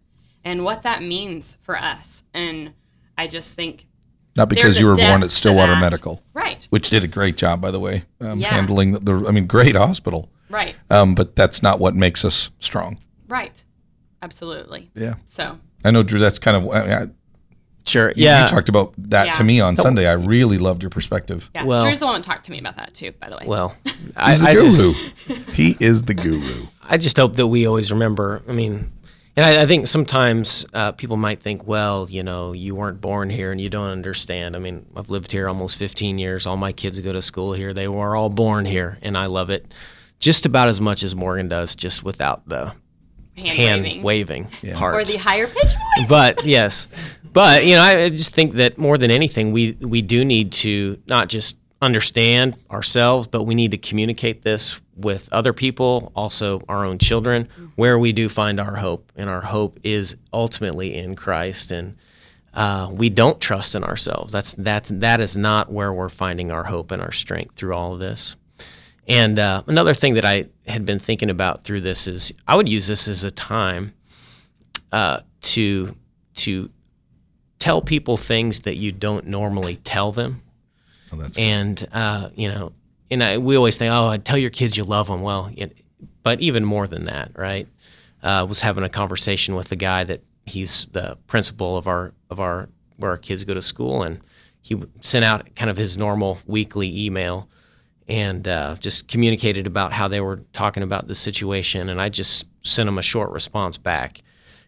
and 0.43 0.63
what 0.63 0.81
that 0.83 1.01
means 1.01 1.57
for 1.61 1.77
us. 1.77 2.23
And 2.33 2.73
I 3.17 3.27
just 3.27 3.53
think 3.53 3.87
Not 4.35 4.49
because 4.49 4.79
you 4.79 4.85
were 4.87 4.95
born 4.95 5.23
at 5.23 5.31
Stillwater. 5.31 5.75
Medical, 5.75 6.21
Right. 6.33 6.67
which 6.71 6.89
did 6.89 7.03
a 7.03 7.07
great 7.07 7.37
job, 7.37 7.61
by 7.61 7.71
the 7.71 7.79
way, 7.79 8.05
um, 8.21 8.39
Yeah. 8.39 8.49
handling 8.49 8.93
the, 8.93 8.99
the. 8.99 9.27
I 9.27 9.31
mean, 9.31 9.47
great 9.47 9.75
hospital. 9.75 10.29
Right. 10.49 10.75
Um, 10.89 11.15
but 11.15 11.35
that's 11.35 11.63
not 11.63 11.79
what 11.79 11.95
makes 11.95 12.23
us 12.25 12.51
strong. 12.59 12.99
Right. 13.27 13.63
Absolutely. 14.21 14.89
Yeah, 14.95 15.15
So 15.25 15.59
I 15.83 15.91
know, 15.91 16.01
Drew. 16.03 16.19
That's 16.19 16.39
kind 16.39 16.55
of. 16.57 16.69
I, 16.71 17.07
Sure. 17.85 18.09
you- 18.15 18.23
Yeah. 18.25 18.43
you 18.43 18.47
talked 18.49 18.69
about 18.69 18.93
that 18.97 19.35
to 19.35 19.43
me 19.43 19.59
on 19.59 19.75
Sunday. 19.77 20.07
I 20.07 20.13
really 20.13 20.57
loved 20.57 20.83
your 20.83 20.89
perspective. 20.89 21.49
yeah, 21.53 21.65
Well- 21.65 21.81
Drew's 21.81 21.99
the 21.99 22.05
one 22.05 22.15
that 22.15 22.23
talked 22.23 22.45
to 22.45 22.51
me 22.51 22.59
about 22.59 22.77
that 22.77 22.93
too. 22.93 23.11
By 23.19 23.29
the 23.29 23.37
way. 23.37 23.43
well, 23.45 23.75
I, 24.15 24.29
He's 24.31 24.41
the 24.41 24.47
I 24.49 24.53
guru. 24.53 24.65
just, 24.69 25.49
he 25.53 25.75
is 25.79 26.03
the 26.03 26.13
guru. 26.13 26.67
I 26.81 26.97
just 26.97 27.17
hope 27.17 27.35
that 27.35 27.47
we 27.47 27.65
always 27.67 27.91
remember. 27.91 28.41
I 28.47 28.51
mean, 28.53 28.89
and 29.35 29.45
I, 29.45 29.63
I 29.63 29.65
think 29.65 29.87
sometimes 29.87 30.65
uh, 30.73 30.91
people 30.91 31.17
might 31.17 31.39
think, 31.39 31.65
well, 31.67 32.07
you 32.09 32.21
know, 32.23 32.53
you 32.53 32.75
weren't 32.75 33.01
born 33.01 33.29
here 33.31 33.51
and 33.51 33.59
you 33.59 33.67
don't 33.69 33.89
understand. 33.89 34.55
I 34.55 34.59
mean, 34.59 34.85
I've 34.95 35.09
lived 35.09 35.31
here 35.31 35.47
almost 35.47 35.75
15 35.77 36.19
years. 36.19 36.45
All 36.45 36.55
my 36.57 36.71
kids 36.71 36.99
go 36.99 37.11
to 37.13 37.21
school 37.21 37.53
here. 37.53 37.73
They 37.73 37.87
were 37.87 38.15
all 38.15 38.29
born 38.29 38.65
here, 38.65 38.99
and 39.01 39.17
I 39.17 39.25
love 39.25 39.49
it 39.49 39.73
just 40.19 40.45
about 40.45 40.69
as 40.69 40.79
much 40.79 41.03
as 41.03 41.15
Morgan 41.15 41.47
does, 41.49 41.73
just 41.75 42.03
without 42.03 42.47
the 42.47 42.73
hand, 43.35 43.57
hand 43.57 43.81
waving. 44.03 44.03
waving, 44.03 44.75
part. 44.75 44.95
or 44.95 45.03
the 45.03 45.17
higher 45.17 45.47
pitch 45.47 45.63
voice. 45.97 46.07
but 46.07 46.45
yes, 46.45 46.87
but 47.33 47.65
you 47.65 47.75
know, 47.75 47.81
I 47.81 48.09
just 48.09 48.33
think 48.33 48.53
that 48.53 48.77
more 48.77 48.97
than 48.97 49.11
anything, 49.11 49.51
we 49.51 49.73
we 49.73 50.01
do 50.01 50.23
need 50.23 50.51
to 50.53 51.01
not 51.07 51.29
just 51.29 51.57
understand 51.81 52.57
ourselves, 52.71 53.27
but 53.27 53.43
we 53.43 53.55
need 53.55 53.71
to 53.71 53.77
communicate 53.77 54.43
this 54.43 54.79
with 54.95 55.27
other 55.33 55.51
people, 55.51 56.11
also 56.15 56.61
our 56.69 56.85
own 56.85 56.97
children, 56.97 57.49
where 57.75 57.97
we 57.99 58.13
do 58.13 58.29
find 58.29 58.59
our 58.59 58.77
hope, 58.77 59.11
and 59.15 59.29
our 59.29 59.41
hope 59.41 59.77
is 59.83 60.15
ultimately 60.31 60.95
in 60.95 61.15
Christ, 61.15 61.71
and 61.71 61.97
uh, 62.53 62.89
we 62.91 63.09
don't 63.09 63.41
trust 63.41 63.75
in 63.75 63.83
ourselves. 63.83 64.31
That's 64.31 64.53
that's 64.53 64.89
that 64.89 65.19
is 65.19 65.35
not 65.35 65.71
where 65.71 65.91
we're 65.91 66.09
finding 66.09 66.51
our 66.51 66.63
hope 66.63 66.91
and 66.91 67.01
our 67.01 67.11
strength 67.11 67.55
through 67.55 67.73
all 67.73 67.93
of 67.93 67.99
this. 67.99 68.35
And 69.07 69.37
uh, 69.37 69.63
another 69.67 69.93
thing 69.93 70.13
that 70.13 70.23
I 70.23 70.45
had 70.67 70.85
been 70.85 70.99
thinking 70.99 71.29
about 71.29 71.63
through 71.63 71.81
this 71.81 72.07
is 72.07 72.33
I 72.47 72.55
would 72.55 72.69
use 72.69 72.87
this 72.87 73.07
as 73.07 73.23
a 73.23 73.31
time 73.31 73.93
uh, 74.91 75.21
to 75.41 75.95
to 76.35 76.69
tell 77.63 77.81
people 77.81 78.17
things 78.17 78.63
that 78.63 78.75
you 78.75 78.91
don't 78.91 79.25
normally 79.25 79.77
tell 79.77 80.11
them, 80.11 80.41
Oh, 81.13 81.15
that's 81.15 81.37
and 81.37 81.87
uh, 81.93 82.27
you 82.35 82.49
know, 82.49 82.73
and 83.09 83.23
I, 83.23 83.37
we 83.37 83.55
always 83.55 83.77
think, 83.77 83.89
oh, 83.93 84.17
tell 84.17 84.37
your 84.37 84.49
kids 84.49 84.75
you 84.75 84.83
love 84.83 85.07
them. 85.07 85.21
Well, 85.21 85.49
it, 85.55 85.77
but 86.23 86.41
even 86.41 86.65
more 86.65 86.87
than 86.87 87.05
that, 87.05 87.31
right? 87.37 87.69
Uh, 88.21 88.27
I 88.27 88.43
was 88.43 88.59
having 88.59 88.83
a 88.83 88.89
conversation 88.89 89.55
with 89.55 89.69
the 89.69 89.77
guy 89.77 90.03
that 90.03 90.21
he's 90.45 90.87
the 90.91 91.17
principal 91.27 91.77
of 91.77 91.87
our 91.87 92.13
of 92.29 92.41
our 92.41 92.67
where 92.97 93.11
our 93.11 93.17
kids 93.17 93.45
go 93.45 93.53
to 93.53 93.61
school, 93.61 94.03
and 94.03 94.19
he 94.61 94.83
sent 94.99 95.23
out 95.23 95.55
kind 95.55 95.69
of 95.69 95.77
his 95.77 95.97
normal 95.97 96.39
weekly 96.45 97.05
email 97.05 97.47
and 98.09 98.45
uh, 98.45 98.75
just 98.81 99.07
communicated 99.07 99.67
about 99.67 99.93
how 99.93 100.09
they 100.09 100.19
were 100.19 100.41
talking 100.51 100.83
about 100.83 101.07
the 101.07 101.15
situation, 101.15 101.87
and 101.87 102.01
I 102.01 102.09
just 102.09 102.49
sent 102.61 102.89
him 102.89 102.97
a 102.97 103.01
short 103.01 103.31
response 103.31 103.77
back, 103.77 104.21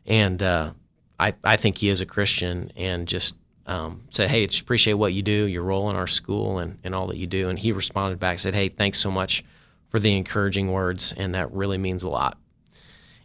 and 0.06 0.42
uh, 0.42 0.72
I 1.20 1.34
I 1.44 1.58
think 1.58 1.78
he 1.78 1.90
is 1.90 2.02
a 2.02 2.06
Christian, 2.06 2.72
and 2.76 3.08
just 3.08 3.38
um, 3.66 4.04
said, 4.10 4.30
"Hey, 4.30 4.46
just 4.48 4.62
appreciate 4.62 4.94
what 4.94 5.14
you 5.14 5.22
do, 5.22 5.46
your 5.46 5.64
role 5.64 5.90
in 5.90 5.96
our 5.96 6.08
school, 6.08 6.60
and, 6.60 6.78
and 6.84 6.94
all 6.94 7.08
that 7.08 7.18
you 7.18 7.28
do." 7.28 7.50
And 7.50 7.58
he 7.58 7.72
responded 7.72 8.20
back, 8.20 8.40
said, 8.40 8.54
"Hey, 8.54 8.70
thanks 8.70 9.00
so 9.00 9.12
much 9.12 9.44
for 9.88 10.00
the 10.00 10.16
encouraging 10.16 10.72
words, 10.72 11.14
and 11.16 11.34
that 11.36 11.52
really 11.52 11.78
means 11.78 12.04
a 12.04 12.10
lot." 12.10 12.38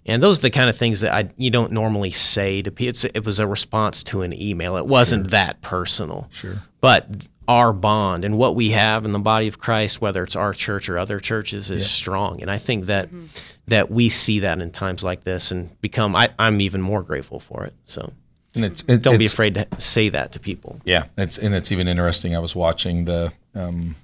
And 0.07 0.23
those 0.23 0.39
are 0.39 0.43
the 0.43 0.51
kind 0.51 0.71
of 0.71 0.77
things 0.77 1.01
that 1.01 1.13
I 1.13 1.31
you 1.37 1.51
don't 1.51 1.73
normally 1.73 2.11
say 2.11 2.63
to 2.63 2.71
people. 2.71 3.11
It 3.15 3.25
was 3.25 3.39
a 3.39 3.47
response 3.47 4.03
to 4.05 4.23
an 4.23 4.33
email. 4.33 4.77
It 4.77 4.87
wasn't 4.87 5.25
sure. 5.25 5.31
that 5.31 5.61
personal. 5.61 6.29
Sure. 6.31 6.63
But 6.81 7.07
our 7.47 7.73
bond 7.73 8.25
and 8.25 8.39
what 8.39 8.55
we 8.55 8.71
have 8.71 9.05
in 9.05 9.13
the 9.13 9.19
body 9.19 9.49
of 9.49 9.59
Christ, 9.59 10.01
whether 10.01 10.23
it's 10.23 10.37
our 10.37 10.55
church 10.55 10.89
or 10.89 10.99
other 10.99 11.19
churches, 11.19 11.69
is 11.69 11.83
yeah. 11.83 11.89
strong. 11.89 12.41
And 12.41 12.51
I 12.51 12.59
think 12.59 12.87
that 12.87 13.09
mm-hmm. 13.09 13.27
That 13.67 13.91
we 13.91 14.09
see 14.09 14.41
that 14.41 14.61
in 14.61 14.71
times 14.71 15.05
like 15.05 15.25
this 15.25 15.51
and 15.51 15.81
become. 15.81 16.17
I, 16.17 16.31
I'm 16.39 16.61
even 16.61 16.81
more 16.81 17.03
grateful 17.03 17.41
for 17.41 17.65
it. 17.65 17.75
So. 17.85 18.13
And 18.55 18.65
it's, 18.65 18.83
it, 18.83 19.03
don't 19.03 19.15
it's, 19.15 19.19
be 19.19 19.27
afraid 19.27 19.55
to 19.55 19.67
say 19.79 20.09
that 20.09 20.33
to 20.33 20.41
people. 20.41 20.81
Yeah, 20.85 21.05
it's 21.17 21.39
and 21.39 21.55
it's 21.55 21.71
even 21.71 21.87
interesting. 21.87 22.35
I 22.35 22.41
was 22.41 22.57
watching 22.57 23.05
the 23.05 23.33
um, 23.55 23.95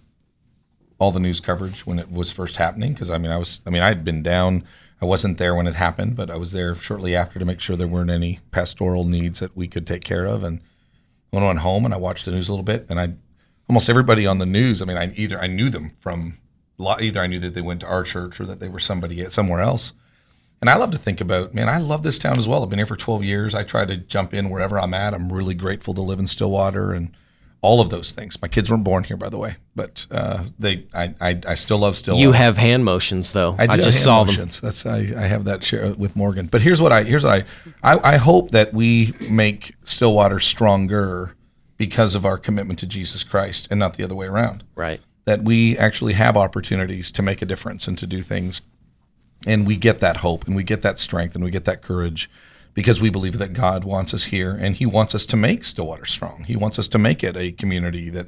all 0.98 1.10
the 1.10 1.18
news 1.18 1.40
coverage 1.40 1.84
when 1.84 1.98
it 1.98 2.12
was 2.12 2.30
first 2.30 2.56
happening 2.56 2.92
because 2.92 3.10
I 3.10 3.18
mean 3.18 3.32
I 3.32 3.38
was 3.38 3.60
I 3.66 3.70
mean 3.70 3.82
I 3.82 3.88
had 3.88 4.04
been 4.04 4.22
down 4.22 4.62
I 5.00 5.04
wasn't 5.04 5.38
there 5.38 5.54
when 5.54 5.66
it 5.66 5.74
happened, 5.74 6.16
but 6.16 6.30
I 6.30 6.36
was 6.36 6.52
there 6.52 6.74
shortly 6.74 7.14
after 7.14 7.38
to 7.38 7.44
make 7.44 7.60
sure 7.60 7.76
there 7.76 7.86
weren't 7.86 8.10
any 8.10 8.40
pastoral 8.50 9.04
needs 9.04 9.40
that 9.40 9.56
we 9.56 9.68
could 9.68 9.86
take 9.86 10.04
care 10.04 10.24
of. 10.24 10.42
And 10.42 10.60
when 11.30 11.42
I 11.42 11.48
went 11.48 11.58
home 11.60 11.84
and 11.84 11.92
I 11.92 11.98
watched 11.98 12.24
the 12.24 12.30
news 12.30 12.48
a 12.48 12.52
little 12.52 12.64
bit, 12.64 12.86
and 12.88 12.98
I 12.98 13.12
almost 13.68 13.90
everybody 13.90 14.26
on 14.26 14.38
the 14.38 14.46
news. 14.46 14.80
I 14.80 14.86
mean, 14.86 14.96
I 14.96 15.12
either 15.14 15.38
I 15.38 15.48
knew 15.48 15.68
them 15.68 15.92
from 16.00 16.38
either 16.78 17.20
I 17.20 17.26
knew 17.26 17.38
that 17.40 17.54
they 17.54 17.62
went 17.62 17.80
to 17.80 17.86
our 17.86 18.02
church 18.02 18.40
or 18.40 18.44
that 18.46 18.60
they 18.60 18.68
were 18.68 18.78
somebody 18.78 19.24
somewhere 19.26 19.60
else. 19.60 19.92
And 20.60 20.70
I 20.70 20.76
love 20.76 20.90
to 20.92 20.98
think 20.98 21.20
about, 21.20 21.54
man, 21.54 21.68
I 21.68 21.78
love 21.78 22.02
this 22.02 22.18
town 22.18 22.38
as 22.38 22.48
well. 22.48 22.62
I've 22.62 22.70
been 22.70 22.78
here 22.78 22.86
for 22.86 22.96
12 22.96 23.22
years. 23.22 23.54
I 23.54 23.62
try 23.62 23.84
to 23.84 23.96
jump 23.96 24.32
in 24.32 24.48
wherever 24.48 24.80
I'm 24.80 24.94
at. 24.94 25.12
I'm 25.12 25.32
really 25.32 25.54
grateful 25.54 25.92
to 25.94 26.00
live 26.00 26.18
in 26.18 26.26
Stillwater 26.26 26.92
and 26.92 27.14
all 27.60 27.80
of 27.80 27.90
those 27.90 28.12
things. 28.12 28.40
My 28.40 28.48
kids 28.48 28.70
weren't 28.70 28.84
born 28.84 29.04
here, 29.04 29.16
by 29.16 29.28
the 29.28 29.38
way, 29.38 29.56
but 29.74 30.06
uh, 30.10 30.44
they, 30.58 30.86
I, 30.94 31.14
I, 31.20 31.40
I, 31.48 31.54
still 31.54 31.78
love 31.78 31.96
Stillwater. 31.96 32.22
You 32.22 32.32
have 32.32 32.56
hand 32.56 32.84
motions, 32.84 33.32
though. 33.32 33.56
I, 33.58 33.66
I 33.70 33.76
just 33.76 34.04
saw 34.04 34.24
motions. 34.24 34.60
them. 34.60 34.66
That's 34.66 34.86
I, 34.86 34.98
I 35.16 35.26
have 35.26 35.44
that 35.44 35.64
share 35.64 35.92
with 35.94 36.16
Morgan. 36.16 36.46
But 36.46 36.62
here's 36.62 36.80
what 36.80 36.92
I, 36.92 37.02
here's 37.02 37.24
what 37.24 37.44
I, 37.82 37.94
I, 37.94 38.14
I 38.14 38.16
hope 38.16 38.52
that 38.52 38.72
we 38.72 39.14
make 39.20 39.74
Stillwater 39.84 40.38
stronger 40.38 41.34
because 41.76 42.14
of 42.14 42.24
our 42.24 42.38
commitment 42.38 42.78
to 42.78 42.86
Jesus 42.86 43.24
Christ, 43.24 43.68
and 43.70 43.78
not 43.78 43.94
the 43.94 44.04
other 44.04 44.14
way 44.14 44.26
around. 44.26 44.64
Right. 44.74 45.00
That 45.26 45.42
we 45.42 45.76
actually 45.76 46.14
have 46.14 46.36
opportunities 46.36 47.12
to 47.12 47.22
make 47.22 47.42
a 47.42 47.46
difference 47.46 47.86
and 47.86 47.98
to 47.98 48.06
do 48.06 48.22
things, 48.22 48.62
and 49.46 49.66
we 49.66 49.76
get 49.76 50.00
that 50.00 50.18
hope, 50.18 50.46
and 50.46 50.56
we 50.56 50.62
get 50.62 50.82
that 50.82 50.98
strength, 50.98 51.34
and 51.34 51.44
we 51.44 51.50
get 51.50 51.64
that 51.66 51.82
courage 51.82 52.30
because 52.76 53.00
we 53.00 53.10
believe 53.10 53.38
that 53.38 53.54
God 53.54 53.84
wants 53.84 54.12
us 54.12 54.24
here 54.24 54.52
and 54.52 54.76
He 54.76 54.84
wants 54.84 55.14
us 55.14 55.24
to 55.26 55.36
make 55.36 55.64
Stillwater 55.64 56.04
strong. 56.04 56.44
He 56.44 56.56
wants 56.56 56.78
us 56.78 56.88
to 56.88 56.98
make 56.98 57.24
it 57.24 57.36
a 57.36 57.50
community 57.52 58.10
that, 58.10 58.26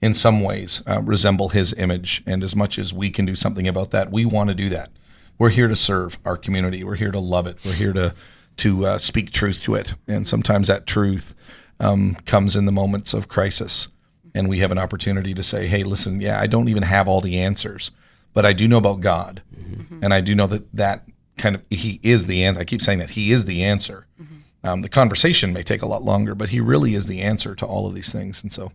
in 0.00 0.14
some 0.14 0.40
ways, 0.40 0.82
uh, 0.86 1.02
resemble 1.02 1.48
His 1.48 1.72
image. 1.74 2.22
And 2.24 2.44
as 2.44 2.54
much 2.54 2.78
as 2.78 2.94
we 2.94 3.10
can 3.10 3.26
do 3.26 3.34
something 3.34 3.66
about 3.66 3.90
that, 3.90 4.12
we 4.12 4.24
want 4.24 4.50
to 4.50 4.54
do 4.54 4.68
that. 4.68 4.90
We're 5.36 5.50
here 5.50 5.66
to 5.66 5.76
serve 5.76 6.18
our 6.24 6.36
community. 6.36 6.84
We're 6.84 6.94
here 6.94 7.10
to 7.10 7.20
love 7.20 7.46
it. 7.46 7.58
We're 7.64 7.72
here 7.72 7.92
to 7.92 8.14
to 8.58 8.86
uh, 8.86 8.98
speak 8.98 9.30
truth 9.30 9.62
to 9.62 9.74
it. 9.74 9.94
And 10.06 10.26
sometimes 10.26 10.68
that 10.68 10.86
truth 10.86 11.34
um, 11.80 12.16
comes 12.26 12.56
in 12.56 12.66
the 12.66 12.72
moments 12.72 13.14
of 13.14 13.28
crisis, 13.28 13.88
and 14.38 14.48
we 14.48 14.60
have 14.60 14.72
an 14.72 14.78
opportunity 14.78 15.34
to 15.34 15.42
say, 15.42 15.66
"Hey, 15.66 15.82
listen, 15.82 16.20
yeah, 16.20 16.40
I 16.40 16.46
don't 16.46 16.68
even 16.68 16.84
have 16.84 17.08
all 17.08 17.20
the 17.20 17.38
answers, 17.38 17.90
but 18.32 18.46
I 18.46 18.52
do 18.52 18.68
know 18.68 18.78
about 18.78 19.00
God, 19.00 19.42
mm-hmm. 19.54 20.02
and 20.02 20.14
I 20.14 20.20
do 20.20 20.34
know 20.34 20.46
that 20.46 20.72
that 20.72 21.04
kind 21.36 21.56
of 21.56 21.62
he 21.70 21.98
is 22.02 22.26
the 22.26 22.44
answer. 22.44 22.60
I 22.60 22.64
keep 22.64 22.82
saying 22.82 23.00
that 23.00 23.10
he 23.10 23.32
is 23.32 23.44
the 23.46 23.64
answer. 23.64 24.06
Mm-hmm. 24.20 24.34
Um, 24.64 24.82
the 24.82 24.88
conversation 24.88 25.52
may 25.52 25.62
take 25.62 25.82
a 25.82 25.86
lot 25.86 26.02
longer, 26.02 26.34
but 26.34 26.50
he 26.50 26.60
really 26.60 26.94
is 26.94 27.06
the 27.06 27.20
answer 27.20 27.54
to 27.54 27.66
all 27.66 27.86
of 27.86 27.94
these 27.94 28.12
things. 28.12 28.42
And 28.42 28.52
so, 28.52 28.72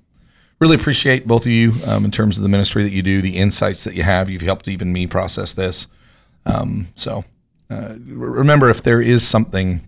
really 0.60 0.76
appreciate 0.76 1.28
both 1.28 1.46
of 1.46 1.52
you 1.52 1.74
um, 1.88 2.06
in 2.06 2.12
terms 2.12 2.38
of 2.38 2.44
the 2.44 2.50
ministry 2.50 2.84
that 2.84 2.92
you 2.92 3.02
do, 3.02 3.22
the 3.22 3.38
insights 3.38 3.84
that 3.84 3.96
you 3.96 4.04
have. 4.04 4.30
You've 4.30 4.42
helped 4.42 4.68
even 4.68 4.92
me 4.92 5.08
process 5.08 5.54
this. 5.54 5.88
Um, 6.46 6.88
so, 6.96 7.26
uh, 7.70 7.96
remember, 8.06 8.70
if 8.70 8.84
there 8.84 9.02
is 9.02 9.26
something 9.26 9.82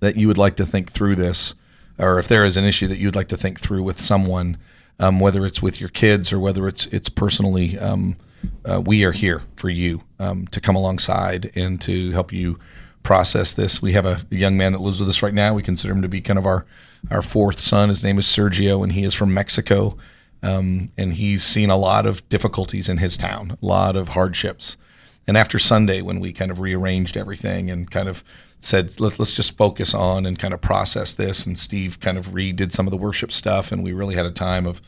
that 0.00 0.16
you 0.16 0.28
would 0.28 0.38
like 0.38 0.56
to 0.56 0.66
think 0.66 0.90
through 0.90 1.16
this, 1.16 1.54
or 1.98 2.18
if 2.18 2.28
there 2.28 2.44
is 2.44 2.56
an 2.56 2.64
issue 2.64 2.86
that 2.88 2.98
you'd 2.98 3.16
like 3.16 3.28
to 3.28 3.36
think 3.36 3.60
through 3.60 3.82
with 3.82 3.98
someone, 3.98 4.56
um, 5.00 5.18
whether 5.18 5.44
it's 5.44 5.60
with 5.60 5.80
your 5.80 5.88
kids 5.88 6.32
or 6.32 6.38
whether 6.38 6.68
it's 6.68 6.86
it's 6.86 7.08
personally 7.08 7.76
um, 7.78 8.16
uh, 8.64 8.80
we 8.84 9.04
are 9.04 9.12
here 9.12 9.42
for 9.56 9.68
you 9.68 10.02
um, 10.18 10.46
to 10.48 10.60
come 10.60 10.76
alongside 10.76 11.50
and 11.56 11.80
to 11.80 12.12
help 12.12 12.32
you 12.32 12.58
process 13.02 13.54
this. 13.54 13.80
We 13.82 13.92
have 13.92 14.06
a, 14.06 14.20
young 14.30 14.56
man 14.56 14.72
that 14.72 14.80
lives 14.80 15.00
with 15.00 15.08
us 15.08 15.22
right 15.22 15.34
now. 15.34 15.54
We 15.54 15.62
consider 15.62 15.92
him 15.94 16.02
to 16.02 16.08
be 16.08 16.20
kind 16.20 16.38
of 16.38 16.46
our 16.46 16.66
our 17.10 17.22
fourth 17.22 17.58
son. 17.58 17.88
His 17.88 18.04
name 18.04 18.18
is 18.18 18.26
Sergio, 18.26 18.82
and 18.82 18.92
he 18.92 19.04
is 19.04 19.14
from 19.14 19.32
Mexico. 19.32 19.96
Um, 20.42 20.90
and 20.96 21.14
he's 21.14 21.42
seen 21.42 21.68
a 21.68 21.76
lot 21.76 22.06
of 22.06 22.26
difficulties 22.30 22.88
in 22.88 22.98
his 22.98 23.18
town, 23.18 23.58
a 23.62 23.66
lot 23.66 23.94
of 23.94 24.10
hardships. 24.10 24.78
And 25.26 25.36
after 25.36 25.58
Sunday, 25.58 26.00
when 26.00 26.18
we 26.18 26.32
kind 26.32 26.50
of 26.50 26.60
rearranged 26.60 27.16
everything 27.16 27.70
and 27.70 27.90
kind 27.90 28.08
of 28.08 28.24
said, 28.60 29.00
Let, 29.00 29.18
let's 29.18 29.34
just 29.34 29.56
focus 29.56 29.94
on 29.94 30.26
and 30.26 30.38
kind 30.38 30.54
of 30.54 30.60
process 30.60 31.14
this, 31.14 31.46
and 31.46 31.58
Steve 31.58 31.98
kind 31.98 32.16
of 32.16 32.28
redid 32.28 32.72
some 32.72 32.86
of 32.86 32.90
the 32.90 32.96
worship 32.96 33.32
stuff, 33.32 33.72
and 33.72 33.82
we 33.82 33.92
really 33.92 34.14
had 34.14 34.26
a 34.26 34.30
time 34.30 34.66
of 34.66 34.80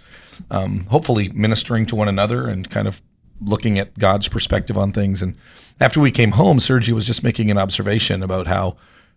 um, 0.50 0.86
hopefully 0.86 1.30
ministering 1.30 1.86
to 1.86 1.96
one 1.96 2.08
another 2.08 2.46
and 2.48 2.70
kind 2.70 2.86
of 2.86 3.02
looking 3.40 3.78
at 3.78 3.98
God's 3.98 4.28
perspective 4.28 4.78
on 4.78 4.92
things. 4.92 5.22
And 5.22 5.36
after 5.80 6.00
we 6.00 6.10
came 6.10 6.32
home, 6.32 6.58
Sergio 6.58 6.92
was 6.92 7.06
just 7.06 7.24
making 7.24 7.50
an 7.50 7.58
observation 7.58 8.22
about 8.22 8.46
how 8.46 8.76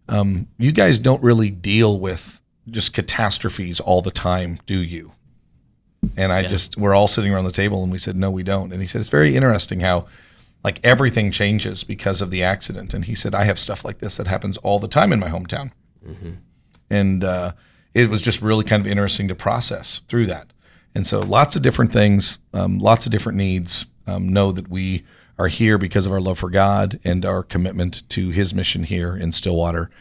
um, 0.09 0.47
you 0.57 0.71
guys 0.71 0.99
don't 0.99 1.21
really 1.21 1.51
deal 1.51 1.99
with 1.99 2.41
just 2.69 2.93
catastrophes 2.93 3.79
all 3.79 4.01
the 4.01 4.11
time, 4.11 4.59
do 4.65 4.81
you? 4.81 5.11
And 6.17 6.31
I 6.31 6.41
yeah. 6.41 6.47
just, 6.47 6.77
we're 6.77 6.95
all 6.95 7.07
sitting 7.07 7.33
around 7.33 7.45
the 7.45 7.51
table 7.51 7.83
and 7.83 7.91
we 7.91 7.97
said, 7.97 8.15
no, 8.15 8.31
we 8.31 8.43
don't. 8.43 8.71
And 8.71 8.81
he 8.81 8.87
said, 8.87 8.99
it's 8.99 9.09
very 9.09 9.35
interesting 9.35 9.79
how 9.79 10.07
like 10.65 10.80
everything 10.84 11.30
changes 11.30 11.84
because 11.84 12.23
of 12.23 12.32
the 12.32 12.41
accident. 12.41 12.95
And 12.95 13.06
he 13.06 13.13
said, 13.13 13.36
I 13.36 13.43
have 13.43 13.60
stuff 13.60 13.86
like 13.86 13.99
this 13.99 14.17
that 14.17 14.25
happens 14.25 14.58
all 14.58 14.80
the 14.80 14.88
time 14.88 15.13
in 15.13 15.19
my 15.19 15.30
hometown. 15.30 15.71
Mm-hmm. 16.04 16.32
And 16.89 17.23
uh, 17.23 17.51
it 17.93 18.10
was 18.10 18.19
just 18.19 18.41
really 18.41 18.63
kind 18.63 18.84
of 18.84 18.88
interesting 18.91 19.28
to 19.28 19.36
process 19.36 20.01
through 20.08 20.25
that. 20.25 20.47
And 20.95 21.06
so 21.06 21.19
lots 21.19 21.56
of 21.56 21.62
different 21.62 21.93
things, 21.93 22.39
um, 22.51 22.80
lots 22.80 23.06
of 23.06 23.12
different 23.12 23.38
needs, 23.38 23.86
um, 24.08 24.28
know 24.28 24.51
that 24.54 24.67
we 24.67 25.04
are 25.38 25.49
here 25.49 25.78
because 25.78 26.08
of 26.08 26.12
our 26.12 26.19
love 26.19 26.39
for 26.39 26.49
God 26.49 26.99
and 27.04 27.28
our 27.28 27.43
commitment 27.43 28.10
to 28.10 28.32
His 28.32 28.56
mission 28.56 28.86
here 28.86 29.15
in 29.15 29.32
Stillwater. 29.32 29.91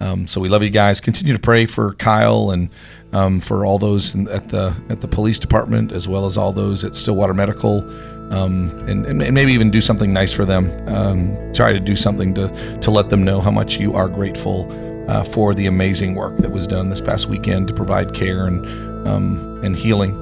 Um, 0.00 0.26
so 0.26 0.40
we 0.40 0.48
love 0.48 0.62
you 0.62 0.70
guys. 0.70 1.00
Continue 1.00 1.34
to 1.34 1.38
pray 1.38 1.66
for 1.66 1.92
Kyle 1.96 2.50
and 2.50 2.70
um, 3.12 3.40
for 3.40 3.66
all 3.66 3.78
those 3.78 4.14
in, 4.14 4.26
at 4.28 4.48
the 4.48 4.74
at 4.88 5.02
the 5.02 5.08
police 5.08 5.38
department, 5.38 5.92
as 5.92 6.08
well 6.08 6.24
as 6.24 6.38
all 6.38 6.52
those 6.52 6.82
at 6.82 6.94
Stillwater 6.96 7.34
Medical, 7.34 7.82
um, 8.30 8.70
and, 8.88 9.06
and, 9.06 9.18
maybe 9.34 9.52
even 9.52 9.70
do 9.70 9.80
something 9.80 10.12
nice 10.12 10.32
for 10.32 10.44
them. 10.44 10.70
Um, 10.88 11.52
try 11.52 11.72
to 11.72 11.80
do 11.80 11.96
something 11.96 12.34
to 12.34 12.48
to 12.80 12.90
let 12.90 13.10
them 13.10 13.22
know 13.22 13.40
how 13.40 13.50
much 13.50 13.78
you 13.78 13.94
are 13.94 14.08
grateful 14.08 14.66
uh, 15.08 15.24
for 15.24 15.54
the 15.54 15.66
amazing 15.66 16.14
work 16.14 16.36
that 16.38 16.50
was 16.50 16.66
done 16.66 16.88
this 16.90 17.00
past 17.00 17.26
weekend 17.26 17.68
to 17.68 17.74
provide 17.74 18.14
care 18.14 18.46
and 18.46 18.66
um, 19.06 19.60
and 19.62 19.76
healing 19.76 20.14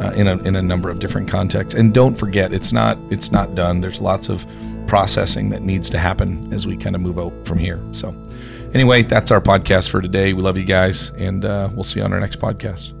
uh, 0.00 0.12
in 0.16 0.26
a 0.26 0.36
in 0.38 0.56
a 0.56 0.62
number 0.62 0.90
of 0.90 0.98
different 0.98 1.28
contexts. 1.28 1.78
And 1.78 1.92
don't 1.92 2.14
forget, 2.14 2.52
it's 2.52 2.72
not 2.72 2.98
it's 3.10 3.30
not 3.30 3.54
done. 3.54 3.80
There's 3.80 4.00
lots 4.00 4.28
of 4.28 4.46
processing 4.86 5.50
that 5.50 5.62
needs 5.62 5.88
to 5.90 5.98
happen 5.98 6.52
as 6.52 6.66
we 6.66 6.76
kind 6.76 6.96
of 6.96 7.02
move 7.02 7.18
out 7.18 7.32
from 7.46 7.58
here. 7.58 7.80
So, 7.92 8.14
anyway, 8.74 9.02
that's 9.02 9.30
our 9.30 9.40
podcast 9.40 9.90
for 9.90 10.00
today. 10.00 10.32
We 10.32 10.42
love 10.42 10.58
you 10.58 10.64
guys, 10.64 11.10
and 11.10 11.44
uh, 11.44 11.68
we'll 11.74 11.84
see 11.84 12.00
you 12.00 12.04
on 12.04 12.12
our 12.12 12.20
next 12.20 12.40
podcast. 12.40 12.99